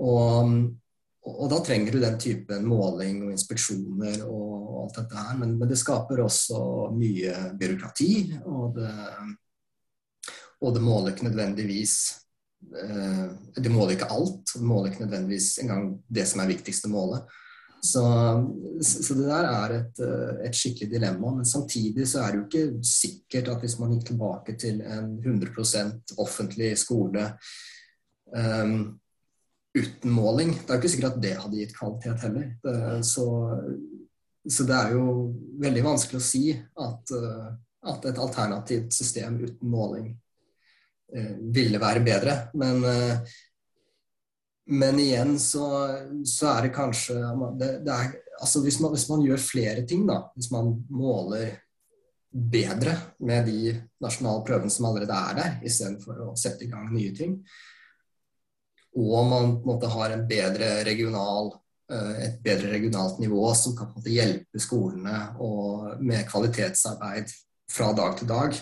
Og, 0.00 0.54
og, 1.26 1.44
da 1.52 1.58
trenger 1.64 1.92
du 1.92 2.00
den 2.00 2.16
typen 2.22 2.64
måling 2.68 3.24
og 3.26 3.34
inspeksjoner 3.34 4.22
og 4.24 4.84
alt 4.84 5.02
dette 5.02 5.26
her, 5.26 5.36
men, 5.42 5.58
men 5.60 5.68
det 5.68 5.78
skaper 5.80 6.22
også 6.24 6.62
mye 6.96 7.34
byråkrati, 7.60 8.12
og 8.48 8.78
det, 8.78 8.94
og 10.60 10.74
det 10.76 10.84
måler 10.84 11.12
ikke 11.12 11.28
nødvendigvis 11.28 11.94
eh, 12.76 13.26
Det 13.56 13.72
måler 13.72 13.96
ikke 13.96 14.10
alt, 14.12 14.54
det 14.54 14.64
måler 14.64 14.90
ikke 14.90 15.04
nødvendigvis 15.06 15.58
engang 15.62 15.94
det 16.08 16.26
som 16.28 16.42
er 16.42 16.52
viktigste 16.52 16.92
målet. 16.92 17.28
Så, 17.82 18.02
så, 18.82 19.14
det 19.14 19.24
der 19.24 19.46
er 19.48 19.74
et, 19.78 20.00
et, 20.00 20.40
eh, 20.44 20.52
skikkelig 20.52 20.90
dilemma. 20.92 21.32
Men 21.38 21.48
samtidig 21.48 22.06
så 22.08 22.22
er 22.22 22.32
det 22.32 22.40
jo 22.40 22.46
ikke 22.46 22.84
sikkert 22.84 23.48
at 23.48 23.62
hvis 23.62 23.72
liksom 23.72 23.84
man 23.86 23.94
gikk 23.96 24.06
tilbake 24.10 24.56
til 24.60 24.82
en 24.84 25.14
100% 25.24 26.14
offentlig 26.20 26.74
skole 26.80 27.24
um, 28.36 28.74
uten 29.74 30.10
måling 30.12 30.52
Det 30.58 30.68
er 30.68 30.76
jo 30.76 30.82
ikke 30.82 30.92
sikkert 30.92 31.16
at 31.16 31.22
det 31.22 31.36
hadde 31.38 31.60
gitt 31.60 31.76
kvalitet 31.76 32.24
heller. 32.26 32.48
Det, 32.64 32.78
så, 33.06 33.26
så, 34.44 34.66
det 34.68 34.76
er 34.76 34.96
jo 34.98 35.04
veldig 35.62 35.84
vanskelig 35.86 36.20
å 36.20 36.26
si 36.30 36.44
at, 36.56 37.14
at 37.14 38.04
eh, 38.04 38.10
et 38.10 38.24
alternativt 38.26 38.92
system 38.92 39.40
uten 39.40 39.72
måling 39.72 40.10
uh, 40.12 41.22
eh, 41.22 41.36
ville 41.54 41.80
være 41.80 42.04
bedre. 42.04 42.36
Men 42.60 42.84
uh, 42.84 43.38
men 44.70 44.98
igen 44.98 45.38
så, 45.38 45.96
så 46.24 46.46
är 46.46 46.62
det 46.62 46.68
kanske... 46.68 47.14
det, 47.58 47.84
det 47.84 47.90
är, 47.90 48.12
alltså, 48.40 48.60
hvis, 48.60 48.80
man, 48.80 48.92
hvis, 48.92 49.08
man, 49.08 49.22
gör 49.22 49.36
flera 49.36 49.86
ting, 49.86 50.06
då, 50.06 50.32
om 50.34 50.50
man 50.52 50.86
måler 50.88 51.58
bättre 52.32 52.96
med 53.18 53.46
de 53.46 53.80
nationella 54.00 54.40
prøvene 54.40 54.70
som 54.70 54.84
allerede 54.84 55.12
är 55.12 55.34
där 55.34 55.60
istället 55.64 56.04
för 56.04 56.32
att 56.32 56.38
sätta 56.38 56.64
igång 56.64 56.94
nya 56.94 57.16
ting, 57.16 57.46
om 58.96 59.28
man 59.28 59.52
måtte, 59.62 59.86
har 59.86 60.10
en 60.10 60.28
bedre 60.28 60.84
regional, 60.84 61.52
eh, 61.92 62.22
ett 62.24 62.42
bättre 62.42 62.72
regionalt 62.72 63.18
nivå 63.18 63.54
som 63.54 63.76
kan 63.76 63.94
på 63.94 64.00
en 64.00 64.04
måte 64.04 65.96
med 66.00 66.30
kvalitetsarbete 66.30 67.32
från 67.70 67.96
dag 67.96 68.18
till 68.18 68.26
dag, 68.26 68.54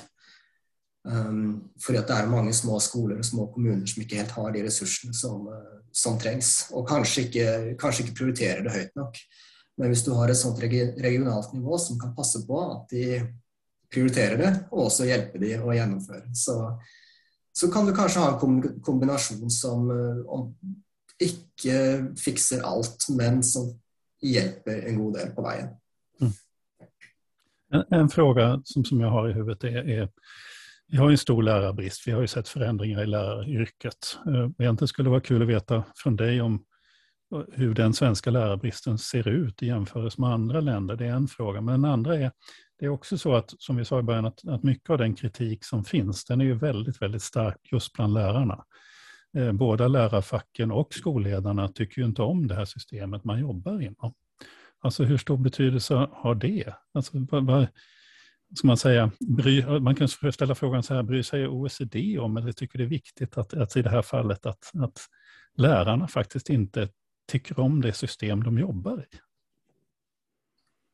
Ehm, 1.06 1.26
um, 1.28 1.50
for 1.80 1.96
at 1.98 2.08
det 2.08 2.16
er 2.16 2.30
mange 2.30 2.52
små 2.52 2.78
skoler 2.82 3.20
og 3.20 3.26
små 3.26 3.46
kommuner 3.54 3.86
som 3.86 4.02
ikke 4.02 4.18
helt 4.18 4.34
har 4.34 4.50
de 4.52 4.64
ressursene 4.66 5.14
som, 5.14 5.46
uh, 5.46 5.78
som 5.94 6.18
trengs. 6.18 6.68
Og 6.74 6.86
kanskje 6.88 7.28
ikke, 7.28 7.76
kanskje 7.80 8.04
ikke, 8.04 8.16
prioriterer 8.20 8.64
det 8.66 8.74
høyt 8.74 8.98
nok. 8.98 9.20
Men 9.78 9.92
hvis 9.92 10.02
du 10.04 10.12
har 10.18 10.30
et 10.30 10.38
sånt 10.38 10.58
regionalt 10.58 11.52
nivå 11.54 11.78
som 11.78 11.98
kan 12.00 12.14
passe 12.16 12.42
på 12.46 12.58
at 12.64 12.90
de 12.90 13.20
prioriterer 13.92 14.40
det, 14.40 14.52
og 14.72 14.88
også 14.88 15.06
hjelpe 15.06 15.38
de 15.40 15.54
å 15.62 15.70
gjennomføre, 15.72 16.34
så, 16.34 16.56
så 17.54 17.70
kan 17.72 17.86
du 17.86 17.94
kanskje 17.96 18.24
ha 18.24 18.34
en 18.34 18.58
kombinasjon 18.84 19.52
som 19.54 19.86
eh, 19.94 20.18
uh, 20.26 20.48
ikke 21.22 21.78
fikser 22.18 22.66
alt, 22.66 23.06
men 23.14 23.40
som 23.46 23.70
hjelper 24.22 24.82
en 24.90 24.98
god 24.98 25.16
del 25.20 25.30
på 25.34 25.46
veien. 25.46 25.70
Mm. 26.20 26.34
En, 27.72 27.84
en, 28.00 28.10
fråga 28.10 28.60
som, 28.64 28.84
som 28.84 29.00
jag 29.00 29.10
har 29.10 29.28
i 29.28 29.32
huvudet 29.32 29.64
är, 29.64 29.88
är 29.88 30.08
vi 30.88 30.96
har 30.96 31.10
en 31.10 31.18
stor 31.18 31.42
lärarbrist. 31.42 32.08
Vi 32.08 32.12
har 32.12 32.20
ju 32.20 32.26
sett 32.26 32.48
förändringar 32.48 33.02
i 33.02 33.06
läraryrket. 33.06 34.18
Eh, 34.26 34.48
egentligen 34.58 34.88
skulle 34.88 35.06
det 35.06 35.10
vara 35.10 35.20
kul 35.20 35.42
att 35.42 35.48
veta 35.48 35.84
från 35.96 36.16
dig 36.16 36.40
om 36.40 36.64
eh, 37.34 37.42
hur 37.52 37.74
den 37.74 37.94
svenska 37.94 38.30
lärarbristen 38.30 38.98
ser 38.98 39.28
ut 39.28 39.62
i 39.62 39.66
jämförelse 39.66 40.20
med 40.20 40.30
andra 40.30 40.60
länder. 40.60 40.96
Det 40.96 41.06
är 41.06 41.12
en 41.12 41.28
fråga. 41.28 41.60
Men 41.60 41.82
den 41.82 41.90
andra 41.90 42.16
är, 42.16 42.32
det 42.78 42.84
är 42.84 42.88
också 42.88 43.18
så 43.18 43.34
att, 43.34 43.54
som 43.58 43.76
vi 43.76 43.84
sa 43.84 43.98
i 43.98 44.02
början, 44.02 44.26
att, 44.26 44.48
att 44.48 44.62
mycket 44.62 44.90
av 44.90 44.98
den 44.98 45.14
kritik 45.14 45.64
som 45.64 45.84
finns, 45.84 46.24
den 46.24 46.40
är 46.40 46.44
ju 46.44 46.54
väldigt, 46.54 47.02
väldigt 47.02 47.22
stark 47.22 47.58
just 47.72 47.92
bland 47.92 48.14
lärarna. 48.14 48.64
Eh, 49.36 49.52
båda 49.52 49.88
lärarfacken 49.88 50.70
och 50.70 50.94
skolledarna 50.94 51.68
tycker 51.68 52.00
ju 52.00 52.06
inte 52.06 52.22
om 52.22 52.46
det 52.46 52.54
här 52.54 52.64
systemet 52.64 53.24
man 53.24 53.40
jobbar 53.40 53.82
inom. 53.82 54.14
Alltså 54.80 55.04
hur 55.04 55.18
stor 55.18 55.36
betydelse 55.36 56.08
har 56.12 56.34
det? 56.34 56.74
Alltså, 56.94 57.16
ska 58.54 58.66
man 58.66 58.76
säga, 58.76 59.10
bry, 59.20 59.80
man 59.80 59.94
kan 59.94 60.08
ställa 60.08 60.54
frågan 60.54 60.82
så 60.82 60.94
här, 60.94 61.02
bryr 61.02 61.22
sig 61.22 61.48
OECD 61.48 62.18
om, 62.18 62.36
eller 62.36 62.52
tycker 62.52 62.78
det 62.78 62.84
är 62.84 62.88
viktigt 62.88 63.38
att, 63.38 63.54
att 63.54 63.76
i 63.76 63.82
det 63.82 63.90
här 63.90 64.02
fallet 64.02 64.46
att, 64.46 64.70
att 64.74 64.98
lärarna 65.56 66.08
faktiskt 66.08 66.50
inte 66.50 66.88
tycker 67.28 67.60
om 67.60 67.80
det 67.80 67.92
system 67.92 68.42
de 68.42 68.58
jobbar 68.58 69.00
i? 69.00 69.16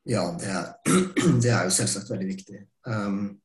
Ja, 0.02 0.38
det 0.40 0.46
är, 0.46 0.66
det 1.42 1.48
är 1.48 1.64
ju 1.64 1.70
självklart 1.70 2.10
väldigt 2.10 2.28
viktigt. 2.28 2.68
Um, 2.86 3.40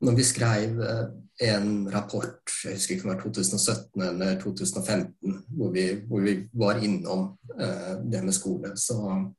när 0.00 0.12
vi 0.12 0.24
skrev 0.24 0.82
eh, 0.82 1.06
en 1.38 1.90
rapport, 1.90 2.42
jag 2.64 2.72
husker 2.72 2.94
inte 2.94 3.08
om 3.08 3.10
det 3.10 3.16
var 3.16 3.22
2017 3.22 4.02
eller 4.02 4.40
2015, 4.40 5.14
där 5.46 5.70
vi, 5.70 5.94
där 5.94 6.20
vi 6.20 6.48
var 6.52 6.84
inom 6.84 7.38
uh, 7.60 8.04
det 8.04 8.22
med 8.22 8.34
skolan, 8.34 8.76
så 8.76 9.32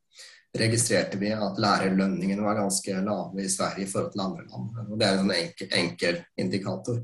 registrerte 0.58 1.18
vi 1.18 1.32
at 1.34 1.60
lærerlønningene 1.62 2.46
var 2.46 2.60
ganske 2.60 3.02
lave 3.02 3.42
i 3.42 3.50
Sverige 3.50 3.88
i 3.88 3.90
forhold 3.90 4.12
til 4.14 4.22
andre 4.22 4.46
land. 4.46 4.90
Og 4.92 5.00
det 5.00 5.08
er 5.08 5.20
en 5.20 5.32
enkel, 5.34 5.70
enkel 5.80 6.20
indikator. 6.38 7.00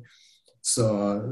Så, 0.62 0.86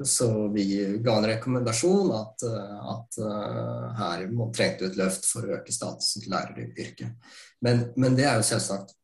så, 0.08 0.48
vi 0.48 0.64
ga 1.04 1.18
en 1.20 1.28
rekommendasjon 1.28 2.14
at, 2.16 2.46
at 2.94 3.18
eh, 3.22 3.98
her 4.00 4.24
trengte 4.56 4.86
vi 4.86 4.88
et 4.88 5.00
løft 5.02 5.28
for 5.28 5.46
å 5.46 5.58
øke 5.60 5.76
statusen 5.76 6.24
til 6.24 6.32
læreryrket. 6.32 7.34
Men, 7.62 7.90
men, 8.00 8.16
det 8.18 8.26
er 8.26 8.40
jo 8.40 8.48
selvsagt 8.48 8.96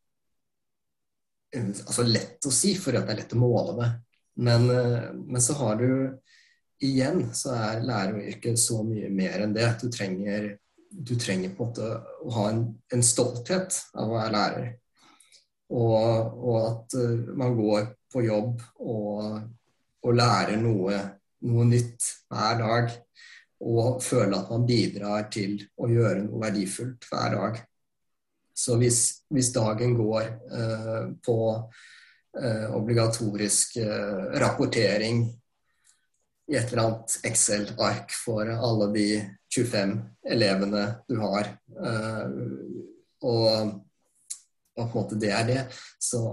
altså 1.54 2.06
lett 2.08 2.48
å 2.48 2.54
si, 2.56 2.72
for 2.80 2.96
det 2.96 3.04
er 3.04 3.20
lett 3.20 3.36
å 3.36 3.42
måle 3.42 3.76
det. 3.82 3.92
Men, 4.48 4.70
eh, 4.72 5.12
men 5.14 5.44
så 5.44 5.58
har 5.60 5.78
du 5.84 5.90
igjen 6.84 7.28
så 7.36 7.54
er 7.60 7.86
læreryrket 7.86 8.60
så 8.60 8.80
mye 8.88 9.12
mer 9.14 9.44
enn 9.44 9.54
det. 9.56 9.70
Du 9.84 9.92
trenger 9.92 10.54
du 10.94 11.16
trenger 11.20 11.56
på 11.56 11.66
en 11.66 11.72
måte 11.72 11.90
å 12.24 12.32
ha 12.38 12.46
en, 12.52 12.64
en 12.94 13.04
stolthet 13.04 13.80
av 13.98 14.12
å 14.12 14.18
være 14.20 14.34
lærer. 14.38 14.72
Og, 15.74 16.38
og, 16.38 16.56
at 16.70 16.96
man 17.40 17.56
går 17.58 17.88
på 18.14 18.22
jobb 18.28 18.62
og 18.86 19.42
og 20.04 20.16
lærer 20.18 20.60
noe, 20.60 21.00
noe 21.48 21.66
nytt 21.68 22.10
hver 22.32 22.60
dag. 22.62 22.96
Og 23.64 24.02
känner 24.04 24.42
at 24.42 24.50
man 24.52 24.66
bidrar 24.68 25.30
til 25.32 25.62
å 25.80 25.88
gjøre 25.88 26.26
noe 26.26 26.42
verdifullt 26.42 27.06
hver 27.08 27.38
dag. 27.38 27.62
Så 28.54 28.76
hvis, 28.78 29.24
hvis 29.32 29.54
dagen 29.56 29.96
går 29.98 30.26
eh, 30.28 31.06
på 31.26 31.38
eh, 32.38 32.68
obligatorisk 32.76 33.78
eh, 33.82 34.26
rapportering 34.44 35.24
i 36.52 36.58
et 36.60 36.72
eller 36.72 36.84
annet 36.84 37.16
Excel-ark 37.24 38.12
for 38.18 38.50
alle 38.52 38.90
de 38.96 39.08
25 39.56 39.96
elevene 40.36 40.84
du 41.08 41.16
har, 41.22 41.48
eh, 41.86 42.36
og, 43.24 43.48
og, 44.76 44.82
på 44.82 44.84
en 44.84 44.98
måte 44.98 45.20
det 45.22 45.32
er 45.32 45.48
det, 45.48 45.62
så, 46.02 46.24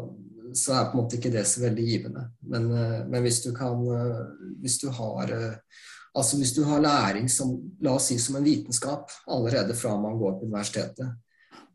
så, 0.54 0.74
er 0.74 0.90
på 0.90 0.96
en 0.98 1.04
måte 1.04 1.20
ikke 1.20 1.32
det 1.34 1.46
så 1.46 1.62
veldig 1.62 1.86
givende. 1.86 2.26
Men, 2.50 2.68
eh, 2.74 2.98
men 3.06 3.24
hvis 3.26 3.42
du 3.44 3.52
kan 3.56 3.86
eh, 3.94 4.20
Hvis 4.60 4.80
du 4.82 4.88
har 4.92 5.32
eh, 5.36 5.86
Altså 6.18 6.36
hvis 6.40 6.52
du 6.56 6.64
har 6.66 6.80
læring 6.82 7.28
som, 7.30 7.52
la 7.80 7.92
oss 7.94 8.08
si 8.10 8.16
som 8.18 8.34
en 8.36 8.44
vitenskap 8.44 9.12
allerede 9.30 9.76
fra 9.78 9.92
man 9.94 10.16
går 10.18 10.40
på 10.40 10.48
universitetet, 10.48 11.12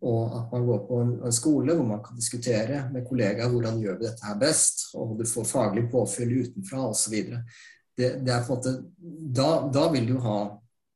og 0.04 0.34
at 0.38 0.52
man 0.52 0.66
går 0.68 0.82
på 0.88 0.98
en, 1.02 1.14
en, 1.26 1.34
skole 1.34 1.74
hvor 1.74 1.88
man 1.88 2.02
kan 2.04 2.18
diskutere 2.20 2.82
med 2.94 3.06
kollegaer 3.08 3.50
hvordan 3.50 3.80
gjør 3.82 3.96
vi 4.00 4.08
dette 4.10 4.28
her 4.28 4.36
best, 4.42 4.90
og 5.00 5.16
du 5.20 5.24
får 5.30 5.48
faglig 5.48 5.86
påfyll 5.92 6.36
utenfra 6.42 6.84
osv. 6.90 7.16
Det, 7.96 8.10
det 8.26 8.34
er 8.34 8.44
på 8.44 8.56
en 8.56 8.60
måte, 8.60 8.74
da, 9.40 9.50
da, 9.72 9.86
vil 9.94 10.10
du 10.10 10.18
ha 10.24 10.40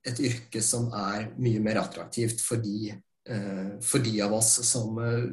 et 0.08 0.20
yrke 0.24 0.62
som 0.64 0.90
er 0.96 1.30
mye 1.40 1.62
mer 1.64 1.80
attraktivt 1.82 2.42
for 2.44 2.62
de, 2.64 2.92
eh, 3.30 3.72
for 3.84 4.04
de 4.04 4.18
av 4.26 4.36
oss 4.36 4.52
som, 4.68 5.00
eh, 5.04 5.30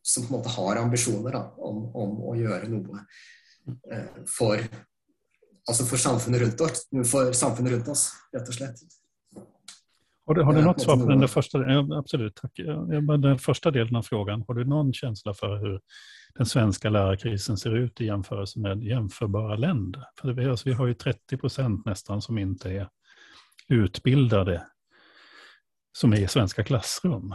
som, 0.00 0.24
på 0.24 0.32
en 0.32 0.38
måte 0.38 0.54
har 0.56 0.80
ambisjoner 0.80 1.36
da, 1.36 1.44
om, 1.60 1.84
om, 1.92 2.18
å 2.30 2.34
gjøre 2.38 2.70
noe 2.72 3.04
eh, 3.92 4.20
for, 4.30 4.60
altså 5.68 5.88
for, 5.88 6.00
samfunnet 6.00 6.44
rundt 6.44 6.64
oss, 6.66 6.86
for 7.10 7.36
samfunnet 7.36 7.76
rundt 7.76 7.92
oss, 7.92 8.08
rett 8.32 8.48
og 8.48 8.58
slett. 8.60 8.84
Har 10.26 10.34
du, 10.34 10.42
har 10.42 10.52
du 10.52 10.62
något 10.62 10.80
svar 10.80 10.96
på 10.96 11.06
den, 11.06 11.20
där 11.20 11.26
första, 11.26 11.58
ja, 11.58 11.98
absolut, 11.98 12.34
tack. 12.34 12.52
den 13.22 13.38
första 13.38 13.70
delen 13.70 13.96
av 13.96 14.02
frågan? 14.02 14.44
Har 14.48 14.54
du 14.54 14.64
någon 14.64 14.92
känsla 14.92 15.34
för 15.34 15.56
hur 15.56 15.80
den 16.34 16.46
svenska 16.46 16.90
lärarkrisen 16.90 17.56
ser 17.56 17.76
ut 17.76 18.00
i 18.00 18.04
jämförelse 18.04 18.60
med 18.60 18.84
jämförbara 18.84 19.56
länder? 19.56 20.02
För 20.20 20.32
vi, 20.32 20.46
alltså, 20.46 20.68
vi 20.68 20.74
har 20.74 20.86
ju 20.86 20.94
30 20.94 21.36
procent 21.36 21.86
nästan 21.86 22.22
som 22.22 22.38
inte 22.38 22.70
är 22.70 22.88
utbildade 23.68 24.66
som 25.92 26.12
är 26.12 26.20
i 26.20 26.28
svenska 26.28 26.64
klassrum. 26.64 27.34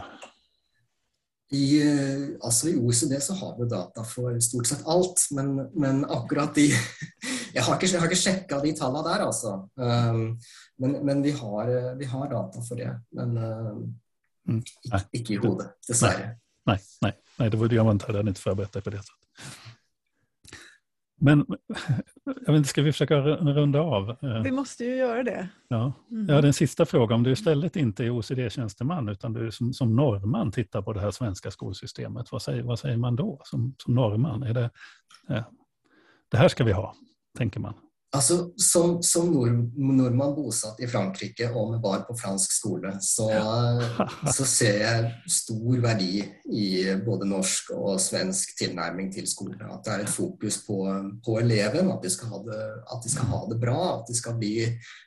I, 1.50 1.82
eh, 1.82 2.26
altså 2.46 2.68
I 2.70 2.76
OECD 2.78 3.16
så 3.22 3.34
har 3.34 3.56
vi 3.58 3.66
data 3.70 4.04
for 4.06 4.36
stort 4.42 4.68
sett 4.70 4.84
alt, 4.86 5.24
men, 5.34 5.56
men 5.74 6.04
akkurat 6.04 6.54
de 6.54 6.68
Jeg 7.56 7.64
har 7.66 7.74
ikke, 7.74 7.88
jeg 7.90 7.98
har 7.98 8.06
ikke 8.06 8.20
sjekka 8.20 8.60
de 8.62 8.70
tallene 8.78 9.02
der, 9.02 9.24
altså. 9.26 9.56
Um, 9.74 10.20
men, 10.78 10.92
men 11.02 11.22
vi, 11.24 11.32
har, 11.34 11.72
vi, 11.98 12.06
har, 12.06 12.28
data 12.30 12.62
for 12.62 12.78
det. 12.78 12.92
Men 13.18 13.32
uh, 13.34 14.54
ikke, 14.54 15.00
ikke, 15.18 15.32
i 15.34 15.38
hodet, 15.42 15.66
dessverre. 15.88 16.28
Nei, 16.70 16.76
nei, 17.02 17.10
nei, 17.40 17.48
det 17.50 17.58
var, 17.58 17.74
jag 17.74 17.88
var 17.88 17.98
inte 17.98 18.40
förberett 18.40 18.72
dig 18.72 18.82
på 18.82 18.90
det 18.90 19.02
sättet. 19.02 19.16
Men 21.20 21.46
jag 22.46 22.52
vet, 22.52 22.66
ska 22.66 22.82
vi 22.82 22.92
försöka 22.92 23.20
runda 23.20 23.80
av? 23.80 24.16
Vi 24.44 24.50
måste 24.50 24.84
ju 24.84 24.96
göra 24.96 25.22
det. 25.22 25.48
Ja, 25.68 25.92
mm. 26.10 26.26
ja 26.28 26.40
den 26.40 26.52
sista 26.52 26.86
frågan. 26.86 27.16
Om 27.16 27.22
du 27.22 27.32
istället 27.32 27.76
inte 27.76 28.04
är 28.04 28.10
OCD-tjänsteman 28.10 29.08
utan 29.08 29.32
du 29.32 29.52
som, 29.52 29.72
som 29.72 29.96
norrman 29.96 30.52
tittar 30.52 30.82
på 30.82 30.92
det 30.92 31.00
här 31.00 31.10
svenska 31.10 31.50
skolsystemet, 31.50 32.32
vad 32.32 32.42
säger, 32.42 32.62
vad 32.62 32.78
säger 32.78 32.96
man 32.96 33.16
då 33.16 33.40
som, 33.44 33.74
som 33.78 33.94
norrman? 33.94 34.42
Är 34.42 34.54
det, 34.54 34.70
ja, 35.26 35.44
det 36.30 36.36
här 36.36 36.48
ska 36.48 36.64
vi 36.64 36.72
ha, 36.72 36.94
tänker 37.38 37.60
man. 37.60 37.74
Altså, 38.10 38.36
som, 38.58 38.96
som 39.06 39.28
nord, 39.30 39.52
nordmann 39.78 40.32
bosatt 40.34 40.80
i 40.82 40.88
Frankrike 40.90 41.46
og 41.54 41.68
med 41.70 41.82
bar 41.84 42.00
på 42.08 42.16
fransk 42.18 42.56
skole, 42.56 42.96
så, 43.06 43.28
så, 44.36 44.46
ser 44.50 44.80
jeg 44.82 45.12
stor 45.30 45.78
verdi 45.84 46.16
i 46.50 46.64
både 47.06 47.28
norsk 47.30 47.70
og 47.76 48.02
svensk 48.02 48.56
tilnærming 48.58 49.12
til 49.14 49.30
skole. 49.30 49.60
At 49.62 49.86
det 49.86 49.94
er 49.94 50.04
et 50.08 50.10
fokus 50.10 50.58
på, 50.66 50.80
på 51.22 51.38
eleven, 51.38 51.92
at 51.94 52.02
de, 52.02 52.10
det, 52.50 52.60
at 52.82 53.06
de, 53.06 53.14
skal 53.14 53.30
ha 53.30 53.40
det 53.52 53.62
bra. 53.62 53.78
At 54.00 54.10
de 54.10 54.18
skal 54.18 54.38
bli 54.42 54.54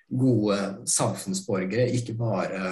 gode 0.08 0.64
samfunnsborgere, 0.88 1.92
ikke 1.92 2.16
bare 2.16 2.66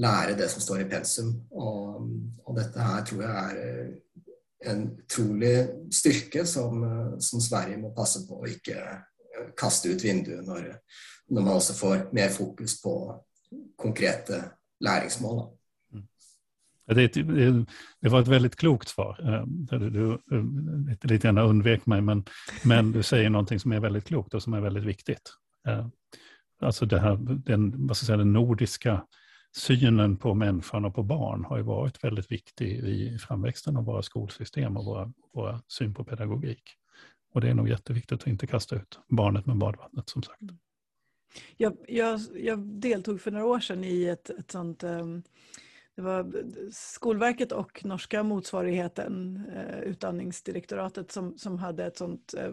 lære 0.00 0.40
det 0.40 0.48
som 0.56 0.64
står 0.64 0.86
i 0.86 0.92
pensum. 0.96 1.34
Og, 1.52 2.12
og 2.48 2.56
dette 2.56 2.80
her 2.80 3.04
tror 3.04 3.26
jeg 3.28 3.40
er 3.44 4.70
en 4.72 4.86
utrolig 5.04 5.56
styrke 5.92 6.48
som, 6.48 6.80
som 7.20 7.44
Sverige 7.44 7.82
må 7.82 7.92
passe 7.92 8.24
på 8.24 8.40
å 8.40 8.48
ikke 8.48 8.80
kaste 9.56 9.88
ut 9.88 10.04
vinduet 10.04 10.46
når, 10.46 10.70
når, 11.28 11.42
man 11.42 11.52
også 11.54 11.74
får 11.78 12.08
mer 12.12 12.28
fokus 12.28 12.80
på 12.82 12.94
konkrete 13.78 14.42
læringsmål. 14.80 15.46
Det, 16.86 17.14
det, 17.14 17.66
det, 18.00 18.08
var 18.08 18.20
ett 18.20 18.28
väldigt 18.28 18.56
klokt 18.56 18.88
svar. 18.88 19.20
Ehm, 19.20 19.66
du, 19.66 19.90
du, 19.90 20.18
ehm, 20.36 20.90
du 21.00 21.08
lite 21.08 21.26
grann 21.26 21.38
undvek 21.38 21.86
mig, 21.86 22.00
men, 22.00 22.24
men 22.64 22.92
du 22.92 23.02
säger 23.02 23.30
någonting 23.30 23.60
som 23.60 23.72
är 23.72 23.80
väldigt 23.80 24.04
klokt 24.04 24.34
och 24.34 24.42
som 24.42 24.54
är 24.54 24.60
väldigt 24.60 24.84
viktigt. 24.84 25.32
Ehm, 25.68 25.90
alltså 26.60 26.86
det 26.86 27.00
här, 27.00 27.16
den, 27.46 27.86
vad 27.86 27.96
ska 27.96 28.04
jag 28.04 28.06
säga, 28.06 28.16
den 28.16 28.32
nordiska 28.32 29.02
synen 29.56 30.16
på 30.16 30.34
människan 30.34 30.84
och 30.84 30.94
på 30.94 31.02
barn 31.02 31.44
har 31.44 31.56
ju 31.56 31.62
varit 31.62 32.04
väldigt 32.04 32.30
viktig 32.30 32.68
i 32.68 33.18
framväxten 33.18 33.76
av 33.76 33.84
våra 33.84 34.02
skolsystem 34.02 34.76
och 34.76 34.84
våra, 34.84 35.12
våra 35.34 35.60
syn 35.68 35.94
på 35.94 36.04
pedagogik. 36.04 36.62
Och 37.34 37.40
det 37.40 37.48
är 37.48 37.54
nog 37.54 37.68
jätteviktigt 37.68 38.20
att 38.20 38.26
inte 38.26 38.46
kasta 38.46 38.76
ut 38.76 38.98
barnet 39.08 39.46
med 39.46 39.56
badvattnet 39.56 40.08
som 40.08 40.22
sagt. 40.22 40.40
Jag, 41.56 41.76
jag, 41.88 42.20
jag 42.34 42.58
deltog 42.58 43.20
för 43.20 43.30
några 43.30 43.46
år 43.46 43.60
sedan 43.60 43.84
i 43.84 44.04
ett, 44.04 44.30
ett 44.30 44.50
sånt 44.50 44.82
um, 44.82 45.22
det 45.96 46.02
var 46.02 46.32
Skolverket 46.72 47.52
och 47.52 47.84
norska 47.84 48.22
motsvarigheten, 48.22 49.44
eh, 49.54 49.78
utdanningsdirektoratet, 49.78 51.12
som, 51.12 51.38
som 51.38 51.58
hade 51.58 51.84
ett 51.84 51.98
sånt 51.98 52.34
eh, 52.38 52.52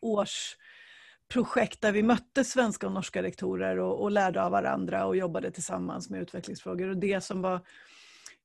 årsprojekt 0.00 1.80
där 1.80 1.92
vi 1.92 2.02
mötte 2.02 2.44
svenska 2.44 2.86
och 2.86 2.92
norska 2.92 3.22
rektorer 3.22 3.78
och, 3.78 4.02
och, 4.02 4.10
lärde 4.10 4.42
av 4.42 4.52
varandra 4.52 5.06
och 5.06 5.16
jobbade 5.16 5.50
tillsammans 5.50 6.10
med 6.10 6.22
utvecklingsfrågor. 6.22 6.88
Och 6.88 6.96
det 6.96 7.20
som 7.20 7.42
var 7.42 7.60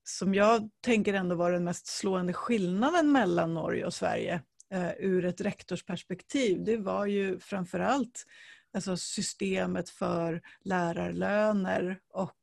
som 0.04 0.34
jag 0.36 0.70
tänker 0.82 1.14
ändå 1.14 1.36
var 1.36 1.52
den 1.52 1.64
mest 1.64 1.88
slående 1.88 2.34
skillnaden 2.34 3.12
mellan 3.12 3.54
Norge 3.54 3.86
och 3.86 3.94
Sverige 3.94 4.42
eh, 4.72 4.92
ur 5.00 5.26
ett 5.26 5.42
rektorsperspektiv, 5.42 6.64
det 6.64 6.78
var 6.78 7.06
ju 7.06 7.40
framförallt 7.40 8.26
alltså 8.74 8.98
systemet 8.98 9.90
för 9.90 10.42
lärarlöner 10.62 12.00
och, 12.10 12.38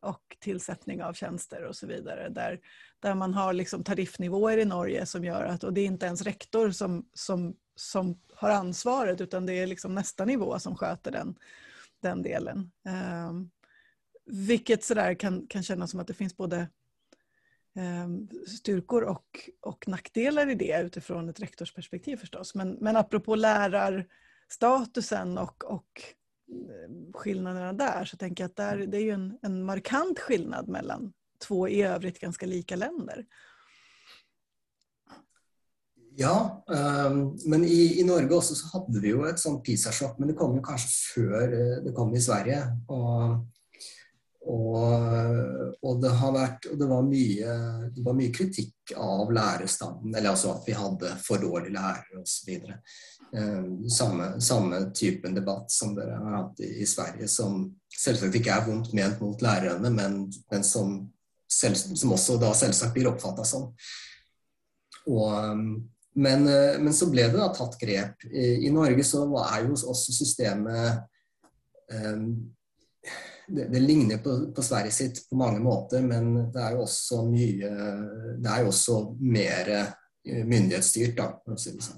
och 0.00 0.36
tillsättning 0.40 1.02
av 1.02 1.12
tjänster 1.12 1.64
och 1.64 1.76
så 1.76 1.86
vidare. 1.86 2.28
Där, 2.28 2.60
där 3.00 3.14
man 3.14 3.34
har 3.34 3.52
liksom 3.52 3.84
tariffnivåer 3.84 4.58
i 4.58 4.64
Norge 4.64 5.06
som 5.06 5.24
gör 5.24 5.44
att, 5.44 5.64
och 5.64 5.72
det 5.72 5.80
är 5.80 5.86
inte 5.86 6.06
ens 6.06 6.22
rektor 6.22 6.70
som, 6.70 7.08
som, 7.14 7.56
som 7.74 8.20
har 8.34 8.50
ansvaret 8.50 9.20
utan 9.20 9.46
det 9.46 9.54
är 9.54 9.66
liksom 9.66 9.94
nästa 9.94 10.24
nivå 10.24 10.58
som 10.58 10.76
sköter 10.76 11.10
den, 11.10 11.38
den 12.02 12.22
delen. 12.22 12.70
Um, 13.28 13.50
vilket 14.26 14.84
sådär 14.84 15.14
kan, 15.14 15.46
kan 15.46 15.62
kännas 15.62 15.90
som 15.90 16.00
att 16.00 16.06
det 16.06 16.14
finns 16.14 16.36
både 16.36 16.68
styrkor 18.46 19.02
och, 19.02 19.50
och 19.60 19.88
nackdelar 19.88 20.50
i 20.50 20.54
det 20.54 20.82
utifrån 20.82 21.28
ett 21.28 21.40
rektorsperspektiv 21.40 22.16
förstås. 22.16 22.54
Men, 22.54 22.76
men 22.80 22.96
apropå 22.96 23.34
lärarstatusen 23.34 25.38
och, 25.38 25.64
och 25.64 26.02
ehm, 26.50 27.12
skillnaderna 27.12 27.72
där 27.72 28.04
så 28.04 28.16
tänker 28.16 28.44
jag 28.44 28.48
att 28.48 28.56
där, 28.56 28.76
det 28.76 28.96
är 28.96 29.02
ju 29.02 29.10
en, 29.10 29.38
en 29.42 29.64
markant 29.64 30.18
skillnad 30.18 30.68
mellan 30.68 31.12
två 31.48 31.68
i 31.68 31.82
övrigt 31.82 32.18
ganska 32.18 32.46
lika 32.46 32.76
länder. 32.76 33.26
Ja, 36.16 36.64
um, 37.08 37.38
men 37.44 37.64
i, 37.64 38.00
i, 38.00 38.04
Norge 38.04 38.36
også 38.36 38.54
så 38.54 38.68
hadde 38.70 39.00
vi 39.02 39.10
jo 39.10 39.24
et 39.26 39.40
sånt 39.42 39.64
PISA-sjokk, 39.66 40.18
men 40.18 40.30
det 40.30 40.36
kom 40.38 40.54
jo 40.54 40.62
kanskje 40.62 40.92
før 40.92 41.56
eh, 41.56 41.80
det 41.82 41.94
kom 41.96 42.12
i 42.14 42.22
Sverige. 42.22 42.60
Og 42.86 43.40
og, 44.44 45.78
og, 45.80 46.00
det 46.02 46.10
har 46.18 46.32
vært, 46.34 46.66
og 46.68 46.76
det 46.80 46.88
var, 46.88 47.04
mye, 47.06 47.54
det 47.94 48.02
var 48.04 48.16
mye 48.18 48.32
kritikk 48.34 48.92
av 49.00 49.32
lærerstanden, 49.32 50.12
eller 50.12 50.34
altså 50.34 50.52
at 50.52 50.68
vi 50.68 50.76
hadde 50.76 51.12
for 51.24 51.40
dårlige 51.40 51.72
lærere 51.72 52.20
osv. 52.20 52.50
Eh, 53.34 53.64
samme, 53.88 54.28
samme 54.44 54.82
typen 54.94 55.36
debatt 55.36 55.72
som 55.72 55.94
dere 55.96 56.18
har 56.20 56.36
hatt 56.42 56.60
i, 56.60 56.74
i, 56.84 56.88
Sverige, 56.88 57.28
som 57.30 57.64
selvsagt 57.88 58.36
ikke 58.36 58.52
er 58.52 58.66
vondt 58.68 58.92
ment 58.96 59.22
mot 59.24 59.40
lærerne, 59.44 59.92
men, 59.94 60.20
men 60.52 60.66
som, 60.66 60.98
selv, 61.48 61.80
som, 61.80 62.12
også 62.12 62.36
da 62.42 62.52
selvsagt 62.58 62.92
blir 62.96 63.08
oppfatta 63.14 63.46
sånn. 63.48 63.70
Og, 65.08 65.56
men, 66.14 66.44
men, 66.44 66.92
så 66.96 67.08
ble 67.12 67.30
det 67.30 67.40
da 67.40 67.48
tatt 67.52 67.80
grep. 67.80 68.28
I, 68.28 68.66
i 68.68 68.72
Norge 68.72 69.04
så 69.08 69.24
er 69.48 69.64
jo 69.64 69.72
også 69.72 70.12
systemet 70.20 71.00
eh, 71.92 72.28
det, 73.48 73.64
det, 73.64 73.80
ligner 73.80 74.18
på, 74.18 74.52
på, 74.52 74.62
Sverige 74.62 74.90
sitt 74.90 75.28
på 75.30 75.36
många 75.36 75.58
måter, 75.58 76.02
men 76.02 76.52
det 76.52 76.60
är 76.60 76.72
jo 76.72 76.84
også 76.84 77.24
mye 77.28 77.70
Det 78.38 78.48
är 78.48 78.66
också 78.66 79.16
mer 79.20 79.70
eh, 80.28 80.44
myndighetsstyrt, 80.44 81.16
Då, 81.16 81.42
for 81.44 81.52
å 81.52 81.58
si 81.58 81.78
så. 81.80 81.92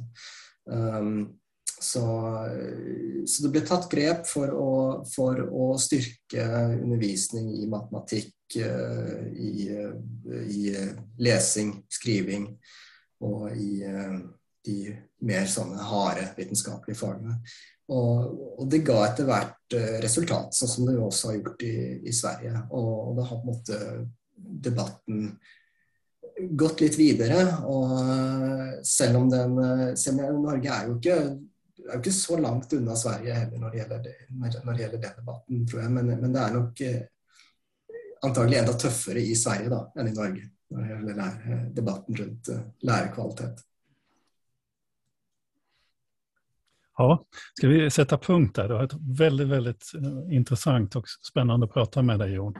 Um, 0.70 1.38
så, 1.80 2.04
eh, 2.46 3.24
så, 3.26 3.42
det 3.42 3.52
ble 3.52 3.62
tatt 3.66 3.90
grep 3.92 4.26
for 4.26 4.50
å, 4.50 4.72
for 5.14 5.42
å 5.46 5.76
styrke 5.78 6.46
undervisning 6.80 7.52
i 7.60 7.68
matematikk, 7.70 8.34
eh, 8.56 9.26
i, 9.36 9.68
i, 10.50 10.74
lesing, 11.18 11.76
skriving 11.88 12.48
og 13.26 13.52
i 13.56 13.84
de 14.66 14.92
mer 15.26 15.48
sånne 15.50 15.88
harde 15.88 16.28
vitenskapelige 16.36 16.98
fagene. 16.98 17.38
Og, 17.86 18.30
og, 18.58 18.64
det 18.70 18.82
ga 18.86 18.98
etter 19.06 19.28
hvert 19.28 19.76
eh, 19.78 19.98
resultat, 20.02 20.56
sånn 20.56 20.72
som 20.72 20.88
det 20.88 20.96
jo 20.96 21.06
også 21.06 21.30
har 21.30 21.36
gjort 21.38 21.62
i, 21.66 21.76
i 22.10 22.14
Sverige. 22.14 22.64
Og, 22.74 22.88
og 22.94 23.12
det 23.18 23.26
har 23.28 23.38
på 23.38 23.44
en 23.44 23.52
måte 23.52 23.80
debatten 24.66 25.28
gått 26.36 26.82
litt 26.84 26.98
videre. 26.98 27.42
Og 27.68 27.92
eh, 28.00 28.72
selv 28.86 29.20
om, 29.22 29.28
den, 29.30 29.58
eh, 29.62 29.92
selv 29.98 30.24
om 30.28 30.42
Norge 30.44 30.72
er 30.72 30.90
jo 30.90 30.96
ikke, 30.98 31.18
er 31.86 31.92
jo 31.94 32.00
ikke 32.02 32.16
så 32.16 32.40
langt 32.42 32.74
unna 32.76 32.96
Sverige 32.98 33.38
heller 33.38 33.62
når 33.62 33.72
det 33.72 33.82
gjelder, 33.82 34.02
det, 34.08 34.16
når 34.64 34.72
det 34.72 34.84
gjelder 34.84 35.04
den 35.06 35.20
debatten, 35.20 35.62
tror 35.70 35.82
jeg. 35.84 35.94
Men, 35.98 36.12
men, 36.16 36.34
det 36.34 36.42
er 36.42 36.58
nok 36.58 36.84
eh, 36.88 37.00
antagelig 38.26 38.60
enda 38.60 38.76
tøffere 38.82 39.22
i 39.22 39.38
Sverige 39.38 39.72
da, 39.72 39.80
enn 39.96 40.10
i 40.10 40.16
Norge 40.16 40.50
når 40.66 40.82
det 40.82 40.90
gjelder 40.90 41.18
lære, 41.20 41.56
debatten 41.76 42.16
rundt 42.18 42.48
uh, 42.50 42.62
Ja, 46.96 47.26
ska 47.54 47.68
vi 47.68 47.90
sätta 47.90 48.18
punkt 48.18 48.56
där? 48.56 48.68
Det 48.68 48.74
var 48.74 48.84
ett 48.84 49.18
väldigt, 49.18 49.48
väldigt 49.48 49.92
eh, 49.94 50.36
intressant 50.36 50.96
och 50.96 51.04
spännande 51.08 51.66
att 51.66 51.72
prata 51.72 52.02
med 52.02 52.18
dig 52.18 52.32
Jon. 52.32 52.54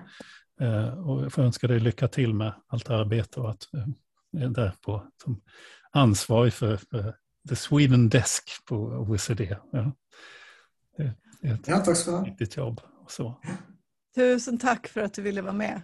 Eh, 0.61 1.09
och 1.09 1.25
jag 1.25 1.33
får 1.33 1.43
önska 1.43 1.67
dig 1.67 1.81
lycka 1.81 2.09
till 2.09 2.35
med 2.35 2.55
allt 2.67 2.91
arbete 2.91 3.41
och 3.41 3.51
att 3.51 3.63
eh, 3.75 4.43
är 4.43 4.49
där 4.49 4.73
på, 4.81 5.07
som 5.25 5.43
ansvarig 5.91 6.53
för, 6.53 6.77
för 6.77 7.15
The 7.49 7.57
Sweden 7.57 8.09
Desk 8.09 8.51
på 8.69 8.77
OECD. 8.77 9.57
Ja. 9.73 9.93
Det 10.97 11.49
är 11.49 11.55
ett 11.55 11.69
ja, 11.69 11.79
tack 11.79 11.97
ska 11.97 12.11
du 12.11 12.25
viktigt 12.25 12.57
jobb. 12.57 12.81
Och 13.05 13.11
så. 13.11 13.41
Tusen 14.15 14.59
tack 14.59 14.87
för 14.87 15.01
att 15.01 15.15
du 15.15 15.23
ville 15.23 15.43
vara 15.43 15.53
med. 15.53 15.83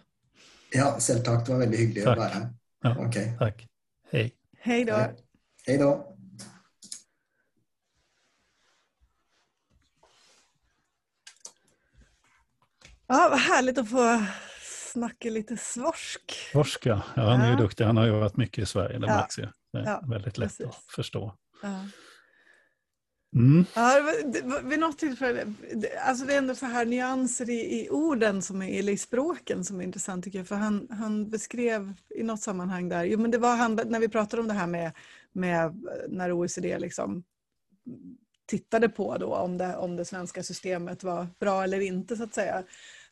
Ja, 0.72 0.96
själv 1.00 1.18
tack. 1.18 1.46
Det 1.46 1.53
var 1.53 1.59
väldigt 1.59 1.80
hyggligt 1.80 2.07
att 2.07 2.18
vara 2.18 2.28
här. 2.28 2.55
Ja, 2.82 3.07
okay. 3.07 3.38
Tack. 3.38 3.68
Hej. 4.11 4.32
Hej 4.59 4.84
då. 4.84 4.96
Hej 5.66 5.78
då. 5.78 6.11
Ja, 13.12 13.28
vad 13.30 13.38
härligt 13.38 13.78
att 13.78 13.90
få 13.90 14.22
snacka 14.92 15.30
lite 15.30 15.56
svorsk. 15.56 16.32
Svorsk, 16.52 16.86
ja. 16.86 17.02
Han 17.14 17.40
är 17.40 17.50
ju 17.50 17.56
duktig. 17.56 17.84
Han 17.84 17.96
har 17.96 18.06
ju 18.06 18.10
varit 18.10 18.36
mycket 18.36 18.62
i 18.62 18.66
Sverige, 18.66 18.98
det 18.98 19.06
ja. 19.06 19.16
märks 19.16 19.38
ju. 19.38 19.48
Det 19.72 19.78
är 19.78 19.84
ja, 19.84 20.04
väldigt 20.08 20.38
lätt 20.38 20.58
precis. 20.58 20.66
att 20.66 20.94
förstå. 20.94 21.34
Ja. 21.62 21.84
Mm. 23.36 23.64
Ja, 23.74 24.12
vid 24.64 24.78
något 24.78 24.98
tillfälle, 24.98 25.54
alltså 26.06 26.24
det 26.24 26.34
är 26.34 26.38
ändå 26.38 26.54
så 26.54 26.66
här 26.66 26.84
nyanser 26.84 27.50
i, 27.50 27.80
i 27.80 27.90
orden 27.90 28.42
som 28.42 28.62
är, 28.62 28.78
eller 28.78 28.92
i 28.92 28.98
språken 28.98 29.64
som 29.64 29.80
är 29.80 29.84
intressant 29.84 30.24
tycker 30.24 30.38
jag. 30.38 30.48
För 30.48 30.56
han, 30.56 30.88
han 30.90 31.30
beskrev 31.30 31.94
i 32.10 32.22
något 32.22 32.40
sammanhang 32.40 32.88
där, 32.88 33.04
jo 33.04 33.18
men 33.18 33.30
det 33.30 33.38
var 33.38 33.56
han, 33.56 33.80
när 33.86 34.00
vi 34.00 34.08
pratade 34.08 34.42
om 34.42 34.48
det 34.48 34.54
här 34.54 34.66
med, 34.66 34.92
med 35.32 35.84
när 36.08 36.32
OECD 36.32 36.78
liksom 36.78 37.24
tittade 38.46 38.88
på 38.88 39.18
då 39.18 39.34
om 39.34 39.58
det, 39.58 39.76
om 39.76 39.96
det 39.96 40.04
svenska 40.04 40.42
systemet 40.42 41.04
var 41.04 41.26
bra 41.40 41.64
eller 41.64 41.80
inte 41.80 42.16
så 42.16 42.24
att 42.24 42.34
säga 42.34 42.62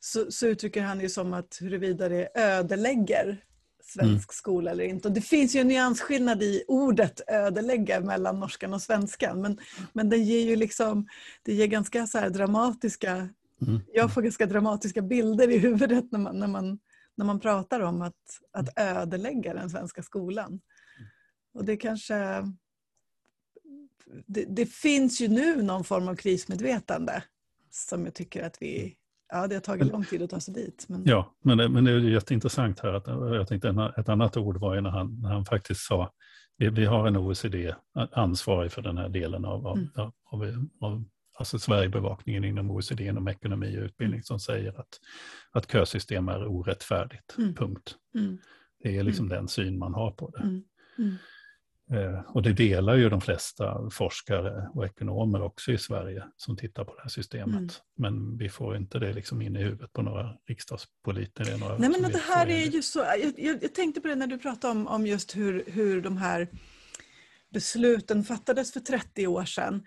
så, 0.01 0.31
så 0.31 0.47
uttrycker 0.47 0.83
han 0.83 1.01
ju 1.01 1.09
som 1.09 1.33
att 1.33 1.59
huruvida 1.61 2.09
det 2.09 2.29
ödelägger 2.35 3.45
svensk 3.83 4.11
mm. 4.11 4.21
skola 4.29 4.71
eller 4.71 4.85
inte. 4.85 5.09
Och 5.09 5.15
det 5.15 5.21
finns 5.21 5.57
ju 5.57 5.61
en 5.61 5.69
nyansskillnad 5.69 6.43
i 6.43 6.65
ordet 6.69 7.21
ödelägga 7.27 8.01
mellan 8.01 8.41
norskan 8.41 8.75
och 8.75 8.83
svenskan. 8.83 9.41
Men, 9.41 9.59
men 9.93 10.09
den 10.09 10.25
ger 10.25 10.45
ju 10.45 10.57
liksom, 10.57 11.09
det 11.43 11.55
ger 11.55 11.67
ganska 11.67 12.07
så 12.07 12.29
dramatiska, 12.29 13.13
mm. 13.67 13.81
jag 13.93 14.15
får 14.15 14.23
ganska 14.23 14.47
dramatiska 14.47 15.03
bilder 15.03 15.51
i 15.51 15.59
huvudet 15.59 16.13
när 16.13 16.19
man, 16.19 16.39
när 16.39 16.47
man, 16.47 16.79
när 17.15 17.25
man 17.25 17.41
pratar 17.41 17.81
om 17.81 18.03
att, 18.03 18.41
att 18.53 18.79
ödelägga 18.79 19.55
den 19.55 19.71
svenska 19.71 20.03
skolan. 20.03 20.61
Och 21.55 21.65
det 21.65 21.77
kanske, 21.77 22.15
det, 24.27 24.45
det 24.45 24.67
finns 24.67 25.21
ju 25.21 25.29
nu 25.29 25.63
någon 25.63 25.85
form 25.85 26.09
av 26.09 26.15
krismedvetande 26.15 27.23
som 27.71 28.05
jag 28.05 28.15
tycker 28.15 28.43
att 28.43 28.63
vi 28.63 28.97
Ja, 29.33 29.47
det 29.47 29.55
har 29.55 29.61
tagit 29.61 29.93
lång 29.93 30.05
tid 30.05 30.23
att 30.23 30.31
ta 30.31 30.41
sig 30.41 30.55
dit. 30.55 30.87
Men... 30.89 31.03
Ja, 31.05 31.35
men 31.45 31.59
det, 31.59 31.69
men 31.69 31.85
det 31.85 31.91
är 31.91 31.99
jätteintressant 31.99 32.81
här. 32.81 32.93
Att, 32.93 33.07
jag 33.07 33.49
tänkte 33.49 33.93
ett 33.97 34.09
annat 34.09 34.37
ord 34.37 34.57
var 34.57 34.75
ju 34.75 34.81
när 34.81 34.91
han, 34.91 35.21
när 35.23 35.29
han 35.29 35.45
faktiskt 35.45 35.81
sa 35.81 36.13
vi, 36.61 36.69
vi 36.69 36.85
har 36.85 37.07
en 37.07 37.17
OECD 37.17 37.75
ansvarig 38.13 38.73
för 38.73 38.83
den 38.83 38.99
här 38.99 39.09
delen 39.09 39.45
av, 39.45 39.67
av, 39.67 39.77
mm. 39.77 39.91
av, 40.25 40.69
av 40.81 41.05
alltså 41.39 41.59
Sverigebevakningen 41.59 42.45
inom 42.45 42.71
OECD 42.71 43.05
inom 43.05 43.29
ekonomi 43.29 43.79
och 43.79 43.83
utbildning 43.83 44.23
som 44.23 44.41
säger 44.41 44.81
att, 44.81 45.01
att 45.53 45.73
kösystem 45.73 46.29
är 46.29 46.47
orättfärdigt. 46.47 47.39
Mm. 47.39 47.55
Punkt. 47.55 47.95
Mm. 48.15 48.39
Det 48.83 48.99
är 48.99 49.03
liksom 49.03 49.27
mm. 49.27 49.37
den 49.37 49.49
syn 49.49 49.79
man 49.79 49.95
har 49.95 50.11
på 50.11 50.31
det. 50.31 50.43
Eh, 51.93 52.21
och 52.27 52.43
det 52.43 52.53
delar 52.53 52.97
ju 52.97 53.09
de 53.09 53.21
flesta 53.21 53.91
forskare 53.91 54.69
och 54.75 54.85
ekonomer 54.85 55.43
också 55.43 55.73
i 55.73 55.79
Sverige 55.79 56.25
som 56.37 56.57
tittar 56.57 56.85
på 56.85 56.95
det 56.95 57.03
här 57.03 57.09
systemet. 57.09 57.55
Mm. 57.55 57.71
Men 57.97 58.37
vi 58.37 58.49
får 58.49 58.77
inte 58.77 58.99
det 58.99 59.13
liksom 59.13 59.43
in 59.43 59.57
i 59.57 59.63
huvudet 59.63 59.93
på 59.93 60.03
några 60.03 60.37
riksdagspolitiker. 60.49 61.59
Några 61.59 61.79
Nej 61.79 61.91
men 61.91 62.13
det 62.13 62.23
här 62.29 62.47
är 62.47 62.67
ju 62.67 62.83
så, 62.83 62.99
jag, 62.99 63.33
jag, 63.37 63.63
jag, 63.63 63.75
tänkte 63.75 64.01
på 64.01 64.09
det 64.09 64.15
när 64.15 64.27
du 64.27 64.39
pratade 64.39 64.73
om, 64.73 64.87
om 64.87 65.07
just 65.07 65.37
hur, 65.37 65.65
hur 65.67 66.03
de 66.03 66.17
här 66.17 66.49
besluten 67.53 68.25
fattades 68.25 68.73
för 68.73 68.81
30 68.81 69.27
år 69.27 69.45
sedan. 69.45 69.83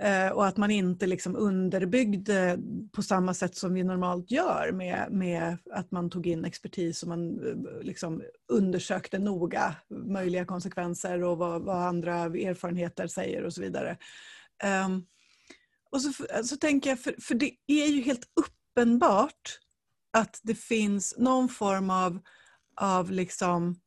Eh, 0.00 0.28
och 0.28 0.46
att 0.46 0.56
man 0.56 0.70
inte 0.70 1.06
liksom 1.06 1.36
underbyggde 1.36 2.58
på 2.92 3.02
samma 3.02 3.34
sätt 3.34 3.56
som 3.56 3.74
vi 3.74 3.84
normalt 3.84 4.30
gör 4.30 4.72
med, 4.72 5.08
med 5.10 5.56
att 5.70 5.90
man 5.90 6.10
tog 6.10 6.26
in 6.26 6.44
expertis 6.44 7.02
och 7.02 7.08
man 7.08 7.46
eh, 7.46 7.82
liksom 7.82 8.22
undersökte 8.48 9.18
noga 9.18 9.76
möjliga 9.90 10.44
konsekvenser 10.44 11.22
och 11.22 11.38
vad, 11.38 11.62
vad 11.62 11.76
andra 11.76 12.14
erfarenheter 12.14 13.06
säger 13.06 13.44
och 13.44 13.52
så 13.52 13.60
vidare. 13.60 13.96
Um, 14.86 15.06
och 15.90 16.00
så, 16.00 16.12
så 16.44 16.56
tänker 16.56 16.90
jag, 16.90 17.00
för, 17.00 17.14
för 17.20 17.34
det 17.34 17.50
är 17.66 17.86
ju 17.86 18.02
helt 18.02 18.28
uppenbart 18.34 19.58
att 20.12 20.40
det 20.42 20.54
finns 20.54 21.14
någon 21.18 21.48
form 21.48 21.90
av, 21.90 22.18
av 22.76 23.10
liksom 23.10 23.80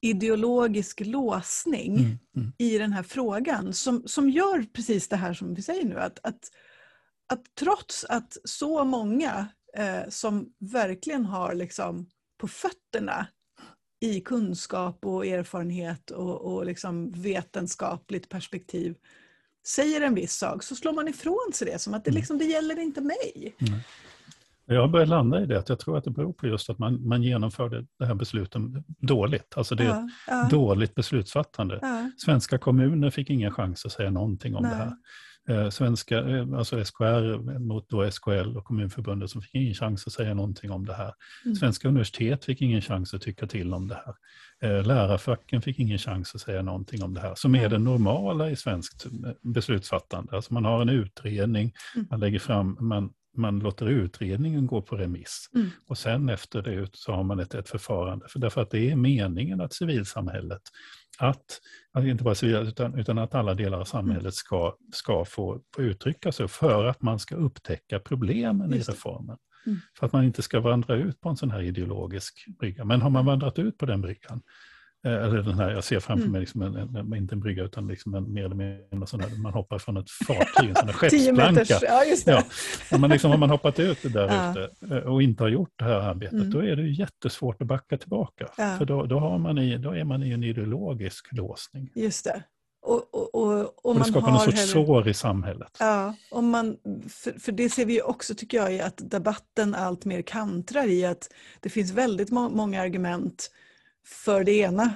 ideologisk 0.00 1.00
låsning 1.00 1.96
mm, 1.96 2.18
mm. 2.36 2.52
i 2.58 2.78
den 2.78 2.92
här 2.92 3.02
frågan 3.02 3.72
som, 3.74 4.02
som 4.06 4.30
gör 4.30 4.66
precis 4.72 5.08
det 5.08 5.16
här 5.16 5.34
som 5.34 5.54
vi 5.54 5.62
säger 5.62 5.84
nu. 5.84 5.98
Att, 5.98 6.18
att, 6.22 6.40
att 7.32 7.42
trots 7.58 8.04
att 8.04 8.36
så 8.44 8.84
många 8.84 9.46
eh, 9.76 10.08
som 10.08 10.52
verkligen 10.58 11.24
har 11.24 11.54
liksom 11.54 12.06
på 12.40 12.48
fötterna 12.48 13.26
i 14.00 14.20
kunskap 14.20 15.06
och 15.06 15.26
erfarenhet 15.26 16.10
och, 16.10 16.40
och 16.40 16.66
liksom 16.66 17.12
vetenskapligt 17.12 18.28
perspektiv 18.28 18.94
säger 19.66 20.00
en 20.00 20.14
viss 20.14 20.34
sak 20.34 20.62
så 20.62 20.76
slår 20.76 20.92
man 20.92 21.08
ifrån 21.08 21.52
sig 21.54 21.66
det 21.72 21.78
som 21.78 21.94
att 21.94 22.04
det, 22.04 22.10
mm. 22.10 22.18
liksom, 22.18 22.38
det 22.38 22.44
gäller 22.44 22.78
inte 22.78 23.00
mig. 23.00 23.56
Mm. 23.58 23.80
Jag 24.70 24.80
har 24.80 24.88
börjat 24.88 25.08
landa 25.08 25.42
i 25.42 25.46
det, 25.46 25.58
att 25.58 25.68
jag 25.68 25.78
tror 25.78 25.98
att 25.98 26.04
det 26.04 26.10
beror 26.10 26.32
på 26.32 26.46
just 26.46 26.70
att 26.70 26.78
man, 26.78 27.08
man 27.08 27.22
genomförde 27.22 27.86
det 27.98 28.06
här 28.06 28.14
besluten 28.14 28.84
dåligt. 28.86 29.54
Alltså 29.56 29.74
det 29.74 29.84
är 29.84 29.88
ja, 29.88 30.08
ja. 30.26 30.48
dåligt 30.50 30.94
beslutsfattande. 30.94 31.78
Ja. 31.82 32.10
Svenska 32.16 32.58
kommuner 32.58 33.10
fick 33.10 33.30
ingen 33.30 33.52
chans 33.52 33.86
att 33.86 33.92
säga 33.92 34.10
någonting 34.10 34.54
om 34.56 34.62
Nej. 34.62 34.70
det 34.70 34.76
här. 34.76 34.92
Eh, 35.48 35.70
svenska, 35.70 36.18
eh, 36.18 36.46
alltså 36.54 36.84
SKR 36.84 37.58
mot 37.58 37.88
då 37.88 38.10
SKL 38.10 38.56
och 38.56 38.64
Kommunförbundet 38.64 39.30
som 39.30 39.42
fick 39.42 39.54
ingen 39.54 39.74
chans 39.74 40.06
att 40.06 40.12
säga 40.12 40.34
någonting 40.34 40.70
om 40.70 40.86
det 40.86 40.94
här. 40.94 41.12
Mm. 41.44 41.56
Svenska 41.56 41.88
universitet 41.88 42.44
fick 42.44 42.60
ingen 42.60 42.82
chans 42.82 43.14
att 43.14 43.22
tycka 43.22 43.46
till 43.46 43.74
om 43.74 43.88
det 43.88 43.98
här. 44.06 44.14
Eh, 44.62 44.86
lärarfacken 44.86 45.62
fick 45.62 45.78
ingen 45.78 45.98
chans 45.98 46.34
att 46.34 46.40
säga 46.40 46.62
någonting 46.62 47.02
om 47.02 47.14
det 47.14 47.20
här, 47.20 47.34
som 47.34 47.54
är 47.54 47.68
det 47.68 47.78
normala 47.78 48.50
i 48.50 48.56
svenskt 48.56 49.06
beslutsfattande. 49.42 50.36
Alltså 50.36 50.54
man 50.54 50.64
har 50.64 50.82
en 50.82 50.88
utredning, 50.88 51.72
mm. 51.94 52.06
man 52.10 52.20
lägger 52.20 52.38
fram, 52.38 52.76
man 52.80 53.10
man 53.36 53.58
låter 53.58 53.86
utredningen 53.86 54.66
gå 54.66 54.82
på 54.82 54.96
remiss. 54.96 55.50
Mm. 55.54 55.70
Och 55.86 55.98
sen 55.98 56.28
efter 56.28 56.62
det 56.62 56.88
så 56.92 57.12
har 57.12 57.22
man 57.22 57.40
ett, 57.40 57.54
ett 57.54 57.68
förfarande. 57.68 58.28
För 58.28 58.38
därför 58.38 58.60
att 58.60 58.70
det 58.70 58.90
är 58.90 58.96
meningen 58.96 59.60
att 59.60 59.72
civilsamhället, 59.72 60.62
att, 61.18 61.60
att 61.92 62.04
inte 62.04 62.24
bara 62.24 62.34
civil, 62.34 62.56
utan, 62.56 62.98
utan 62.98 63.18
att 63.18 63.34
alla 63.34 63.54
delar 63.54 63.80
av 63.80 63.84
samhället 63.84 64.22
mm. 64.22 64.32
ska, 64.32 64.76
ska 64.92 65.24
få, 65.24 65.60
få 65.74 65.82
uttrycka 65.82 66.32
sig 66.32 66.48
för 66.48 66.84
att 66.84 67.02
man 67.02 67.18
ska 67.18 67.36
upptäcka 67.36 67.98
problemen 67.98 68.74
i 68.74 68.78
reformen. 68.78 69.36
Mm. 69.66 69.78
För 69.98 70.06
att 70.06 70.12
man 70.12 70.24
inte 70.24 70.42
ska 70.42 70.60
vandra 70.60 70.94
ut 70.94 71.20
på 71.20 71.28
en 71.28 71.36
sån 71.36 71.50
här 71.50 71.62
ideologisk 71.62 72.44
brygga. 72.58 72.84
Men 72.84 73.02
har 73.02 73.10
man 73.10 73.26
vandrat 73.26 73.58
ut 73.58 73.78
på 73.78 73.86
den 73.86 74.00
bryggan, 74.00 74.42
eller 75.04 75.42
den 75.42 75.54
här, 75.54 75.70
jag 75.70 75.84
ser 75.84 76.00
framför 76.00 76.22
mm. 76.22 76.32
mig 76.32 76.40
liksom 76.40 76.62
en, 76.62 76.96
en, 76.96 77.14
inte 77.14 77.34
en 77.34 77.40
brygga 77.40 77.62
utan 77.62 77.88
liksom 77.88 78.14
en, 78.14 78.32
mer 78.32 78.44
eller 78.44 78.54
mindre 78.54 79.06
sån 79.06 79.20
här, 79.20 79.42
man 79.42 79.52
hoppar 79.52 79.78
från 79.78 79.96
ett 79.96 80.10
fartyg, 80.10 80.68
en 80.68 80.74
sån 80.74 80.86
här 80.86 80.92
skeppsplanka. 80.92 81.78
ja, 81.82 82.04
just 82.04 82.26
det. 82.26 82.44
Ja. 82.90 82.98
Men 82.98 83.10
liksom, 83.10 83.30
har 83.30 83.38
man 83.38 83.50
hoppat 83.50 83.78
ut 83.78 83.98
där 84.02 84.28
ja. 84.28 84.50
ute 84.50 84.94
eh, 84.94 85.02
och 85.02 85.22
inte 85.22 85.42
har 85.42 85.48
gjort 85.48 85.72
det 85.76 85.84
här 85.84 86.00
arbetet, 86.00 86.32
mm. 86.32 86.50
då 86.50 86.58
är 86.58 86.76
det 86.76 86.88
jättesvårt 86.88 87.62
att 87.62 87.68
backa 87.68 87.98
tillbaka. 87.98 88.48
Ja. 88.56 88.76
För 88.78 88.84
då, 88.84 89.06
då, 89.06 89.18
har 89.18 89.38
man 89.38 89.58
i, 89.58 89.78
då 89.78 89.90
är 89.90 90.04
man 90.04 90.22
i 90.22 90.30
en 90.30 90.44
ideologisk 90.44 91.32
låsning. 91.32 91.90
Just 91.94 92.24
det. 92.24 92.42
Och, 92.82 93.14
och, 93.14 93.34
och, 93.34 93.86
och, 93.86 93.94
det 93.94 93.98
man 93.98 94.08
skapar 94.08 94.30
någon 94.30 94.40
sorts 94.40 94.56
heller- 94.56 94.86
sår 94.86 95.08
i 95.08 95.14
samhället. 95.14 95.76
Ja, 95.78 96.14
om 96.30 96.50
man, 96.50 96.76
för, 97.08 97.40
för 97.40 97.52
det 97.52 97.68
ser 97.68 97.86
vi 97.86 97.94
ju 97.94 98.02
också 98.02 98.34
tycker 98.34 98.58
jag 98.58 98.74
i 98.74 98.80
att 98.80 99.10
debatten 99.10 99.74
allt 99.74 100.04
mer 100.04 100.22
kantrar 100.22 100.86
i 100.86 101.04
att 101.04 101.28
det 101.60 101.68
finns 101.68 101.92
väldigt 101.92 102.30
må- 102.30 102.50
många 102.50 102.82
argument 102.82 103.50
för 104.08 104.44
det 104.44 104.52
ena 104.52 104.92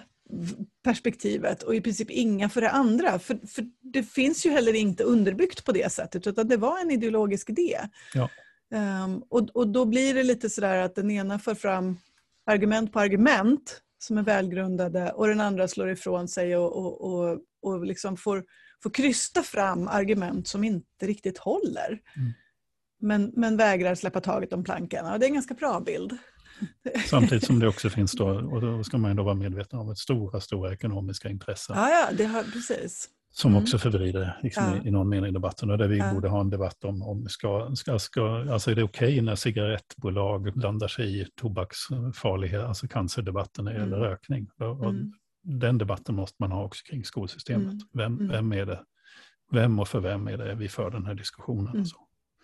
perspektivet 0.84 1.62
och 1.62 1.74
i 1.74 1.80
princip 1.80 2.10
inga 2.10 2.48
för 2.48 2.60
det 2.60 2.70
andra. 2.70 3.18
För, 3.18 3.47
för 3.47 3.64
det 3.80 4.02
finns 4.02 4.47
ju 4.47 4.51
heller 4.51 4.74
inte 4.74 5.05
underbyggt 5.05 5.64
på 5.64 5.72
det 5.72 5.93
sättet 5.93 6.26
utan 6.26 6.48
det 6.48 6.56
var 6.56 6.80
en 6.80 6.90
ideologisk 6.90 7.51
idé. 7.51 7.78
Ja. 8.14 8.30
Ehm, 8.74 9.22
och, 9.28 9.48
och 9.55 9.68
då 9.68 9.84
blir 9.84 10.14
det 10.14 10.22
lite 10.22 10.51
sådär 10.51 10.76
att 10.76 10.94
den 10.94 11.10
ena 11.10 11.39
för 11.39 11.55
fram 11.55 11.98
argument 12.47 12.93
på 12.93 13.01
argument 13.01 13.82
som 13.98 14.18
är 14.18 14.22
välgrundade 14.22 15.12
och 15.12 15.28
den 15.28 15.40
andra 15.40 15.68
slår 15.68 15.90
ifrån 15.90 16.28
sig 16.28 16.56
och, 16.56 16.76
och, 16.76 17.01
och, 17.01 17.39
och 17.62 17.86
liksom 17.86 18.16
får, 18.16 18.44
får 18.82 18.90
krysta 18.90 19.43
fram 19.43 19.89
argument 19.89 20.48
som 20.48 20.64
inte 20.64 21.06
riktigt 21.06 21.39
håller. 21.39 22.01
Mm. 22.16 22.32
Men, 23.01 23.32
men 23.36 23.56
vägrar 23.56 23.94
släppa 23.94 24.20
taget 24.20 24.52
om 24.52 24.64
plankan. 24.64 25.06
Ja, 25.06 25.18
det 25.18 25.26
är 25.26 25.28
en 25.28 25.34
ganska 25.34 25.55
bra 25.55 25.80
bild. 25.80 26.18
Samtidigt 27.06 27.44
som 27.47 27.59
det 27.59 27.68
också 27.68 27.90
finns 27.90 28.12
då, 28.12 28.26
och 28.28 28.60
då 28.60 28.84
ska 28.84 28.98
man 28.98 29.10
ändå 29.10 29.22
vara 29.22 29.34
medveten 29.34 29.78
om, 29.78 29.97
stora, 29.97 30.40
stora 30.40 30.72
ekonomiska 30.72 31.28
intressen 31.28 31.76
Ja, 31.76 31.89
ja, 31.90 32.09
det 32.16 32.24
har, 32.24 32.43
precis. 32.43 33.09
som 33.30 33.51
Mm. 33.51 33.62
också 33.62 33.78
förvrider 33.78 34.39
liksom, 34.43 34.64
Ja. 34.64 34.84
i, 34.84 34.89
i 34.89 34.90
någon 34.90 35.09
mening 35.09 35.32
debatten. 35.32 35.70
Och 35.70 35.78
där 35.78 35.89
vi 35.89 35.98
Ja. 35.98 36.12
borde 36.14 36.28
ha 36.28 36.40
en 36.40 36.51
debatt 36.51 36.84
om, 36.84 37.02
om 37.02 37.28
ska, 37.28 37.70
ska, 37.76 37.98
ska, 37.98 38.52
alltså 38.52 38.70
är 38.70 38.74
det 38.74 38.82
okej 38.82 39.20
när 39.20 39.34
cigarettbolag 39.36 40.52
blandar 40.55 40.89
sig 40.89 41.20
i 41.20 41.26
tobaksfarlighet, 41.34 42.64
alltså 42.64 42.89
cancerdebatten 42.89 43.68
Mm. 43.68 43.90
rökning. 43.94 44.48
Och, 44.59 44.66
och 44.80 44.90
Mm. 44.90 45.12
Den 45.44 45.78
debatten 45.78 46.14
måste 46.14 46.36
man 46.39 46.52
ha 46.52 46.64
också 46.64 46.82
kring 46.84 47.05
skolsystemet. 47.05 47.66
Mm. 47.72 47.78
Vem, 47.93 48.14
Mm. 48.14 48.28
vem 48.28 48.52
är 48.52 48.66
det? 48.66 48.80
Vem 49.52 49.78
och 49.78 49.89
för 49.89 50.01
vem 50.01 50.28
är 50.28 50.36
det 50.36 50.55
vi 50.55 50.68
för 50.68 50.90
den 50.90 51.06
här 51.06 51.14
diskussionen? 51.14 51.80
Och 51.80 51.86
Så. 51.89 51.97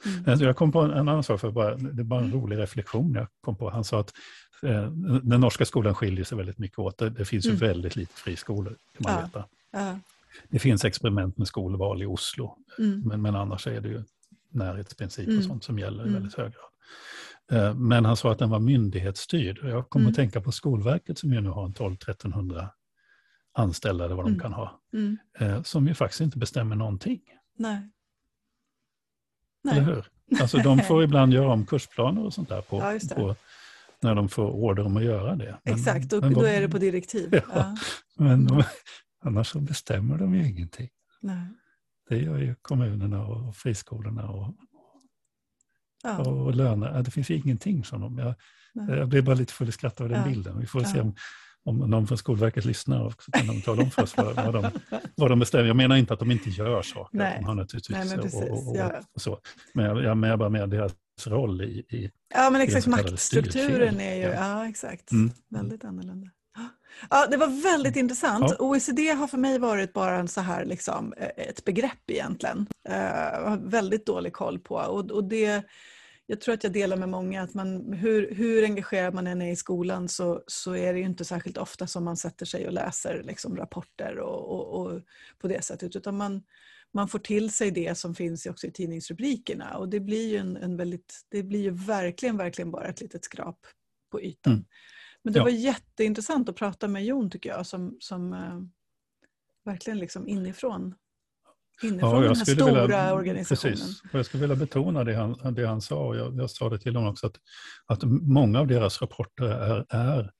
Mm. 0.07 0.25
Alltså, 0.27 0.45
Jag 0.47 0.57
kom 0.57 0.73
på 0.73 0.81
en 0.81 0.91
annan 1.09 1.23
sak, 1.23 1.41
för 1.41 1.51
bara, 1.51 1.75
det 1.77 2.03
är 2.03 2.05
bara 2.05 2.21
en 2.21 2.33
rolig 2.33 2.59
reflektion 2.59 3.15
jag 3.15 3.27
kom 3.41 3.57
på. 3.57 3.71
Han 3.71 3.85
sa 3.85 4.01
att 4.01 4.13
eh, 4.63 4.91
den 5.23 5.41
norska 5.41 5.65
skolan 5.65 5.95
skiljer 5.95 6.25
sig 6.25 6.39
väldigt 6.39 6.59
mycket 6.59 6.79
åt. 6.79 6.99
Det, 6.99 7.11
det 7.11 7.25
finns 7.25 7.47
ju 7.47 7.51
Mm. 7.51 7.61
väldigt 7.61 7.97
lite 7.97 8.15
friskolor, 8.15 8.77
kan 8.97 9.03
man 9.03 9.13
Ja. 9.13 9.21
veta. 9.27 9.45
Ja. 9.73 9.99
Det 10.49 10.59
finns 10.59 10.85
experiment 10.85 11.39
med 11.39 11.47
skolval 11.47 12.03
i 12.03 12.07
Oslo, 12.07 12.57
Mm. 12.79 13.01
men, 13.01 13.23
men 13.23 13.37
annars 13.37 13.67
är 13.67 13.81
det 13.81 13.89
ju 13.89 14.03
närhetsprincip 14.51 15.27
och 15.27 15.33
Mm. 15.33 15.45
sånt 15.45 15.65
som 15.65 15.79
gäller 15.79 15.99
i 16.05 16.09
Mm. 16.09 16.15
väldigt 16.15 16.35
hög 16.35 16.53
grad. 16.53 16.65
Eh, 17.53 17.75
Men 17.75 18.05
han 18.05 18.17
sa 18.17 18.33
att 18.33 18.39
den 18.39 18.51
var 18.51 18.59
myndighetsstyrd. 18.61 19.59
Jag 19.63 19.89
kommer 19.89 20.05
Mm. 20.05 20.11
att 20.11 20.17
tänka 20.17 20.41
på 20.41 20.53
Skolverket 20.53 21.19
som 21.19 21.33
ju 21.33 21.41
nu 21.41 21.49
har 21.49 21.65
en 21.67 21.73
12-1300 21.75 22.69
anställda, 23.53 24.05
eller 24.05 24.15
vad 24.15 24.25
de 24.27 24.39
kan 24.39 24.53
ha, 24.53 24.81
eh, 25.39 25.63
som 25.63 25.87
ju 25.89 25.95
faktiskt 25.95 26.21
inte 26.21 26.39
bestämmer 26.39 26.77
någonting. 26.77 27.21
Nej. 27.57 27.91
Eller 29.71 29.83
Nej. 29.83 29.95
hur? 29.95 30.07
Alltså 30.41 30.59
de 30.59 30.79
får 30.89 31.05
ibland 31.05 31.33
göra 31.33 31.53
om 31.53 31.67
kursplaner 31.67 32.25
och 32.25 32.35
sånt 32.35 32.49
där 32.49 32.61
på, 32.63 32.77
Ja, 32.77 33.15
på 33.17 33.37
när 34.01 34.15
de 34.15 34.29
får 34.29 34.51
order 34.51 34.87
om 34.87 34.97
att 34.97 35.05
göra 35.05 35.37
det. 35.37 35.59
Men- 35.65 35.75
Exakt, 35.75 36.11
då, 36.11 36.21
men 36.21 36.33
då 36.35 36.43
är 36.45 36.61
det 36.61 36.69
på 36.69 36.79
direktiv. 36.79 37.29
Ja. 37.33 37.41
Ja. 37.55 37.77
Men 38.17 38.47
de, 38.47 38.63
annars 39.25 39.49
så 39.49 39.61
bestämmer 39.61 40.19
de 40.19 40.35
ju 40.35 40.47
ingenting. 40.49 40.89
Nej. 41.21 41.49
Det 42.09 42.19
gör 42.19 42.39
ju 42.39 42.55
kommunerna 42.63 43.27
och 43.27 43.57
friskolorna 43.57 44.29
och, 44.29 44.55
Ja. 46.03 46.19
och 46.19 46.55
löner. 46.55 47.03
Det 47.03 47.11
finns 47.11 47.31
ingenting 47.31 47.85
som 47.85 48.01
de... 48.01 48.19
Jag, 48.19 48.35
jag 48.99 49.09
blir 49.09 49.23
bara 49.23 49.35
lite 49.35 49.53
full 49.53 49.69
i 49.69 49.73
skratt 49.73 50.01
av 50.01 50.09
den 50.09 50.29
bilden. 50.29 50.61
Vi 50.61 50.67
får 50.67 50.81
se 50.81 51.01
om, 51.01 51.15
om 51.69 51.79
någon 51.79 52.07
från 52.07 52.19
Skolverket 52.19 52.65
lyssnar 52.65 53.01
och 53.01 53.23
så 53.23 53.33
kan 53.33 53.47
de 53.47 53.63
tala 53.63 53.83
om 53.83 53.91
för 53.91 54.03
oss 54.03 54.17
vad, 54.17 54.53
de, 54.53 54.71
vad 55.15 55.31
de 55.31 55.39
bestämmer. 55.39 55.67
Jag 55.67 55.77
menar 55.77 55.97
inte 55.97 56.13
att 56.13 56.19
de 56.19 56.31
inte 56.31 56.51
gör 56.51 56.83
saker. 56.83 57.19
Nej. 57.19 57.37
De 57.39 57.45
har 57.45 57.55
naturligtvis 57.55 57.97
Nej, 57.97 58.09
men 58.09 58.21
och, 58.21 58.69
och, 58.69 58.77
Ja, 58.77 58.93
och 59.15 59.23
så. 59.23 59.39
Men 59.75 59.85
jag, 59.85 60.05
jag 60.05 60.17
menar 60.17 60.37
bara 60.37 60.49
med 60.49 60.69
deras 60.69 60.93
roll 61.27 61.63
i, 61.63 61.79
i 61.79 62.11
Ja, 62.35 62.51
men 62.51 62.61
exakt. 62.61 62.87
Maktstrukturen 62.87 64.01
är 64.01 64.15
ju 64.15 64.23
Ja. 64.23 64.35
ja, 64.35 64.69
exakt. 64.69 65.13
Mm. 65.13 65.31
väldigt 65.49 65.85
annorlunda. 65.85 66.31
Ja, 67.11 67.27
det 67.31 67.37
var 67.37 67.63
väldigt 67.63 67.97
intressant. 67.97 68.45
Ja. 68.49 68.57
OECD 68.59 69.11
har 69.11 69.27
för 69.27 69.39
mig 69.39 69.59
varit 69.59 69.93
bara 69.93 70.17
en 70.17 70.29
så 70.29 70.41
här, 70.41 70.65
liksom, 70.65 71.15
eh, 71.17 71.29
ett 71.49 71.65
begrepp 71.65 72.11
egentligen. 72.11 72.67
Uh, 72.89 72.97
jag 73.33 73.51
har 73.51 73.57
väldigt 73.57 74.07
dålig 74.07 74.33
koll 74.33 74.59
på. 74.59 74.75
Och, 74.75 75.11
och 75.11 75.25
det, 75.25 75.65
jag 76.31 76.41
tror 76.41 76.55
att 76.55 76.65
jag 76.65 76.73
delar 76.73 76.97
med 76.97 77.09
många 77.09 77.43
att 77.43 77.55
man, 77.55 77.93
hur, 77.93 78.35
hur 78.35 78.65
engagerad 78.65 79.15
man 79.15 79.27
än 79.27 79.43
är 79.43 79.53
i 79.53 79.57
skolan 79.57 80.09
så, 80.09 80.43
så 80.47 80.77
är 80.77 80.93
det 80.93 80.99
ju 80.99 81.05
inte 81.05 81.25
särskilt 81.25 81.57
ofta 81.57 81.87
som 81.87 82.05
man 82.05 82.17
sätter 82.17 82.47
sig 82.47 82.67
och 82.67 82.73
läser 82.73 83.23
liksom, 83.23 83.57
rapporter 83.57 84.19
och, 84.19 84.51
och, 84.51 84.87
och 84.87 85.03
på 85.39 85.49
det 85.49 85.65
sättet. 85.65 85.97
Utan 85.97 86.17
man, 86.17 86.43
man 86.95 87.09
får 87.09 87.19
till 87.19 87.51
sig 87.51 87.71
det 87.71 87.99
som 87.99 88.15
finns 88.15 88.47
också 88.47 88.67
i 88.67 88.73
tidningsrubrikerna. 88.73 89.77
Och 89.79 89.89
det 89.89 90.01
blir 90.01 90.29
ju, 90.29 90.37
en, 90.37 90.57
en 90.57 90.77
väldigt, 90.77 91.27
det 91.29 91.43
blir 91.43 91.63
ju 91.63 91.71
verkligen, 91.71 92.37
verkligen 92.37 92.71
bara 92.71 92.89
ett 92.89 93.01
litet 93.01 93.25
skrap 93.25 93.67
på 94.11 94.23
ytan. 94.23 94.53
Mm. 94.53 94.65
Men 95.23 95.33
det 95.33 95.39
Ja. 95.39 95.45
var 95.45 95.51
jätteintressant 95.51 96.49
att 96.49 96.57
prata 96.57 96.89
med 96.89 97.05
Jon 97.05 97.31
tycker 97.31 97.51
jag 97.51 97.67
som, 97.67 97.97
som 98.01 98.33
eh, 98.33 98.61
verkligen 99.65 99.99
liksom 99.99 100.29
inifrån, 100.29 100.95
inifrån 101.83 102.23
den 102.23 102.37
här 102.37 102.45
stora 102.45 103.15
organisationen. 103.15 103.77
Precis. 103.77 104.03
Och 104.13 104.19
jag 104.19 104.27
skulle 104.27 104.41
vilja 104.41 104.57
betona 104.57 105.05
det 105.05 105.15
han, 105.15 105.55
det 105.55 105.67
han 105.67 105.81
sa, 105.81 106.07
och 106.07 106.17
jag, 106.17 106.37
jag 106.37 106.51
sa 106.51 106.69
det 106.69 106.79
till 106.79 106.97
honom 106.97 107.11
också, 107.11 107.27
att, 107.27 107.37
att 107.87 108.03
många 108.23 108.61
av 108.61 108.67
deras 108.67 109.03
rapporter 109.03 109.45
är, 109.45 109.87
är 109.89 110.31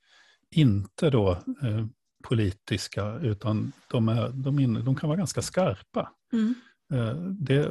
inte 0.51 1.11
då 1.11 1.31
eh, 1.31 1.87
politiska, 2.25 3.15
utan 3.15 3.73
de, 3.91 4.09
är, 4.09 4.29
de, 4.29 4.59
in, 4.59 4.85
de 4.85 4.97
kan 4.97 5.09
vara 5.09 5.19
ganska 5.19 5.43
skarpa. 5.43 6.13
Mm. 6.33 6.55
Eh, 6.95 7.15
det, 7.17 7.69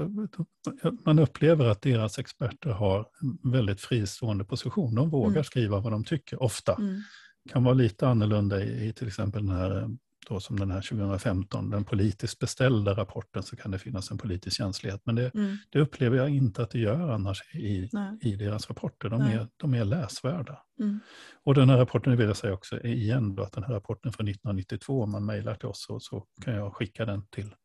man 1.06 1.20
upplever 1.20 1.66
att 1.66 1.82
deras 1.82 2.20
experter 2.20 2.70
har 2.70 3.06
en 3.44 3.52
väldigt 3.52 3.82
fristående 3.82 4.44
position. 4.44 4.96
De 4.96 5.10
vågar 5.10 5.32
Mm. 5.32 5.44
skriva 5.44 5.80
vad 5.80 5.92
de 5.92 6.04
tycker, 6.04 6.44
ofta. 6.44 6.76
Mm. 6.76 7.02
kan 7.50 7.64
vara 7.64 7.74
lite 7.74 8.08
annorlunda 8.08 8.64
i, 8.64 8.88
i 8.88 8.94
till 8.94 9.08
exempel 9.08 9.46
den 9.46 9.56
här, 9.56 9.78
eh, 9.82 9.88
då 10.30 10.40
som 10.40 10.60
den 10.60 10.72
här 10.72 10.82
2015, 10.82 11.70
den 11.70 11.84
politiskt 11.84 12.40
beställda 12.40 12.94
rapporten, 12.94 13.44
så 13.44 13.56
kan 13.56 13.72
det 13.72 13.80
finnas 13.80 14.12
en 14.12 14.18
politisk 14.18 14.58
känslighet. 14.58 15.02
Men 15.06 15.16
det, 15.16 15.34
Mm. 15.36 15.58
det 15.70 15.80
upplever 15.80 16.18
jag 16.18 16.30
inte 16.30 16.64
att 16.64 16.70
det 16.70 16.80
gör 16.80 17.10
annars 17.10 17.56
i, 17.56 17.90
Nej. 17.94 18.18
i 18.22 18.36
deras 18.36 18.70
rapporter. 18.70 19.10
De 19.10 19.20
Nej. 19.22 19.36
är, 19.36 19.48
de 19.58 19.74
är 19.74 19.86
läsvärda. 19.86 20.60
Mm. 20.80 21.00
Och 21.44 21.54
den 21.56 21.70
här 21.70 21.78
rapporten, 21.78 22.18
vill 22.18 22.28
jag 22.28 22.38
säga 22.38 22.54
också 22.54 22.82
igen, 22.84 23.36
då, 23.36 23.44
att 23.44 23.52
den 23.54 23.64
här 23.64 23.74
rapporten 23.74 24.12
från 24.14 24.28
1992, 24.28 25.04
om 25.04 25.12
man 25.12 25.26
mejlar 25.26 25.56
till 25.56 25.68
oss 25.70 25.86
så, 25.88 26.00
så 26.00 26.26
kan 26.42 26.54
jag 26.54 26.74
skicka 26.76 27.06
den 27.06 27.28
till, 27.28 27.56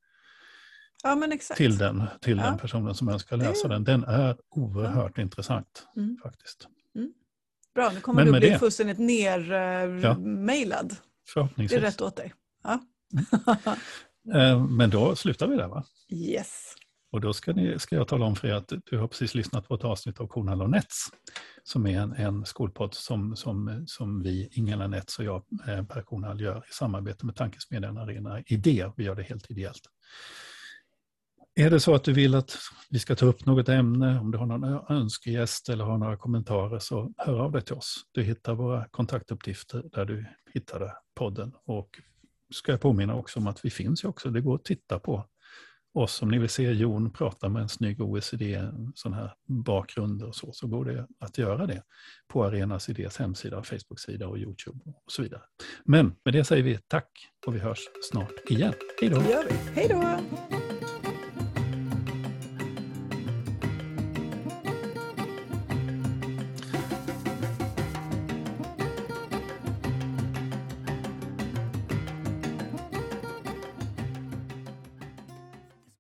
Ja 1.05 1.23
till, 1.57 1.79
den, 1.79 2.03
till 2.21 2.39
Ja. 2.39 2.45
den 2.45 2.59
personen 2.59 2.95
som 2.95 3.09
önskar 3.09 3.37
Det- 3.37 3.49
läsa 3.49 3.69
den. 3.69 3.85
Den 3.85 4.05
är 4.05 4.37
oerhört 4.51 5.19
intressant 5.19 5.87
Mm. 5.97 6.17
faktiskt. 6.23 6.69
Bra, 7.75 7.91
nu 7.95 8.01
kommer 8.01 8.25
Men 8.25 8.33
du 8.33 8.39
bli 8.41 8.49
det- 8.51 8.59
fullständigt 8.59 8.99
nermejlad. 8.99 10.89
Det 10.89 10.95
är 10.95 11.33
Förhoppningsvis. 11.35 11.81
rätt 11.81 12.01
åt 12.01 12.17
dig. 12.17 12.33
Ja. 12.63 12.81
Eh, 14.35 14.67
Men 14.67 14.91
då 14.91 15.17
slutar 15.17 15.47
vi 15.47 15.57
där 15.57 15.69
va? 15.69 15.85
yes. 16.11 16.75
Och 17.13 17.21
då 17.21 17.33
ska, 17.33 17.53
ni, 17.53 17.79
ska 17.79 17.97
jag 17.97 18.09
tala 18.09 18.27
om 18.27 18.37
för 18.37 18.49
er 18.49 18.53
att 18.53 18.73
du 18.91 18.99
har 18.99 19.09
precis 19.09 19.35
lyssnat 19.35 19.69
på 19.69 19.75
ett 19.75 19.85
avsnitt 19.85 20.21
av 20.21 20.27
Kornhall 20.27 20.63
och 20.63 20.71
Nets, 20.71 21.09
som 21.63 21.87
är 21.87 22.01
en, 22.01 22.13
en 22.13 22.45
skolpodd 22.45 22.95
som, 22.95 23.37
som, 23.37 23.85
som 23.87 24.23
vi, 24.23 24.49
Ingela 24.53 24.87
Nets 24.87 25.19
och 25.19 25.25
jag, 25.25 25.43
eh, 25.69 25.85
Per 25.85 26.03
Kornhall, 26.03 26.41
gör 26.41 26.59
i 26.59 26.73
samarbete 26.73 27.27
med 27.27 27.37
Tankesmedjan 27.37 27.99
Arena 27.99 28.43
Idé. 28.47 28.91
Vi 28.97 29.05
gör 29.05 29.15
det 29.15 29.23
helt 29.23 29.51
ideellt. 29.51 29.83
Är 31.55 31.71
det 31.71 31.81
så 31.81 31.95
att 31.95 32.05
du 32.05 32.13
vill 32.13 32.35
att 32.35 32.57
vi 32.91 32.99
ska 32.99 33.15
ta 33.17 33.27
upp 33.27 33.47
något 33.47 33.69
ämne, 33.69 34.21
om 34.21 34.31
du 34.31 34.39
har 34.39 34.47
någon 34.47 34.65
önskegäst 34.89 35.69
eller 35.69 35.85
har 35.85 35.99
några 35.99 36.17
kommentarer, 36.17 36.79
så 36.79 37.13
hör 37.17 37.41
av 37.41 37.53
dig 37.53 37.63
till 37.63 37.75
oss. 37.75 38.03
Du 38.13 38.23
hittar 38.23 38.55
våra 38.55 38.89
kontaktuppgifter 38.89 39.83
där 39.93 40.05
du 40.05 40.27
hittade 40.55 40.93
podden. 41.15 41.53
Och 41.65 42.01
ska 42.53 42.73
jag 42.73 42.81
påminna 42.81 43.15
också 43.15 43.41
om 43.41 43.47
att 43.47 43.65
vi 43.65 43.71
finns 43.71 44.05
ju 44.05 44.09
också. 44.09 44.31
Det 44.31 44.41
går 44.41 44.55
att 44.55 44.65
titta 44.65 44.99
på 44.99 45.25
oss. 45.95 46.23
Om 46.23 46.31
ni 46.31 46.39
vill 46.39 46.49
se 46.49 46.73
Jon 46.73 47.11
prata 47.11 47.49
med 47.49 47.63
en 47.63 47.69
snygg 47.69 48.01
OECD, 48.01 48.55
en 48.55 48.93
sån 48.95 49.13
här 49.13 49.35
bakgrund 49.47 50.23
och 50.23 50.35
så, 50.35 50.53
så 50.53 50.67
går 50.67 50.85
det 50.85 51.07
att 51.21 51.39
göra 51.39 51.67
det 51.67 51.83
på 52.29 52.45
Arenas 52.45 52.89
Idés 52.89 53.17
hemsida, 53.17 53.63
Facebook-sida 53.63 54.29
och 54.29 54.39
Youtube 54.39 54.81
och 54.85 55.13
så 55.13 55.23
vidare. 55.23 55.43
Men 55.85 56.15
med 56.25 56.35
det 56.35 56.45
säger 56.45 56.63
vi 56.63 56.79
tack 56.89 57.11
och 57.47 57.55
vi 57.55 57.59
hörs 57.59 57.81
snart 58.11 58.51
igen. 58.51 58.75
Hej 59.01 59.11
då! 59.11 59.21
Hej 59.75 59.89
då! 59.89 60.62